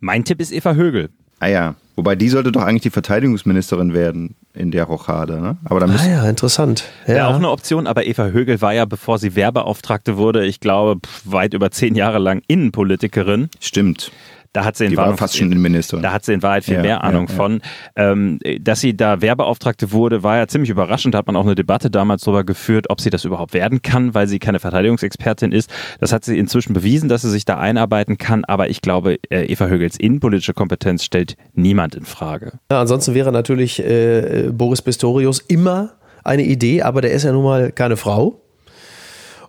Mein 0.00 0.24
Tipp 0.24 0.40
ist 0.40 0.52
Eva 0.52 0.74
Högel. 0.74 1.10
Ah 1.40 1.48
ja. 1.48 1.74
Wobei 1.96 2.16
die 2.16 2.28
sollte 2.28 2.50
doch 2.50 2.62
eigentlich 2.62 2.82
die 2.82 2.90
Verteidigungsministerin 2.90 3.94
werden 3.94 4.34
in 4.52 4.70
der 4.72 4.84
Rochade, 4.84 5.40
ne? 5.40 5.56
Aber 5.64 5.78
da 5.80 5.86
Ah 5.86 6.08
ja, 6.08 6.28
interessant. 6.28 6.84
Wäre 7.06 7.18
Ja. 7.18 7.28
auch 7.28 7.36
eine 7.36 7.50
Option, 7.50 7.86
aber 7.86 8.04
Eva 8.04 8.26
Högel 8.26 8.60
war 8.60 8.72
ja, 8.74 8.84
bevor 8.84 9.18
sie 9.18 9.36
Werbeauftragte 9.36 10.16
wurde, 10.16 10.44
ich 10.44 10.58
glaube, 10.58 11.00
pf, 11.06 11.22
weit 11.24 11.54
über 11.54 11.70
zehn 11.70 11.94
Jahre 11.94 12.18
lang 12.18 12.42
Innenpolitikerin. 12.48 13.48
stimmt. 13.60 14.10
Da 14.54 14.64
hat 14.64 14.76
sie 14.76 14.84
in 14.84 14.90
Die 14.92 14.96
war 14.96 15.06
Wahrheit- 15.06 15.18
fast 15.18 15.36
schon 15.36 15.48
Innenministerin. 15.50 16.02
Da 16.02 16.12
hat 16.12 16.24
sie 16.24 16.32
in 16.32 16.42
Wahrheit 16.42 16.64
viel 16.64 16.74
Ja, 16.76 16.80
mehr 16.82 16.90
ja, 16.92 16.98
Ahnung 16.98 17.26
ja. 17.28 17.34
von. 17.34 17.60
Ähm, 17.96 18.38
dass 18.60 18.80
sie 18.80 18.96
da 18.96 19.20
Werbeauftragte 19.20 19.90
wurde, 19.90 20.22
war 20.22 20.36
ja 20.38 20.46
ziemlich 20.46 20.70
überraschend. 20.70 21.12
Da 21.14 21.18
hat 21.18 21.26
man 21.26 21.34
auch 21.34 21.44
eine 21.44 21.56
Debatte 21.56 21.90
damals 21.90 22.22
darüber 22.22 22.44
geführt, 22.44 22.86
ob 22.88 23.00
sie 23.00 23.10
das 23.10 23.24
überhaupt 23.24 23.52
werden 23.52 23.82
kann, 23.82 24.14
weil 24.14 24.28
sie 24.28 24.38
keine 24.38 24.60
Verteidigungsexpertin 24.60 25.50
ist. 25.52 25.70
Das 25.98 26.12
hat 26.12 26.24
sie 26.24 26.38
inzwischen 26.38 26.72
bewiesen, 26.72 27.08
dass 27.08 27.22
sie 27.22 27.30
sich 27.30 27.44
da 27.44 27.58
einarbeiten 27.58 28.16
kann. 28.16 28.44
Aber 28.44 28.70
ich 28.70 28.80
glaube, 28.80 29.18
äh, 29.28 29.44
Eva 29.46 29.66
Högels 29.66 29.96
innenpolitische 29.98 30.54
Kompetenz 30.54 31.02
stellt 31.04 31.36
niemand 31.54 31.96
in 31.96 32.04
Frage. 32.04 32.52
Ja, 32.70 32.80
ansonsten 32.80 33.12
wäre 33.14 33.32
natürlich 33.32 33.80
äh, 33.84 34.50
Boris 34.52 34.82
Pistorius 34.82 35.40
immer 35.40 35.94
eine 36.22 36.44
Idee, 36.44 36.82
aber 36.82 37.00
der 37.00 37.10
ist 37.10 37.24
ja 37.24 37.32
nun 37.32 37.42
mal 37.42 37.72
keine 37.72 37.96
Frau. 37.96 38.40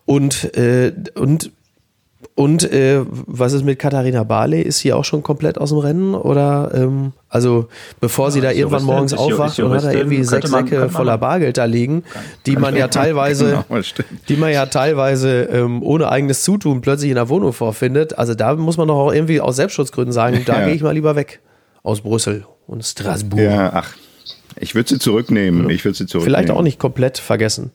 Und, 0.06 0.56
äh, 0.58 0.94
und, 1.16 1.52
und 2.34 2.64
äh, 2.72 3.02
was 3.10 3.54
ist 3.54 3.64
mit 3.64 3.78
Katharina 3.80 4.24
Barley? 4.24 4.62
Ist 4.62 4.80
sie 4.80 4.92
auch 4.94 5.06
schon 5.06 5.22
komplett 5.24 5.58
aus 5.58 5.70
dem 5.70 5.78
Rennen? 5.80 6.16
Oder 6.16 6.72
ähm, 6.74 7.12
also 7.30 7.68
bevor 8.00 8.32
sie 8.32 8.42
da 8.42 8.52
irgendwann 8.52 8.84
morgens 8.84 9.14
aufwacht 9.14 9.60
und 9.60 9.72
hat 9.74 9.84
da 9.84 9.92
irgendwie 9.92 10.24
sechs 10.24 10.50
man- 10.50 10.68
Säcke 10.68 10.90
voller. 10.90 11.18
Bargeld 11.18 11.58
da 11.58 11.66
liegen, 11.66 12.04
die 12.46 12.56
man 12.58 12.76
ja 12.76 12.88
teilweise, 12.90 13.64
Genau, 13.70 13.82
stimmt. 13.84 14.08
die 14.30 14.36
man 14.38 14.52
ja 14.52 14.66
teilweise 14.66 15.44
ähm, 15.44 15.84
ohne 15.84 16.10
eigenes 16.10 16.44
Zutun 16.44 16.82
plötzlich 16.82 17.10
in 17.10 17.16
der 17.16 17.30
Wohnung 17.30 17.54
vorfindet. 17.54 18.18
Also 18.18 18.34
da 18.34 18.56
muss 18.56 18.78
man 18.78 18.88
doch 18.88 18.96
auch 18.98 19.14
irgendwie 19.14 19.40
aus 19.42 19.56
Selbstschutzgründen 19.58 20.12
sagen, 20.14 20.42
da 20.46 20.60
Ja. 20.60 20.66
gehe 20.66 20.76
ich 20.76 20.82
mal 20.82 20.92
lieber 20.94 21.16
weg 21.16 21.42
aus 21.84 22.02
Brüssel 22.02 22.46
und 22.68 22.84
Straßburg. 22.84 23.40
Ja, 23.40 23.72
ach. 23.74 23.94
Ich 24.60 24.74
würde 24.74 24.90
sie 24.90 25.00
zurücknehmen. 25.00 25.70
Ich 25.70 25.84
würde 25.86 25.98
sie 25.98 26.06
zurücknehmen. 26.06 26.36
Vielleicht 26.46 26.58
auch 26.58 26.62
nicht 26.62 26.80
komplett 26.80 27.18
vergessen. 27.18 27.72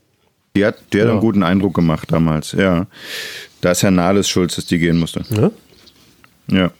Die 0.57 0.65
hat, 0.67 0.77
die 0.93 1.01
hat 1.01 1.07
Ja. 1.07 1.13
einen 1.13 1.21
guten 1.21 1.43
Eindruck 1.45 1.75
gemacht 1.75 2.11
damals, 2.11 2.53
ja. 2.53 2.87
Da 3.61 3.73
ist 3.73 3.83
Herr 3.83 3.90
Nahles 3.90 4.29
schuld, 4.29 4.57
dass 4.57 4.66
die 4.66 4.79
gehen 4.79 4.99
musste. 4.99 5.25
Ne? 5.31 5.51
Ja. 6.51 6.70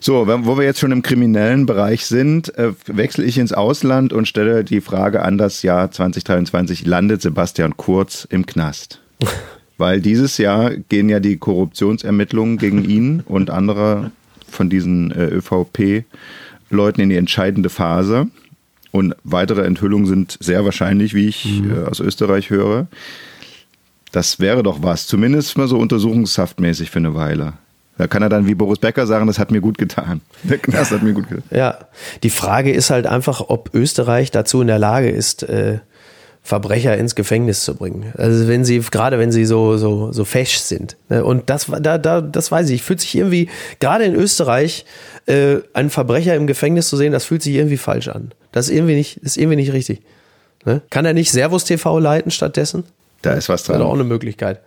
So, 0.00 0.26
wo 0.26 0.56
wir 0.56 0.64
jetzt 0.64 0.78
schon 0.78 0.92
im 0.92 1.02
kriminellen 1.02 1.66
Bereich 1.66 2.06
sind, 2.06 2.56
äh, 2.56 2.72
wechsle 2.86 3.24
ich 3.24 3.36
ins 3.38 3.52
Ausland 3.52 4.12
und 4.12 4.28
stelle 4.28 4.62
die 4.62 4.80
Frage 4.80 5.22
an 5.22 5.38
das 5.38 5.62
Jahr 5.62 5.90
2023. 5.90 6.86
Landet 6.86 7.20
Sebastian 7.20 7.76
Kurz 7.76 8.26
im 8.30 8.46
Knast? 8.46 9.00
Weil 9.76 10.00
dieses 10.00 10.38
Jahr 10.38 10.70
gehen 10.70 11.08
ja 11.08 11.20
die 11.20 11.36
Korruptionsermittlungen 11.36 12.58
gegen 12.58 12.84
ihn 12.84 13.22
und 13.26 13.50
andere 13.50 14.10
von 14.48 14.70
diesen 14.70 15.10
äh, 15.10 15.26
ÖVP-Leuten 15.26 17.00
in 17.00 17.08
die 17.10 17.16
entscheidende 17.16 17.68
Phase. 17.68 18.28
Und 18.90 19.14
weitere 19.24 19.62
Enthüllungen 19.62 20.06
sind 20.06 20.38
sehr 20.40 20.64
wahrscheinlich, 20.64 21.14
wie 21.14 21.28
ich 21.28 21.62
äh, 21.64 21.84
aus 21.84 22.00
Österreich 22.00 22.50
höre. 22.50 22.86
Das 24.12 24.40
wäre 24.40 24.62
doch 24.62 24.82
was, 24.82 25.06
zumindest 25.06 25.56
mal 25.58 25.68
so 25.68 25.78
untersuchungshaftmäßig 25.78 26.90
für 26.90 26.98
eine 26.98 27.14
Weile. 27.14 27.54
Da 27.98 28.06
kann 28.06 28.22
er 28.22 28.28
dann 28.28 28.46
wie 28.46 28.54
Boris 28.54 28.78
Becker 28.78 29.06
sagen, 29.06 29.26
das 29.26 29.38
hat 29.38 29.50
mir 29.50 29.60
gut 29.60 29.76
getan. 29.76 30.20
Der 30.44 30.58
Knast 30.58 30.92
hat 30.92 31.02
mir 31.02 31.12
gut 31.12 31.28
getan. 31.28 31.42
Ja, 31.50 31.78
die 32.22 32.30
Frage 32.30 32.72
ist 32.72 32.90
halt 32.90 33.06
einfach, 33.06 33.42
ob 33.48 33.74
Österreich 33.74 34.30
dazu 34.30 34.60
in 34.60 34.68
der 34.68 34.78
Lage 34.78 35.10
ist, 35.10 35.42
äh, 35.42 35.80
Verbrecher 36.48 36.96
ins 36.96 37.14
Gefängnis 37.14 37.64
zu 37.64 37.74
bringen. 37.74 38.12
Also 38.16 38.48
wenn 38.48 38.64
sie, 38.64 38.78
gerade 38.78 39.18
wenn 39.18 39.32
sie 39.32 39.44
so, 39.44 39.76
so, 39.76 40.12
so 40.12 40.24
fesch 40.24 40.58
sind. 40.58 40.96
Ne? 41.10 41.22
Und 41.22 41.50
das, 41.50 41.66
da, 41.66 41.98
da, 41.98 42.22
das 42.22 42.50
weiß 42.50 42.70
ich, 42.70 42.82
fühlt 42.82 43.00
sich 43.00 43.16
irgendwie, 43.16 43.50
gerade 43.80 44.04
in 44.04 44.14
Österreich, 44.14 44.86
äh, 45.26 45.56
einen 45.74 45.90
Verbrecher 45.90 46.34
im 46.36 46.46
Gefängnis 46.46 46.88
zu 46.88 46.96
sehen, 46.96 47.12
das 47.12 47.26
fühlt 47.26 47.42
sich 47.42 47.54
irgendwie 47.54 47.76
falsch 47.76 48.08
an. 48.08 48.32
Das 48.52 48.68
ist 48.68 48.74
irgendwie 48.74 48.94
nicht, 48.94 49.18
ist 49.18 49.36
irgendwie 49.36 49.56
nicht 49.56 49.72
richtig. 49.72 50.00
Ne? 50.64 50.80
Kann 50.88 51.04
er 51.04 51.12
nicht 51.12 51.32
Servus 51.32 51.64
TV 51.64 51.98
leiten 51.98 52.30
stattdessen? 52.30 52.84
Da 53.22 53.32
ist 53.32 53.48
was 53.48 53.62
Das 53.62 53.70
wäre 53.70 53.84
auch 53.84 53.90
dran. 53.90 54.00
eine 54.00 54.08
Möglichkeit. 54.08 54.60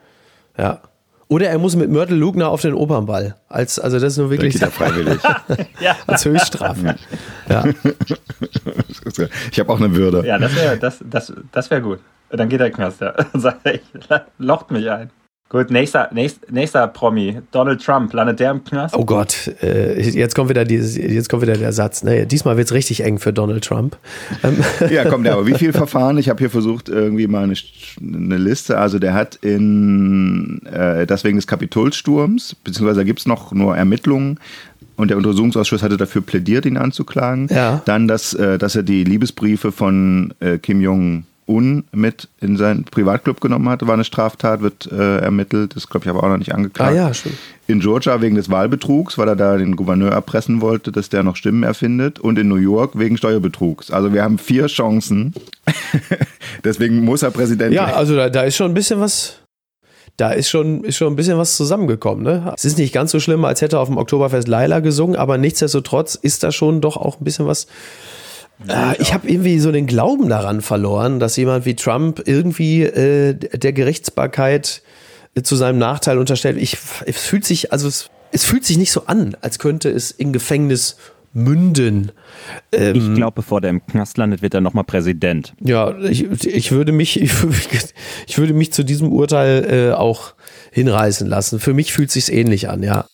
Ja. 0.57 0.81
Oder 1.27 1.47
er 1.47 1.57
muss 1.59 1.77
mit 1.77 1.89
Mörtel 1.89 2.17
Lugner 2.17 2.49
auf 2.49 2.61
den 2.61 2.73
Opernball. 2.73 3.37
Als, 3.47 3.79
also 3.79 3.99
das 3.99 4.13
ist 4.13 4.17
nur 4.17 4.27
Da 4.27 4.31
wirklich 4.31 4.61
er 4.61 4.69
freiwillig. 4.69 5.19
als 6.07 6.25
Höchststrafe. 6.25 6.95
Ja. 7.47 7.63
Ich 9.51 9.59
habe 9.59 9.71
auch 9.71 9.79
eine 9.79 9.95
Würde. 9.95 10.25
Ja, 10.27 10.37
das 10.37 10.53
wäre 10.55 10.77
das, 10.77 10.99
das, 11.09 11.31
das 11.53 11.71
wär 11.71 11.79
gut. 11.79 11.99
Dann 12.29 12.49
geht 12.49 12.59
der 12.59 12.71
Knast, 12.71 12.99
ja. 13.01 13.13
Sagt 13.33 13.65
er, 13.65 13.75
ich, 13.75 13.81
locht 14.39 14.71
mich 14.71 14.89
ein. 14.89 15.09
Gut, 15.51 15.69
nächster, 15.69 16.07
nächst, 16.13 16.49
nächster 16.49 16.87
Promi. 16.87 17.41
Donald 17.51 17.83
Trump, 17.83 18.13
landet 18.13 18.39
der 18.39 18.51
im 18.51 18.63
Knast? 18.63 18.95
Oh 18.95 19.03
Gott, 19.03 19.51
äh, 19.61 19.99
jetzt 20.01 20.33
kommt 20.33 20.49
wieder 20.49 20.63
dieses, 20.63 20.95
jetzt 20.95 21.27
kommt 21.27 21.41
wieder 21.41 21.57
der 21.57 21.73
Satz. 21.73 22.03
Ne? 22.03 22.25
Diesmal 22.25 22.55
wird 22.55 22.67
es 22.67 22.73
richtig 22.73 23.03
eng 23.03 23.19
für 23.19 23.33
Donald 23.33 23.65
Trump. 23.65 23.97
Ähm, 24.45 24.63
Ja, 24.89 25.03
komm, 25.03 25.23
der, 25.23 25.33
aber 25.33 25.45
wie 25.45 25.55
viele 25.55 25.73
Verfahren? 25.73 26.17
Ich 26.17 26.29
habe 26.29 26.39
hier 26.39 26.49
versucht, 26.49 26.87
irgendwie 26.87 27.27
mal 27.27 27.43
eine, 27.43 27.55
eine 28.01 28.37
Liste. 28.37 28.77
Also 28.77 28.97
der 28.97 29.13
hat 29.13 29.35
in, 29.41 30.61
äh, 30.67 31.05
das 31.05 31.25
wegen 31.25 31.35
des 31.35 31.47
Kapitolsturms, 31.47 32.55
beziehungsweise 32.63 33.01
da 33.01 33.03
gibt 33.03 33.19
es 33.19 33.25
noch 33.25 33.51
nur 33.51 33.75
Ermittlungen, 33.75 34.39
und 34.95 35.09
der 35.09 35.17
Untersuchungsausschuss 35.17 35.83
hatte 35.83 35.97
dafür 35.97 36.21
plädiert, 36.21 36.65
ihn 36.65 36.77
anzuklagen. 36.77 37.47
Ja. 37.49 37.81
Dann, 37.85 38.07
dass, 38.07 38.33
äh, 38.33 38.57
dass 38.57 38.75
er 38.75 38.83
die 38.83 39.03
Liebesbriefe 39.03 39.71
von 39.71 40.33
äh, 40.39 40.59
Kim 40.59 40.79
Jong-un 41.51 41.83
mit 41.91 42.29
in 42.39 42.57
seinen 42.57 42.83
Privatclub 42.85 43.41
genommen 43.41 43.69
hatte, 43.69 43.87
war 43.87 43.93
eine 43.93 44.03
Straftat, 44.03 44.61
wird 44.61 44.89
äh, 44.91 45.17
ermittelt. 45.19 45.75
Das 45.75 45.87
glaube 45.87 46.05
ich 46.05 46.09
aber 46.09 46.23
auch 46.23 46.29
noch 46.29 46.37
nicht 46.37 46.53
angeklagt. 46.53 46.91
Ah 46.91 46.95
ja, 46.95 47.13
schon. 47.13 47.31
In 47.67 47.79
Georgia 47.79 48.21
wegen 48.21 48.35
des 48.35 48.49
Wahlbetrugs, 48.49 49.17
weil 49.17 49.27
er 49.27 49.35
da 49.35 49.57
den 49.57 49.75
Gouverneur 49.75 50.11
erpressen 50.11 50.61
wollte, 50.61 50.91
dass 50.91 51.09
der 51.09 51.23
noch 51.23 51.35
Stimmen 51.35 51.63
erfindet. 51.63 52.19
Und 52.19 52.37
in 52.39 52.47
New 52.47 52.55
York 52.55 52.97
wegen 52.97 53.17
Steuerbetrugs. 53.17 53.91
Also 53.91 54.13
wir 54.13 54.23
haben 54.23 54.37
vier 54.37 54.67
Chancen. 54.67 55.33
Deswegen 56.63 57.03
muss 57.03 57.23
er 57.23 57.31
Präsident 57.31 57.73
Ja, 57.73 57.87
werden. 57.87 57.95
also 57.95 58.15
da, 58.15 58.29
da 58.29 58.43
ist 58.43 58.55
schon 58.55 58.71
ein 58.71 58.73
bisschen 58.73 58.99
was. 58.99 59.37
Da 60.17 60.31
ist 60.31 60.49
schon, 60.49 60.83
ist 60.83 60.97
schon 60.97 61.13
ein 61.13 61.15
bisschen 61.15 61.37
was 61.37 61.55
zusammengekommen. 61.55 62.23
Ne? 62.23 62.53
Es 62.55 62.65
ist 62.65 62.77
nicht 62.77 62.93
ganz 62.93 63.11
so 63.11 63.19
schlimm, 63.19 63.43
als 63.45 63.61
hätte 63.61 63.77
er 63.77 63.79
auf 63.79 63.87
dem 63.87 63.97
Oktoberfest 63.97 64.47
Laila 64.47 64.79
gesungen, 64.81 65.15
aber 65.15 65.37
nichtsdestotrotz 65.37 66.15
ist 66.15 66.43
da 66.43 66.51
schon 66.51 66.81
doch 66.81 66.97
auch 66.97 67.19
ein 67.19 67.23
bisschen 67.23 67.47
was. 67.47 67.65
Äh, 68.67 69.01
ich 69.01 69.13
habe 69.13 69.29
irgendwie 69.29 69.59
so 69.59 69.71
den 69.71 69.87
Glauben 69.87 70.29
daran 70.29 70.61
verloren, 70.61 71.19
dass 71.19 71.37
jemand 71.37 71.65
wie 71.65 71.75
Trump 71.75 72.21
irgendwie 72.25 72.83
äh, 72.83 73.33
der 73.33 73.73
Gerichtsbarkeit 73.73 74.81
äh, 75.35 75.41
zu 75.41 75.55
seinem 75.55 75.79
Nachteil 75.79 76.17
unterstellt. 76.17 76.57
Ich, 76.57 76.77
es 77.05 77.17
fühlt 77.17 77.45
sich, 77.45 77.71
also 77.71 77.87
es, 77.87 78.09
es 78.31 78.45
fühlt 78.45 78.65
sich 78.65 78.77
nicht 78.77 78.91
so 78.91 79.05
an, 79.07 79.35
als 79.41 79.59
könnte 79.59 79.89
es 79.89 80.11
in 80.11 80.33
Gefängnis 80.33 80.97
münden. 81.33 82.11
Ähm, 82.71 82.95
Ich 82.95 83.13
glaube, 83.15 83.35
bevor 83.35 83.61
der 83.61 83.69
im 83.69 83.85
Knast 83.85 84.17
landet, 84.17 84.41
wird 84.41 84.53
er 84.53 84.61
nochmal 84.61 84.83
Präsident. 84.83 85.53
Ja, 85.59 85.97
ich, 85.99 86.29
ich 86.45 86.71
würde 86.71 86.91
mich, 86.91 87.21
ich, 87.21 87.31
ich 88.27 88.37
würde 88.37 88.53
mich 88.53 88.73
zu 88.73 88.83
diesem 88.83 89.11
Urteil 89.11 89.91
äh, 89.91 89.93
auch 89.93 90.33
hinreißen 90.71 91.27
lassen. 91.27 91.59
Für 91.59 91.73
mich 91.73 91.93
fühlt 91.93 92.11
sich's 92.11 92.29
ähnlich 92.29 92.69
an, 92.69 92.83
ja. 92.83 93.05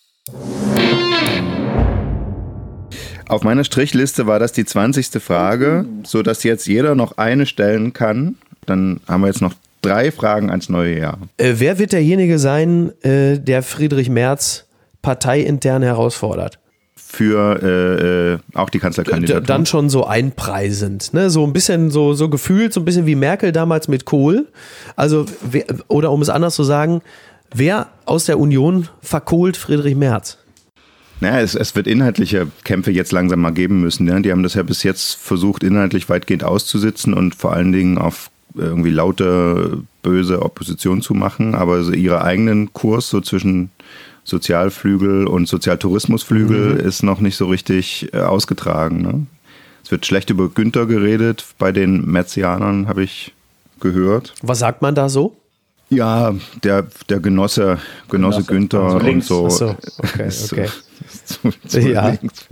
Auf 3.30 3.44
meiner 3.44 3.64
Strichliste 3.64 4.26
war 4.26 4.40
das 4.40 4.54
die 4.54 4.64
20. 4.64 5.22
Frage, 5.22 5.86
sodass 6.04 6.44
jetzt 6.44 6.68
jeder 6.68 6.96
noch 6.96 7.18
eine 7.18 7.46
stellen 7.46 7.92
kann. 7.94 8.36
Dann 8.66 9.02
haben 9.08 9.22
wir 9.22 9.28
jetzt 9.28 9.42
noch 9.42 9.54
drei 9.82 10.12
Fragen 10.12 10.50
ans 10.50 10.70
neue 10.70 10.98
Jahr. 10.98 11.20
Äh, 11.38 11.56
wer 11.58 11.78
wird 11.78 11.92
derjenige 11.92 12.40
sein, 12.40 12.92
äh, 13.04 13.38
der 13.38 13.64
Friedrich 13.64 14.10
Merz 14.10 14.66
parteiintern 15.02 15.84
herausfordert? 15.84 16.60
Für 16.96 17.62
äh, 17.62 18.34
äh, 18.34 18.38
auch 18.54 18.70
die 18.70 18.80
D 18.80 18.82
Kanzlerkandidatur. 18.82 19.42
dann 19.42 19.66
schon 19.66 19.90
so 19.90 20.06
einpreisend, 20.06 21.14
ne? 21.14 21.30
So 21.30 21.46
ein 21.46 21.54
bisschen 21.54 21.90
so, 21.90 22.14
so 22.14 22.30
gefühlt, 22.30 22.74
so 22.74 22.82
ein 22.82 22.86
bisschen 22.86 23.06
wie 23.06 23.16
Merkel 23.16 23.54
damals 23.54 23.88
mit 23.88 24.04
Kohl. 24.04 24.48
Also, 24.98 25.26
wer, 25.42 25.66
oder 25.88 26.12
um 26.12 26.22
es 26.22 26.30
anders 26.30 26.56
zu 26.56 26.64
sagen, 26.64 27.02
wer 27.54 27.88
aus 28.06 28.26
der 28.26 28.40
Union 28.40 28.90
verkohlt 29.02 29.56
Friedrich 29.56 29.96
Merz? 29.96 30.38
Naja, 31.20 31.40
es, 31.42 31.56
es 31.56 31.76
wird 31.76 31.88
inhaltliche 31.88 32.48
Kämpfe 32.64 32.92
jetzt 32.92 33.12
langsam 33.12 33.42
mal 33.42 33.52
geben 33.52 33.82
müssen. 33.82 34.06
Ne? 34.06 34.22
Die 34.22 34.32
haben 34.32 34.44
das 34.44 34.54
ja 34.54 34.64
bis 34.64 34.84
jetzt 34.84 35.16
versucht, 35.16 35.64
inhaltlich 35.64 36.10
weitgehend 36.10 36.44
auszusitzen 36.44 37.14
und 37.14 37.36
vor 37.36 37.54
allen 37.54 37.72
Dingen 37.72 37.98
auf 37.98 38.30
irgendwie 38.56 38.92
laute, 38.92 39.84
böse 40.04 40.42
Opposition 40.42 41.02
zu 41.02 41.14
machen. 41.14 41.56
Aber 41.56 41.84
so 41.84 41.92
ihre 41.92 42.24
eigenen 42.24 42.74
Kurs 42.74 43.10
so 43.10 43.22
zwischen 43.22 43.72
Sozialflügel 44.24 45.26
und 45.26 45.48
Sozialtourismusflügel 45.48 46.78
ist 46.78 47.02
noch 47.02 47.22
nicht 47.22 47.38
so 47.38 47.46
richtig 47.48 48.10
äh, 48.14 48.20
ausgetragen. 48.20 49.02
Ne? 49.02 49.26
Es 49.84 49.92
wird 49.92 50.06
schlecht 50.06 50.30
über 50.30 50.50
Günther 50.50 50.86
geredet. 50.86 51.46
Bei 51.58 51.72
den 51.72 52.06
Merzianern 52.06 52.88
habe 52.88 53.04
ich 53.04 53.34
gehört. 53.80 54.34
Was 54.42 54.60
sagt 54.60 54.82
man 54.82 54.96
da 54.96 55.08
so? 55.08 55.38
Ja, 55.90 56.34
der, 56.64 56.88
der 57.10 57.20
Genosse, 57.20 57.78
Genosse. 58.10 58.44
Günther 58.44 58.82
Also 58.82 59.08
und 59.08 59.24
so. 59.24 59.50
So, 59.50 59.76
okay, 60.00 60.30
okay. 60.52 60.70
Zu, 61.26 61.52
zu 61.68 61.80
Ja. 61.80 62.10
links. 62.10 62.46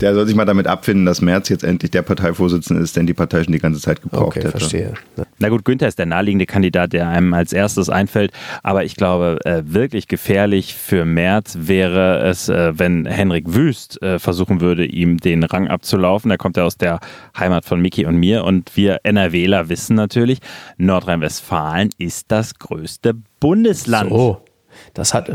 Der 0.00 0.14
soll 0.14 0.26
sich 0.26 0.34
mal 0.34 0.44
damit 0.44 0.66
abfinden, 0.66 1.04
dass 1.06 1.20
Merz 1.20 1.48
jetzt 1.48 1.64
endlich 1.64 1.90
der 1.90 2.02
Parteivorsitzende 2.02 2.82
ist, 2.82 2.96
den 2.96 3.06
die 3.06 3.14
Partei 3.14 3.44
schon 3.44 3.52
die 3.52 3.58
ganze 3.58 3.80
Zeit 3.80 4.02
gebraucht 4.02 4.36
Okay, 4.36 4.40
hätte. 4.40 4.50
verstehe. 4.50 4.94
Na 5.38 5.48
gut, 5.48 5.64
Günther 5.64 5.88
ist 5.88 5.98
der 5.98 6.06
naheliegende 6.06 6.46
Kandidat, 6.46 6.92
der 6.92 7.08
einem 7.08 7.34
als 7.34 7.52
erstes 7.52 7.90
einfällt. 7.90 8.32
Aber 8.62 8.84
ich 8.84 8.96
glaube, 8.96 9.38
äh, 9.44 9.62
wirklich 9.66 10.08
gefährlich 10.08 10.74
für 10.74 11.04
Merz 11.04 11.56
wäre 11.60 12.18
es, 12.22 12.48
äh, 12.48 12.72
wenn 12.78 13.04
Henrik 13.06 13.54
Wüst 13.54 14.00
äh, 14.02 14.18
versuchen 14.18 14.60
würde, 14.60 14.84
ihm 14.84 15.18
den 15.18 15.42
Rang 15.44 15.68
abzulaufen. 15.68 16.28
Da 16.28 16.36
kommt 16.36 16.56
er 16.56 16.64
aus 16.64 16.76
der 16.76 17.00
Heimat 17.38 17.64
von 17.64 17.80
Miki 17.80 18.06
und 18.06 18.16
mir. 18.16 18.44
Und 18.44 18.76
wir 18.76 19.00
NRWler 19.04 19.68
wissen 19.68 19.96
natürlich, 19.96 20.38
Nordrhein-Westfalen 20.78 21.90
ist 21.98 22.26
das 22.30 22.58
größte 22.58 23.14
Bundesland. 23.40 24.10
So, 24.10 24.40
das 24.94 25.12
hat, 25.14 25.28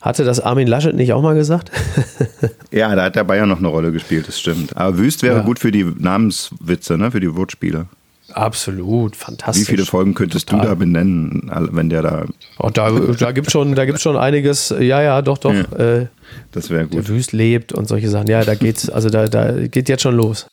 hatte 0.00 0.24
das 0.24 0.40
Armin 0.40 0.66
Laschet 0.66 0.94
nicht 0.94 1.12
auch 1.12 1.22
mal 1.22 1.34
gesagt? 1.34 1.70
Ja, 2.72 2.94
da 2.94 3.02
hat 3.06 3.16
der 3.16 3.24
Bayern 3.24 3.48
noch 3.48 3.58
eine 3.58 3.66
Rolle 3.66 3.90
gespielt, 3.90 4.28
das 4.28 4.38
stimmt. 4.38 4.76
Aber 4.76 4.96
Wüst 4.96 5.24
wäre 5.24 5.38
Ja. 5.38 5.42
gut 5.42 5.58
für 5.58 5.72
die 5.72 5.82
Namenswitze, 5.84 6.96
ne? 6.96 7.10
für 7.10 7.18
die 7.18 7.34
Wortspiele. 7.34 7.86
Absolut, 8.32 9.14
Wie 9.14 9.18
fantastisch. 9.18 9.66
viele 9.66 9.84
Folgen 9.84 10.14
könntest 10.14 10.48
Total. 10.48 10.64
du 10.66 10.68
da 10.68 10.74
benennen, 10.76 11.50
wenn 11.72 11.90
der 11.90 12.02
da. 12.02 12.24
Oh, 12.60 12.70
da 12.72 12.90
da 12.90 13.32
gibt 13.32 13.48
es 13.48 13.52
schon, 13.52 13.74
da 13.74 13.84
gibt's 13.86 14.02
schon 14.02 14.16
einiges, 14.16 14.68
ja, 14.78 15.02
ja, 15.02 15.20
doch, 15.20 15.38
doch. 15.38 15.52
Ja. 15.52 15.62
Äh, 15.76 16.06
Das 16.52 16.70
wäre 16.70 16.86
der 16.86 17.00
gut. 17.00 17.08
Wüst 17.08 17.32
lebt 17.32 17.72
und 17.72 17.88
solche 17.88 18.08
Sachen. 18.08 18.28
Ja, 18.28 18.44
da 18.44 18.54
geht's, 18.54 18.88
also 18.88 19.10
da, 19.10 19.26
da 19.26 19.66
geht 19.66 19.88
jetzt 19.88 20.02
schon 20.02 20.14
los. 20.14 20.46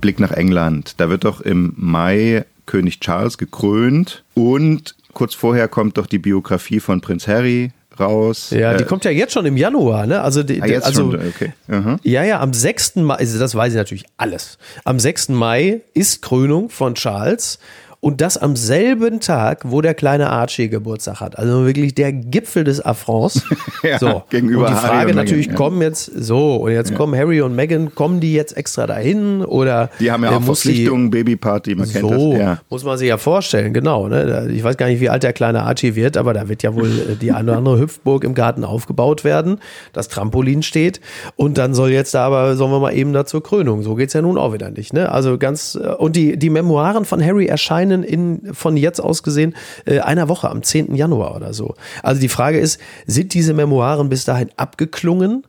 Blick 0.00 0.20
nach 0.20 0.32
England. 0.32 0.94
Da 0.98 1.10
wird 1.10 1.24
doch 1.24 1.40
im 1.40 1.72
Mai 1.76 2.44
König 2.66 3.00
Charles 3.00 3.38
gekrönt 3.38 4.24
und 4.34 4.94
kurz 5.18 5.34
vorher 5.34 5.66
kommt 5.66 5.98
doch 5.98 6.06
die 6.06 6.20
Biografie 6.20 6.78
von 6.78 7.00
Prinz 7.00 7.26
Harry 7.26 7.72
raus. 7.98 8.50
Ja, 8.50 8.74
die 8.74 8.84
Äh, 8.84 8.86
kommt 8.86 9.04
ja 9.04 9.10
jetzt 9.10 9.32
schon 9.32 9.44
im 9.46 9.56
Januar, 9.56 10.06
ne? 10.06 10.20
Also, 10.20 10.44
die, 10.44 10.62
ah, 10.62 10.66
jetzt 10.66 10.86
also 10.86 11.10
schon, 11.10 11.28
okay. 11.28 11.54
Aha. 11.68 11.98
Ja, 12.04 12.22
ja, 12.22 12.38
am 12.38 12.54
6. 12.54 12.96
Mai, 12.96 13.16
also 13.16 13.40
das 13.40 13.52
weiß 13.56 13.72
ich 13.72 13.76
natürlich 13.76 14.04
alles. 14.16 14.58
Am 14.84 15.00
6. 15.00 15.30
Mai 15.30 15.80
ist 15.92 16.22
Krönung 16.22 16.70
von 16.70 16.94
Charles 16.94 17.58
und 18.00 18.20
das 18.20 18.38
am 18.38 18.54
selben 18.54 19.18
Tag, 19.18 19.62
wo 19.64 19.80
der 19.80 19.94
kleine 19.94 20.30
Archie 20.30 20.68
Geburtstag 20.68 21.20
hat. 21.20 21.36
Also 21.36 21.66
wirklich 21.66 21.94
der 21.94 22.12
Gipfel 22.12 22.64
des 22.64 22.84
Affronts. 22.84 23.42
Ja, 23.84 23.98
so. 24.00 24.24
gegenüber 24.28 24.62
und 24.62 24.70
die 24.70 24.74
Harry 24.74 24.86
Frage 24.88 25.10
und 25.10 25.16
natürlich, 25.16 25.46
Meghan, 25.46 25.52
ja. 25.52 25.56
kommen 25.56 25.82
jetzt 25.82 26.06
so 26.06 26.56
und 26.56 26.72
jetzt 26.72 26.94
kommen 26.96 27.16
Harry 27.16 27.40
und 27.40 27.54
Meghan, 27.54 27.94
kommen 27.94 28.18
die 28.18 28.34
jetzt 28.34 28.56
extra 28.56 28.88
dahin 28.88 29.44
oder 29.44 29.90
Die 30.00 30.10
haben 30.10 30.24
ja 30.24 30.32
äh, 30.32 30.34
auch 30.34 30.42
Verpflichtungen, 30.42 31.10
Babyparty, 31.10 31.76
man 31.76 31.88
kennt 31.88 32.08
so, 32.08 32.32
das. 32.32 32.40
Ja. 32.40 32.58
muss 32.70 32.82
man 32.82 32.98
sich 32.98 33.08
ja 33.08 33.18
vorstellen, 33.18 33.72
genau. 33.72 34.08
Ne? 34.08 34.48
Ich 34.52 34.64
weiß 34.64 34.76
gar 34.78 34.88
nicht, 34.88 35.00
wie 35.00 35.08
alt 35.08 35.22
der 35.22 35.32
kleine 35.32 35.62
Archie 35.62 35.94
wird, 35.94 36.16
aber 36.16 36.34
da 36.34 36.48
wird 36.48 36.64
ja 36.64 36.74
wohl 36.74 36.88
äh, 36.88 37.14
die 37.20 37.30
eine 37.30 37.50
oder 37.50 37.58
andere 37.58 37.78
Hüpfburg 37.78 38.24
im 38.24 38.34
Garten 38.34 38.64
aufgebaut 38.64 39.22
werden. 39.22 39.60
Das 39.92 40.08
Trampolin 40.08 40.64
steht 40.64 41.00
und 41.36 41.56
dann 41.56 41.72
soll 41.72 41.90
jetzt 41.90 42.14
da 42.14 42.26
aber, 42.26 42.56
sollen 42.56 42.72
wir 42.72 42.80
mal 42.80 42.94
eben 42.94 43.12
da 43.12 43.26
zur 43.26 43.44
Krönung. 43.44 43.82
So 43.82 43.94
geht's 43.94 44.12
ja 44.12 44.22
nun 44.22 44.38
auch 44.38 44.52
wieder 44.52 44.70
nicht. 44.70 44.92
Ne? 44.92 45.10
Also 45.12 45.38
ganz, 45.38 45.78
äh, 45.80 45.86
und 45.86 46.16
die, 46.16 46.36
die 46.36 46.50
Memoiren 46.50 47.04
von 47.04 47.24
Harry 47.24 47.46
erscheinen 47.46 47.87
in, 47.90 48.54
von 48.54 48.76
jetzt 48.76 49.00
aus 49.00 49.22
gesehen, 49.22 49.54
äh, 49.84 50.00
einer 50.00 50.28
Woche, 50.28 50.50
am 50.50 50.62
10. 50.62 50.94
Januar 50.94 51.34
oder 51.36 51.54
so. 51.54 51.74
Also 52.02 52.20
die 52.20 52.28
Frage 52.28 52.58
ist, 52.58 52.80
sind 53.06 53.32
diese 53.34 53.54
Memoiren 53.54 54.08
bis 54.08 54.24
dahin 54.24 54.50
abgeklungen? 54.56 55.44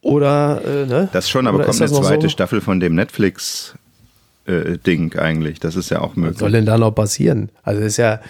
Oder, 0.00 0.62
äh, 0.64 0.86
ne? 0.86 1.08
Das 1.12 1.28
schon, 1.28 1.46
aber 1.46 1.58
Oder 1.58 1.66
kommt 1.66 1.82
eine 1.82 1.90
zweite 1.90 2.22
so? 2.22 2.28
Staffel 2.28 2.60
von 2.60 2.78
dem 2.80 2.94
Netflix-Ding 2.94 5.18
eigentlich. 5.18 5.60
Das 5.60 5.76
ist 5.76 5.90
ja 5.90 6.00
auch 6.00 6.10
Was 6.10 6.16
möglich. 6.16 6.38
soll 6.38 6.52
denn 6.52 6.66
da 6.66 6.78
noch 6.78 6.92
passieren? 6.92 7.50
Also 7.62 7.82
ist 7.82 7.96
ja, 7.96 8.20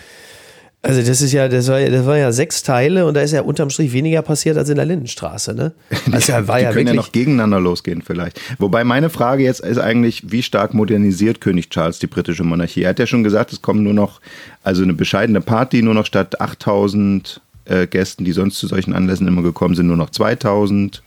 also 0.89 1.03
das 1.03 1.21
ist 1.21 1.33
ja, 1.33 1.49
das 1.49 1.69
war, 1.69 1.79
ja- 1.79 1.91
das 1.91 2.07
war 2.07 2.17
ja 2.17 2.33
sechs 2.33 2.63
Teile 2.63 3.05
und 3.07 3.13
da 3.15 3.21
ist 3.21 3.33
ja 3.33 3.43
unterm 3.43 3.69
Strich 3.71 3.93
weniger 3.93 4.23
passiert 4.23 4.57
als 4.57 4.69
in 4.71 4.77
der 4.77 4.87
Lindenstraße, 4.87 5.55
ne? 5.55 5.73
Also 6.13 6.33
ja, 6.33 6.49
war 6.49 6.59
die 6.59 6.65
ja 6.65 6.73
können 6.73 6.89
ja 6.89 6.95
noch 6.95 7.13
gegeneinander 7.13 7.61
losgehen 7.61 8.01
vielleicht. 8.03 8.41
Wobei 8.59 8.85
meine 8.85 9.11
Frage 9.11 9.43
jetzt 9.45 9.61
ist 9.61 9.79
eigentlich, 9.79 10.33
wie 10.33 10.43
stark 10.43 10.73
modernisiert 10.75 11.41
König 11.43 11.69
Charles 11.71 11.99
die 11.99 12.07
britische 12.07 12.43
Monarchie? 12.43 12.83
Er 12.85 12.91
hat 12.91 12.99
ja 12.99 13.07
schon 13.07 13.23
gesagt, 13.23 13.53
es 13.53 13.61
kommen 13.63 13.83
nur 13.83 13.93
noch, 13.93 14.21
also 14.65 14.83
eine 14.83 14.95
bescheidene 14.95 15.41
Party, 15.43 15.83
nur 15.83 15.95
noch 15.95 16.07
statt 16.07 16.41
8000 16.41 17.41
äh, 17.67 17.87
Gästen, 17.87 18.25
die 18.25 18.33
sonst 18.33 18.59
zu 18.59 18.67
solchen 18.67 18.95
Anlässen 18.95 19.29
immer 19.29 19.43
gekommen 19.43 19.75
sind, 19.75 19.87
nur 19.89 19.97
noch 19.99 20.11
2000. 20.11 21.03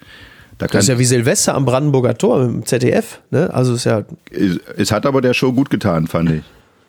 Da 0.60 0.68
das 0.68 0.84
ist 0.84 0.90
ja 0.90 1.00
wie 1.00 1.06
Silvester 1.06 1.56
am 1.56 1.66
Brandenburger 1.66 2.16
Tor 2.16 2.44
im 2.44 2.64
ZDF, 2.68 3.20
ne? 3.32 3.52
Also 3.52 3.74
ist 3.74 3.86
ja 3.86 4.04
es, 4.30 4.60
es 4.78 4.92
hat 4.92 5.08
aber 5.08 5.22
der 5.22 5.34
Show 5.34 5.52
gut 5.54 5.72
getan, 5.72 6.06
fand 6.06 6.30
ich. 6.30 6.44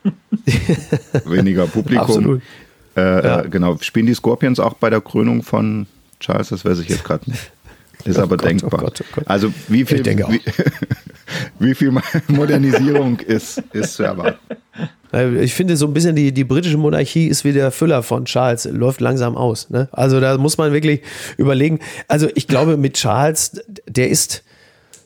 Weniger 1.25 1.67
Publikum. 1.67 2.05
Absolut. 2.05 2.43
Äh, 2.97 3.01
Ja. 3.25 3.41
äh, 3.43 3.49
genau. 3.49 3.77
Spielen 3.81 4.07
die 4.07 4.15
Scorpions 4.15 4.61
auch 4.61 4.75
bei 4.75 4.91
der 4.91 5.01
Krönung 5.01 5.43
von 5.43 5.87
Charles? 6.21 6.49
Das 6.51 6.65
weiß 6.65 6.79
ich 6.81 6.89
jetzt 6.89 7.05
gerade 7.05 7.29
nicht. 7.31 7.51
Ist 8.05 8.19
aber 8.19 8.37
Gott, 8.37 8.43
oh 8.47 8.49
denkbar. 8.49 8.81
Gott, 8.81 9.01
oh 9.01 9.07
Gott. 9.15 9.25
Also 9.29 9.53
wie 9.69 9.85
viel. 9.85 10.05
Wie, 10.05 10.41
wie 11.61 11.75
viel 11.75 11.93
Modernisierung 12.27 13.21
ist, 13.21 13.63
ist 13.73 13.95
zu 13.95 14.03
erwarten? 14.03 14.39
Ich 15.41 15.55
finde 15.55 15.77
so 15.77 15.87
ein 15.87 15.93
bisschen 15.95 16.17
die, 16.17 16.33
die 16.33 16.43
britische 16.43 16.79
Monarchie 16.79 17.27
ist 17.29 17.45
wie 17.45 17.53
der 17.53 17.71
Füller 17.71 18.03
von 18.03 18.25
Charles, 18.25 18.65
läuft 18.65 19.01
langsam 19.01 19.37
aus. 19.37 19.71
Ne? 19.71 19.89
Also 19.93 20.21
da 20.21 20.37
muss 20.39 20.59
man 20.59 20.73
wirklich 20.73 21.03
überlegen. 21.37 21.79
Also 22.09 22.29
ich 22.35 22.49
glaube 22.49 22.77
mit 22.77 22.95
Charles, 22.95 23.63
der 23.87 24.09
ist 24.09 24.43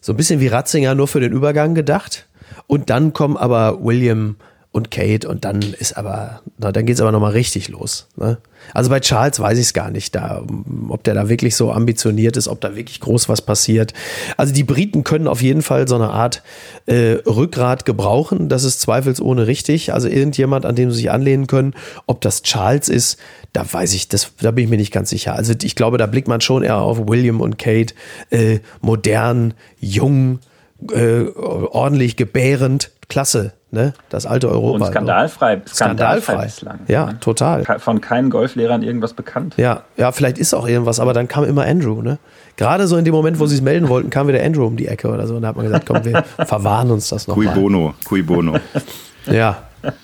so 0.00 0.12
ein 0.12 0.16
bisschen 0.16 0.40
wie 0.40 0.46
Ratzinger 0.46 0.94
nur 0.94 1.08
für 1.08 1.20
den 1.20 1.32
Übergang 1.32 1.74
gedacht. 1.74 2.26
Und 2.68 2.88
dann 2.88 3.12
kommen 3.12 3.36
aber 3.36 3.84
William 3.84 4.36
und 4.72 4.90
Kate 4.90 5.26
und 5.28 5.44
dann 5.44 5.62
ist 5.62 5.96
aber, 5.96 6.42
na, 6.58 6.70
dann 6.70 6.84
geht's 6.84 7.00
aber 7.00 7.10
nochmal 7.10 7.32
richtig 7.32 7.68
los. 7.68 8.08
Ne? 8.16 8.36
Also 8.74 8.90
bei 8.90 9.00
Charles 9.00 9.40
weiß 9.40 9.56
ich 9.58 9.66
es 9.66 9.72
gar 9.72 9.90
nicht, 9.90 10.14
da, 10.14 10.44
ob 10.88 11.02
der 11.04 11.14
da 11.14 11.28
wirklich 11.28 11.56
so 11.56 11.72
ambitioniert 11.72 12.36
ist, 12.36 12.46
ob 12.46 12.60
da 12.60 12.76
wirklich 12.76 13.00
groß 13.00 13.28
was 13.28 13.40
passiert. 13.40 13.94
Also 14.36 14.52
die 14.52 14.64
Briten 14.64 15.02
können 15.02 15.28
auf 15.28 15.40
jeden 15.40 15.62
Fall 15.62 15.88
so 15.88 15.94
eine 15.94 16.10
Art 16.10 16.42
äh, 16.84 17.18
Rückgrat 17.26 17.86
gebrauchen. 17.86 18.48
Das 18.48 18.64
ist 18.64 18.80
zweifelsohne 18.82 19.46
richtig. 19.46 19.94
Also 19.94 20.08
irgendjemand, 20.08 20.66
an 20.66 20.74
dem 20.74 20.90
sie 20.90 20.98
sich 20.98 21.10
anlehnen 21.10 21.46
können. 21.46 21.74
Ob 22.06 22.20
das 22.20 22.42
Charles 22.42 22.88
ist, 22.88 23.18
da 23.52 23.64
weiß 23.70 23.94
ich, 23.94 24.08
das, 24.08 24.32
da 24.40 24.50
bin 24.50 24.64
ich 24.64 24.70
mir 24.70 24.76
nicht 24.76 24.92
ganz 24.92 25.08
sicher. 25.10 25.34
Also 25.34 25.54
ich 25.62 25.74
glaube, 25.74 25.96
da 25.96 26.06
blickt 26.06 26.28
man 26.28 26.42
schon 26.42 26.62
eher 26.62 26.78
auf 26.78 27.08
William 27.08 27.40
und 27.40 27.58
Kate, 27.58 27.94
äh, 28.30 28.58
modern, 28.82 29.54
jung, 29.80 30.40
äh, 30.92 31.24
ordentlich 31.34 32.16
gebärend, 32.16 32.90
klasse, 33.08 33.52
ne? 33.70 33.92
Das 34.08 34.26
alte 34.26 34.50
Europa. 34.50 34.84
Und 34.84 34.90
skandalfrei, 34.90 35.60
skandalfrei, 35.66 35.70
skandalfrei. 35.70 36.44
bislang. 36.44 36.78
Ja, 36.88 37.06
ne? 37.06 37.20
total. 37.20 37.64
Von 37.78 38.00
keinen 38.00 38.30
Golflehrern 38.30 38.82
irgendwas 38.82 39.12
bekannt. 39.14 39.54
Ja, 39.56 39.82
ja, 39.96 40.12
vielleicht 40.12 40.38
ist 40.38 40.54
auch 40.54 40.66
irgendwas, 40.68 41.00
aber 41.00 41.12
dann 41.12 41.28
kam 41.28 41.44
immer 41.44 41.64
Andrew, 41.64 42.02
ne? 42.02 42.18
Gerade 42.56 42.86
so 42.86 42.96
in 42.96 43.04
dem 43.04 43.12
Moment, 43.14 43.38
wo 43.38 43.46
sie 43.46 43.56
es 43.56 43.60
melden 43.62 43.88
wollten, 43.88 44.08
kam 44.10 44.28
wieder 44.28 44.42
Andrew 44.42 44.66
um 44.66 44.76
die 44.76 44.86
Ecke 44.88 45.08
oder 45.08 45.26
so. 45.26 45.36
Und 45.36 45.42
da 45.42 45.48
hat 45.48 45.56
man 45.56 45.66
gesagt, 45.66 45.86
komm, 45.86 46.04
wir 46.04 46.24
verwahren 46.46 46.90
uns 46.90 47.08
das 47.08 47.26
noch 47.28 47.34
Cui 47.34 47.46
mal. 47.46 47.54
bono, 47.54 47.94
cui 48.04 48.22
bono. 48.22 48.58
Ja. 49.26 49.58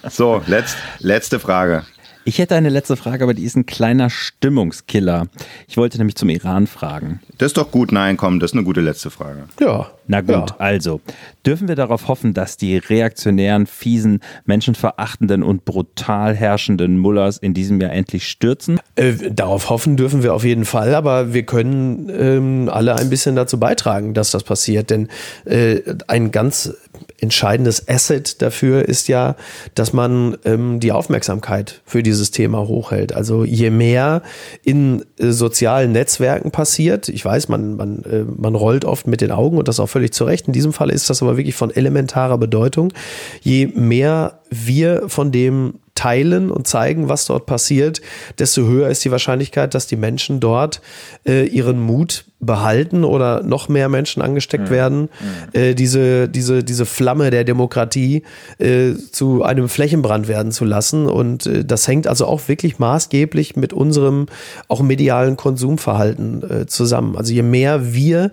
So, 0.09 0.43
letzt, 0.47 0.77
letzte 0.99 1.39
Frage. 1.41 1.85
Ich 2.25 2.39
hätte 2.39 2.55
eine 2.55 2.69
letzte 2.69 2.97
Frage, 2.97 3.25
aber 3.25 3.35
die 3.35 3.45
ist 3.45 3.57
ein 3.57 3.67
kleiner 3.67 4.09
Stimmungskiller. 4.09 5.27
Ich 5.67 5.77
wollte 5.77 5.99
nämlich 5.99 6.15
zum 6.17 6.29
Iran 6.29 6.67
fragen. 6.67 7.21
Das 7.39 7.49
ist 7.49 7.57
doch 7.57 7.71
gut. 7.71 7.91
Nein, 7.93 8.17
komm, 8.17 8.39
das 8.39 8.51
ist 8.53 8.55
eine 8.57 8.65
gute 8.65 8.81
letzte 8.81 9.11
Frage. 9.11 9.45
Ja. 9.61 9.91
Na 10.07 10.21
gut, 10.21 10.31
Ja. 10.31 10.47
also 10.59 11.01
dürfen 11.47 11.69
wir 11.69 11.77
darauf 11.77 12.09
hoffen, 12.09 12.35
dass 12.35 12.57
die 12.57 12.77
reaktionären, 12.77 13.67
fiesen, 13.67 14.21
menschenverachtenden 14.45 15.43
und 15.43 15.65
brutal 15.65 16.35
herrschenden 16.35 16.99
Mullers 16.99 17.39
in 17.39 17.55
diesem 17.55 17.81
Jahr 17.81 17.93
endlich 17.93 18.29
stürzen? 18.29 18.79
Äh, 18.97 19.15
darauf 19.31 19.71
hoffen 19.71 19.97
dürfen 19.97 20.23
wir 20.23 20.35
auf 20.35 20.45
jeden 20.45 20.65
Fall, 20.65 20.95
aber 20.95 21.33
wir 21.35 21.45
können 21.45 22.11
ähm, 22.17 22.69
alle 22.73 22.97
ein 22.97 23.11
bisschen 23.11 23.37
dazu 23.37 23.59
beitragen, 23.59 24.15
dass 24.15 24.31
das 24.31 24.45
passiert. 24.45 24.91
Denn 24.91 25.09
äh, 25.45 25.81
ein 26.09 26.31
ganz 26.31 26.75
entscheidendes 27.23 27.89
Asset 27.89 28.43
dafür 28.43 28.89
ist 28.89 29.07
ja, 29.09 29.37
dass 29.75 29.93
man 29.93 30.37
ähm, 30.45 30.81
die 30.81 30.91
Aufmerksamkeit 30.91 31.81
für 31.87 32.03
dieses 32.03 32.33
Thema 32.33 32.67
hochhält. 32.67 33.13
Also 33.15 33.45
je 33.45 33.71
mehr 33.71 34.23
in 34.65 35.05
äh, 35.19 35.31
sozialen 35.31 35.93
Netzwerken 35.93 36.51
passiert, 36.51 37.09
ich 37.09 37.25
weiß, 37.25 37.49
man, 37.49 37.77
man, 37.77 38.03
äh, 38.03 38.25
man 38.25 38.57
rollt 38.57 38.85
oft 38.85 39.07
mit 39.07 39.21
den 39.21 39.31
Augen 39.31 39.57
und 39.57 39.69
das 39.69 39.79
auch 39.79 39.87
völlig 39.87 40.13
zu 40.13 40.25
Recht. 40.25 40.49
In 40.49 40.53
diesem 40.53 40.73
Fall 40.73 40.91
ist 40.91 41.09
das 41.11 41.23
aber 41.23 41.37
wirklich 41.37 41.55
von 41.55 41.71
elementarer 41.71 42.39
Bedeutung. 42.39 42.93
Je 43.41 43.69
mehr 43.69 44.41
wir 44.51 45.05
von 45.07 45.31
dem 45.31 45.75
teilen 46.03 46.51
und 46.51 46.67
zeigen, 46.67 47.09
was 47.09 47.27
dort 47.27 47.47
passiert, 47.47 48.01
desto 48.41 48.63
höher 48.63 48.89
ist 48.89 49.05
die 49.05 49.13
Wahrscheinlichkeit, 49.13 49.73
dass 49.73 49.87
die 49.87 49.95
Menschen 49.95 50.41
dort 50.41 50.81
äh, 51.25 51.47
ihren 51.47 51.81
Mut 51.81 52.25
behalten 52.41 53.05
oder 53.05 53.45
noch 53.45 53.69
mehr 53.69 53.89
Menschen 53.89 54.21
angesteckt 54.21 54.69
werden, 54.69 55.09
äh, 55.53 55.77
diese, 55.77 56.29
diese, 56.29 56.65
diese 56.65 56.87
Flamme 56.87 57.31
der 57.31 57.45
Demokratie 57.45 58.25
äh, 58.59 58.95
zu 59.13 59.45
einem 59.45 59.69
Flächenbrand 59.69 60.27
werden 60.27 60.51
zu 60.51 60.65
lassen. 60.65 61.07
Und 61.07 61.47
äh, 61.47 61.65
das 61.65 61.87
hängt 61.87 62.09
also 62.09 62.27
auch 62.27 62.49
wirklich 62.49 62.81
maßgeblich 62.81 63.55
mit 63.55 63.73
unserem 63.73 64.27
auch 64.67 64.83
medialen 64.83 65.37
Konsumverhalten 65.37 66.43
äh, 66.43 66.67
zusammen. 66.67 67.17
Also 67.17 67.33
je 67.33 67.43
mehr 67.43 67.95
wir 67.95 68.33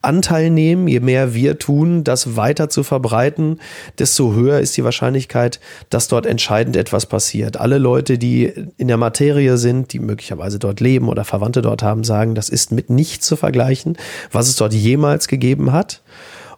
Anteil 0.00 0.50
nehmen, 0.50 0.86
je 0.86 1.00
mehr 1.00 1.34
wir 1.34 1.58
tun, 1.58 2.04
das 2.04 2.36
weiter 2.36 2.68
zu 2.68 2.84
verbreiten, 2.84 3.58
desto 3.98 4.32
höher 4.32 4.60
ist 4.60 4.76
die 4.76 4.84
Wahrscheinlichkeit, 4.84 5.58
dass 5.90 6.06
dort 6.06 6.24
entscheidend 6.24 6.76
etwas 6.76 7.06
passiert. 7.06 7.56
Alle 7.56 7.78
Leute, 7.78 8.16
die 8.16 8.52
in 8.76 8.88
der 8.88 8.96
Materie 8.96 9.56
sind, 9.56 9.92
die 9.92 9.98
möglicherweise 9.98 10.60
dort 10.60 10.78
leben 10.80 11.08
oder 11.08 11.24
Verwandte 11.24 11.62
dort 11.62 11.82
haben, 11.82 12.04
sagen, 12.04 12.36
das 12.36 12.48
ist 12.48 12.70
mit 12.70 12.90
nichts 12.90 13.26
zu 13.26 13.34
vergleichen, 13.34 13.96
was 14.30 14.48
es 14.48 14.56
dort 14.56 14.72
jemals 14.72 15.26
gegeben 15.26 15.72
hat. 15.72 16.02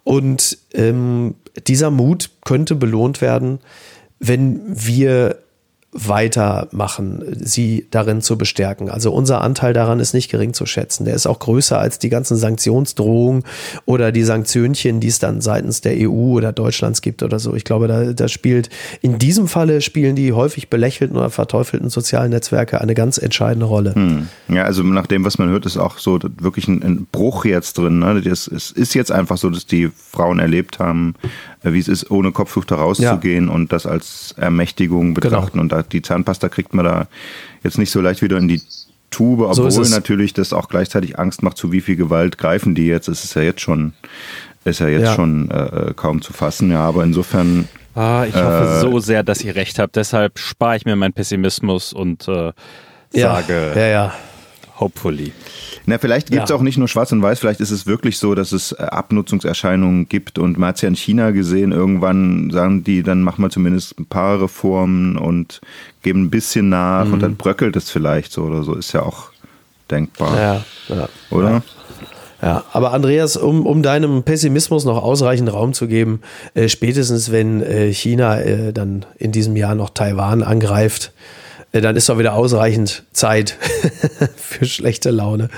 Und 0.05 0.59
ähm, 0.75 1.35
dieser 1.67 1.91
Mut 1.91 2.31
könnte 2.45 2.75
belohnt 2.75 3.21
werden, 3.21 3.61
wenn 4.19 4.61
wir 4.67 5.39
weitermachen, 5.93 7.25
sie 7.41 7.89
darin 7.91 8.23
zu 8.23 8.39
bestärken. 8.39 8.89
Also 8.91 9.13
unser 9.13 9.41
Anteil 9.41 9.73
daran 9.73 9.99
ist 9.99 10.15
nicht 10.15 10.31
gering 10.31 10.55
zu 10.55 10.65
schätzen. 10.65 11.05
Der 11.05 11.17
ist 11.17 11.27
auch 11.27 11.41
größer 11.41 11.81
als 11.81 11.99
die 11.99 12.09
ganzen 12.09 12.37
Sanktionsdrohungen 12.37 13.43
oder 13.87 14.13
die 14.13 14.23
Sanktionchen, 14.23 15.01
die 15.01 15.09
es 15.09 15.19
dann 15.19 15.41
seitens 15.41 15.81
der 15.81 15.95
EU 16.09 16.37
oder 16.37 16.53
Deutschlands 16.53 17.03
gibt 17.03 17.25
oder 17.25 17.41
so. 17.41 17.57
Ich 17.57 17.65
glaube, 17.65 17.89
da, 17.89 18.13
da 18.13 18.29
spielt 18.29 18.71
in 19.01 19.19
diesem 19.19 19.49
Falle 19.49 19.81
spielen 19.81 20.15
die 20.15 20.33
häufig 20.33 20.71
belächelten 20.71 21.17
oder 21.17 21.31
verteufelten 21.31 21.91
sozialen 21.91 22.31
Netzwerke 22.31 22.81
eine 22.81 22.95
ganz 22.95 23.19
entscheidende 23.19 23.67
Rolle. 23.67 23.97
Hm. 23.97 24.29
Ja, 24.49 24.63
also 24.65 24.85
nach 24.85 25.09
dem, 25.09 25.25
was 25.25 25.39
man 25.39 25.49
hört, 25.49 25.67
ist 25.67 25.77
auch 25.77 25.99
so 25.99 26.21
wirklich 26.39 26.69
ein, 26.69 26.83
ein 26.85 27.07
Bruch 27.11 27.45
jetzt 27.45 27.79
drin. 27.79 27.99
Ne? 27.99 28.21
Das, 28.23 28.47
es 28.47 28.71
ist 28.71 28.95
jetzt 28.95 29.11
einfach 29.11 29.39
so, 29.39 29.51
dass 29.51 29.67
die 29.67 29.91
Frauen 29.97 30.39
erlebt 30.39 30.79
haben, 30.79 31.15
wie 31.63 31.79
es 31.79 31.89
ist, 31.89 32.11
ohne 32.11 32.33
Kopftuch 32.33 32.65
da 32.65 32.77
rauszugehen 32.77 33.49
und 33.49 33.73
das 33.73 33.87
als 33.87 34.35
Ermächtigung 34.39 35.15
betrachten. 35.15 35.59
Und 35.61 35.73
da, 35.73 35.83
die 35.83 36.03
Zahnpasta 36.03 36.49
kriegt 36.49 36.73
man 36.75 36.85
da 36.85 37.09
jetzt 37.63 37.79
nicht 37.79 37.91
so 37.91 38.01
leicht 38.01 38.23
wieder 38.23 38.39
in 38.39 38.49
die 38.49 38.63
Tube, 39.11 39.41
So 39.55 39.65
obwohl 39.67 39.83
es. 39.83 39.91
natürlich 39.91 40.33
das 40.35 40.53
auch 40.53 40.69
gleichzeitig 40.69 41.19
Angst 41.19 41.43
macht, 41.43 41.57
zu 41.57 41.73
wie 41.73 41.81
viel 41.81 41.97
Gewalt 41.97 42.39
greifen 42.39 42.75
die 42.75 42.87
jetzt. 42.87 43.09
Es 43.09 43.25
ist 43.25 43.35
ja 43.35 43.43
jetzt 43.43 43.61
schon, 43.61 43.93
ist 44.65 44.81
ja 44.81 44.89
jetzt 44.89 45.03
Ja. 45.05 45.15
schon 45.15 45.51
äh, 45.51 45.93
kaum 45.97 46.23
zu 46.23 46.33
fassen. 46.33 46.71
Ja, 46.71 46.81
aber 46.87 47.03
insofern 47.05 47.69
Ah, 47.97 48.25
ich 48.27 48.35
hoffe 48.37 48.79
so 48.83 49.01
sehr, 49.01 49.25
dass 49.25 49.43
ihr 49.43 49.57
recht 49.57 49.81
habt. 49.81 49.97
Deshalb 49.97 50.39
spare 50.39 50.77
ich 50.77 50.85
mir 50.85 50.95
meinen 50.95 51.13
Pessimismus 51.13 51.93
und 51.93 52.29
äh, 52.29 52.53
sage 53.11 53.73
ja, 53.75 53.87
ja. 53.87 54.15
Hopefully. 54.81 55.33
Na, 55.87 55.99
vielleicht 55.99 56.31
gibt 56.31 56.45
es 56.45 56.51
Ja. 56.51 56.57
auch 56.57 56.63
nicht 56.63 56.79
nur 56.79 56.89
Schwarz 56.89 57.13
und 57.13 57.23
Weiß, 57.23 57.39
vielleicht 57.39 57.61
ist 57.61 57.71
es 57.71 57.87
wirklich 57.87 58.19
so, 58.19 58.35
dass 58.35 58.53
es 58.53 58.73
äh, 58.73 58.83
Abnutzungserscheinungen 58.83 60.09
gibt. 60.09 60.39
Und 60.39 60.59
man 60.59 60.71
hat 60.71 60.77
es 60.77 60.83
ja 60.83 60.89
in 60.89 60.97
China 60.97 61.31
gesehen, 61.31 61.73
irgendwann 61.73 62.51
sagen 62.51 62.83
die, 62.85 63.03
dann 63.03 63.23
machen 63.23 63.43
wir 63.43 63.51
zumindest 63.51 63.99
ein 63.99 64.07
paar 64.07 64.41
Reformen 64.41 65.17
und 65.17 65.61
geben 66.03 66.25
ein 66.25 66.31
bisschen 66.31 66.69
nach 66.71 67.11
und 67.13 67.21
dann 67.21 67.37
bröckelt 67.37 67.77
es 67.77 67.91
vielleicht 67.91 68.33
so 68.33 68.43
oder 68.45 68.63
so. 68.63 68.75
Ist 68.75 68.93
ja 68.93 69.03
auch 69.03 69.31
denkbar, 69.91 70.37
ja, 70.41 70.65
ja. 70.89 71.09
oder? 71.31 71.63
Ja, 72.43 72.65
aber 72.73 72.93
Andreas, 72.95 73.37
um, 73.37 73.67
um 73.67 73.83
deinem 73.83 74.23
Pessimismus 74.23 74.87
noch 74.87 75.03
ausreichend 75.03 75.53
Raum 75.53 75.75
zu 75.75 75.87
geben, 75.89 76.23
äh, 76.55 76.69
spätestens 76.69 77.31
wenn 77.31 77.61
äh, 77.63 77.93
China 77.93 78.41
äh, 78.41 78.73
dann 78.73 79.05
in 79.19 79.31
diesem 79.31 79.57
Jahr 79.57 79.75
noch 79.75 79.91
Taiwan 79.91 80.43
angreift, 80.43 81.13
dann 81.73 81.97
ist 81.97 82.09
doch 82.09 82.19
wieder 82.19 82.35
ausreichend 82.35 83.05
Zeit 83.13 83.51
für 84.37 84.65
schlechte 84.65 85.11
Laune. 85.11 85.49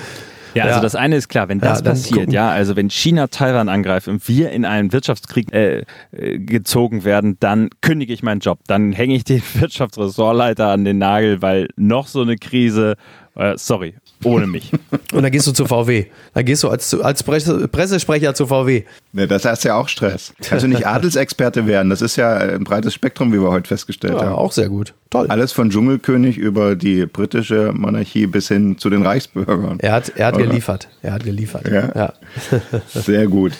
Ja, 0.54 0.64
also 0.64 0.76
Ja. 0.76 0.82
das 0.82 0.94
eine 0.94 1.16
ist 1.16 1.28
klar, 1.30 1.48
wenn 1.48 1.60
das 1.60 1.78
Ja, 1.78 1.84
passiert, 1.86 2.18
gucken. 2.18 2.34
ja, 2.34 2.50
also 2.50 2.76
wenn 2.76 2.90
China 2.90 3.28
Taiwan 3.28 3.70
angreift 3.70 4.06
und 4.08 4.28
wir 4.28 4.50
in 4.50 4.66
einen 4.66 4.92
Wirtschaftskrieg 4.92 5.50
äh, 5.54 5.84
äh, 6.12 6.38
gezogen 6.38 7.04
werden, 7.04 7.38
dann 7.40 7.70
kündige 7.80 8.12
ich 8.12 8.22
meinen 8.22 8.40
Job. 8.40 8.58
Dann 8.66 8.92
hänge 8.92 9.14
ich 9.14 9.24
den 9.24 9.42
Wirtschaftsressortleiter 9.54 10.68
an 10.68 10.84
den 10.84 10.98
Nagel, 10.98 11.40
weil 11.40 11.68
noch 11.76 12.06
so 12.06 12.20
eine 12.20 12.36
Krise, 12.36 12.96
äh, 13.34 13.54
sorry, 13.56 13.94
ohne 14.24 14.46
mich. 14.46 14.72
Und 15.12 15.22
dann 15.22 15.30
gehst 15.30 15.46
du 15.46 15.52
zu 15.52 15.66
VW. 15.66 16.06
Dann 16.34 16.44
gehst 16.44 16.62
du 16.62 16.68
als, 16.68 16.94
als 16.94 17.22
Presse, 17.22 17.68
Pressesprecher 17.68 18.34
zu 18.34 18.46
VW. 18.46 18.84
Ja, 19.12 19.26
das 19.26 19.44
heißt 19.44 19.64
ja 19.64 19.76
auch 19.76 19.88
Stress. 19.88 20.32
Kannst 20.42 20.64
du 20.64 20.68
nicht 20.68 20.86
Adelsexperte 20.86 21.66
werden? 21.66 21.90
Das 21.90 22.02
ist 22.02 22.16
ja 22.16 22.36
ein 22.36 22.64
breites 22.64 22.94
Spektrum, 22.94 23.32
wie 23.32 23.40
wir 23.40 23.50
heute 23.50 23.68
festgestellt 23.68 24.14
Ja, 24.14 24.26
haben. 24.26 24.34
auch 24.34 24.52
sehr 24.52 24.68
gut. 24.68 24.94
Toll. 25.10 25.26
Alles 25.28 25.52
von 25.52 25.68
Dschungelkönig 25.68 26.38
über 26.38 26.74
die 26.74 27.04
britische 27.04 27.72
Monarchie 27.74 28.26
bis 28.26 28.48
hin 28.48 28.78
zu 28.78 28.88
den 28.88 29.04
Reichsbürgern. 29.04 29.78
Er 29.80 29.92
hat, 29.92 30.12
er 30.16 30.28
hat 30.28 30.36
Oder? 30.36 30.46
geliefert. 30.46 30.88
Er 31.02 31.12
hat 31.12 31.24
geliefert. 31.24 31.68
Ja. 31.68 31.92
ja. 31.94 32.12
Sehr 32.88 33.26
gut. 33.26 33.52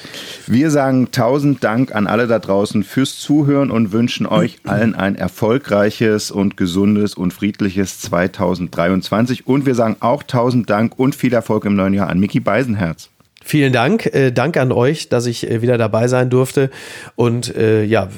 Wir 0.47 0.71
sagen 0.71 1.11
tausend 1.13 1.63
Dank 1.63 1.95
an 1.95 2.07
alle 2.07 2.27
da 2.27 2.39
draußen 2.39 2.85
fürs 2.85 3.19
Zuhören 3.19 3.71
und 3.71 3.93
wünschen 3.93 4.27
euch 4.27 4.61
allen 4.65 4.95
ein 4.95 5.15
erfolgreiches 5.15 6.31
und 6.31 6.57
gesundes 6.57 7.15
und 7.15 7.35
friedliches 7.35 8.01
2023. 8.01 9.47
Und 9.47 9.67
wir 9.67 9.75
sagen 9.75 9.97
auch 10.01 10.23
tausend 10.23 10.52
Dank 10.67 10.99
und 10.99 11.15
viel 11.15 11.33
Erfolg 11.33 11.65
im 11.65 11.75
neuen 11.75 11.95
Jahr 11.95 12.09
an 12.09 12.21
Mickey 12.21 12.41
Beisenherz. 12.41 13.09
Vielen 13.45 13.73
Dank. 13.73 14.07
Äh, 14.07 14.31
Dank 14.31 14.57
an 14.57 14.73
euch, 14.73 15.09
dass 15.09 15.27
ich 15.27 15.51
äh, 15.51 15.63
wieder 15.63 15.79
dabei 15.79 16.09
sein 16.09 16.31
durfte. 16.31 16.71
Und 17.17 17.55
äh, 17.57 17.83
ja, 17.85 18.09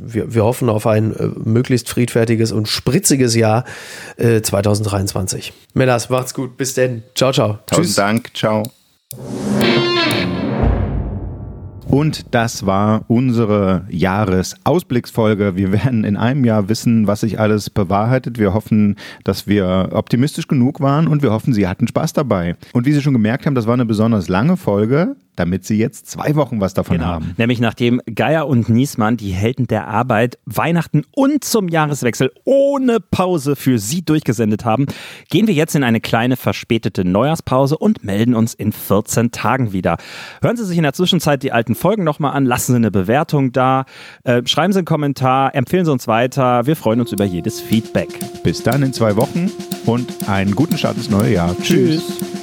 wir, 0.00 0.34
wir 0.34 0.44
hoffen 0.44 0.68
auf 0.68 0.86
ein 0.86 1.14
äh, 1.14 1.28
möglichst 1.44 1.88
friedfertiges 1.88 2.52
und 2.52 2.68
spritziges 2.68 3.34
Jahr 3.34 3.64
äh, 4.16 4.40
2023. 4.40 5.52
Männers, 5.74 6.08
macht's 6.08 6.34
gut. 6.34 6.56
Bis 6.56 6.74
denn. 6.74 7.02
Ciao, 7.14 7.32
ciao. 7.32 7.58
Tausend 7.66 7.98
Dank. 7.98 8.30
Ciao. 8.34 8.62
Und 11.92 12.34
das 12.34 12.64
war 12.64 13.04
unsere 13.08 13.84
Jahresausblicksfolge. 13.90 15.56
Wir 15.56 15.72
werden 15.72 16.04
in 16.04 16.16
einem 16.16 16.42
Jahr 16.42 16.70
wissen, 16.70 17.06
was 17.06 17.20
sich 17.20 17.38
alles 17.38 17.68
bewahrheitet. 17.68 18.38
Wir 18.38 18.54
hoffen, 18.54 18.96
dass 19.24 19.46
wir 19.46 19.90
optimistisch 19.92 20.48
genug 20.48 20.80
waren 20.80 21.06
und 21.06 21.22
wir 21.22 21.32
hoffen, 21.32 21.52
Sie 21.52 21.68
hatten 21.68 21.86
Spaß 21.86 22.14
dabei. 22.14 22.56
Und 22.72 22.86
wie 22.86 22.92
Sie 22.92 23.02
schon 23.02 23.12
gemerkt 23.12 23.44
haben, 23.44 23.54
das 23.54 23.66
war 23.66 23.74
eine 23.74 23.84
besonders 23.84 24.30
lange 24.30 24.56
Folge. 24.56 25.16
Damit 25.36 25.64
sie 25.64 25.76
jetzt 25.78 26.08
zwei 26.10 26.34
Wochen 26.36 26.60
was 26.60 26.74
davon 26.74 26.98
Genau. 26.98 27.08
haben. 27.08 27.34
Nämlich 27.38 27.60
nachdem 27.60 28.00
Geier 28.14 28.46
und 28.46 28.68
Niesmann, 28.68 29.16
die 29.16 29.30
Helden 29.32 29.66
der 29.66 29.88
Arbeit, 29.88 30.38
Weihnachten 30.44 31.02
und 31.12 31.42
zum 31.44 31.68
Jahreswechsel 31.68 32.30
ohne 32.44 33.00
Pause 33.00 33.56
für 33.56 33.78
Sie 33.78 34.04
durchgesendet 34.04 34.64
haben, 34.64 34.86
gehen 35.30 35.46
wir 35.46 35.54
jetzt 35.54 35.74
in 35.74 35.84
eine 35.84 36.00
kleine 36.00 36.36
verspätete 36.36 37.04
Neujahrspause 37.04 37.78
und 37.78 38.04
melden 38.04 38.34
uns 38.34 38.54
in 38.54 38.72
14 38.72 39.30
Tagen 39.32 39.72
wieder. 39.72 39.96
Hören 40.42 40.56
Sie 40.56 40.64
sich 40.66 40.76
in 40.76 40.82
der 40.82 40.92
Zwischenzeit 40.92 41.42
die 41.42 41.52
alten 41.52 41.74
Folgen 41.74 42.04
nochmal 42.04 42.32
an, 42.36 42.44
lassen 42.44 42.72
Sie 42.72 42.76
eine 42.76 42.90
Bewertung 42.90 43.52
da, 43.52 43.84
äh, 44.24 44.42
schreiben 44.46 44.72
Sie 44.72 44.80
einen 44.80 44.86
Kommentar, 44.86 45.54
empfehlen 45.54 45.84
Sie 45.84 45.92
uns 45.92 46.06
weiter. 46.06 46.66
Wir 46.66 46.76
freuen 46.76 47.00
uns 47.00 47.12
über 47.12 47.24
jedes 47.24 47.60
Feedback. 47.60 48.08
Bis 48.42 48.62
dann 48.62 48.82
in 48.82 48.92
zwei 48.92 49.16
Wochen 49.16 49.50
und 49.86 50.28
einen 50.28 50.54
guten 50.54 50.76
Start 50.76 50.96
ins 50.96 51.08
neue 51.10 51.32
Jahr. 51.32 51.56
Tschüss. 51.62 52.04
Tschüss. 52.18 52.41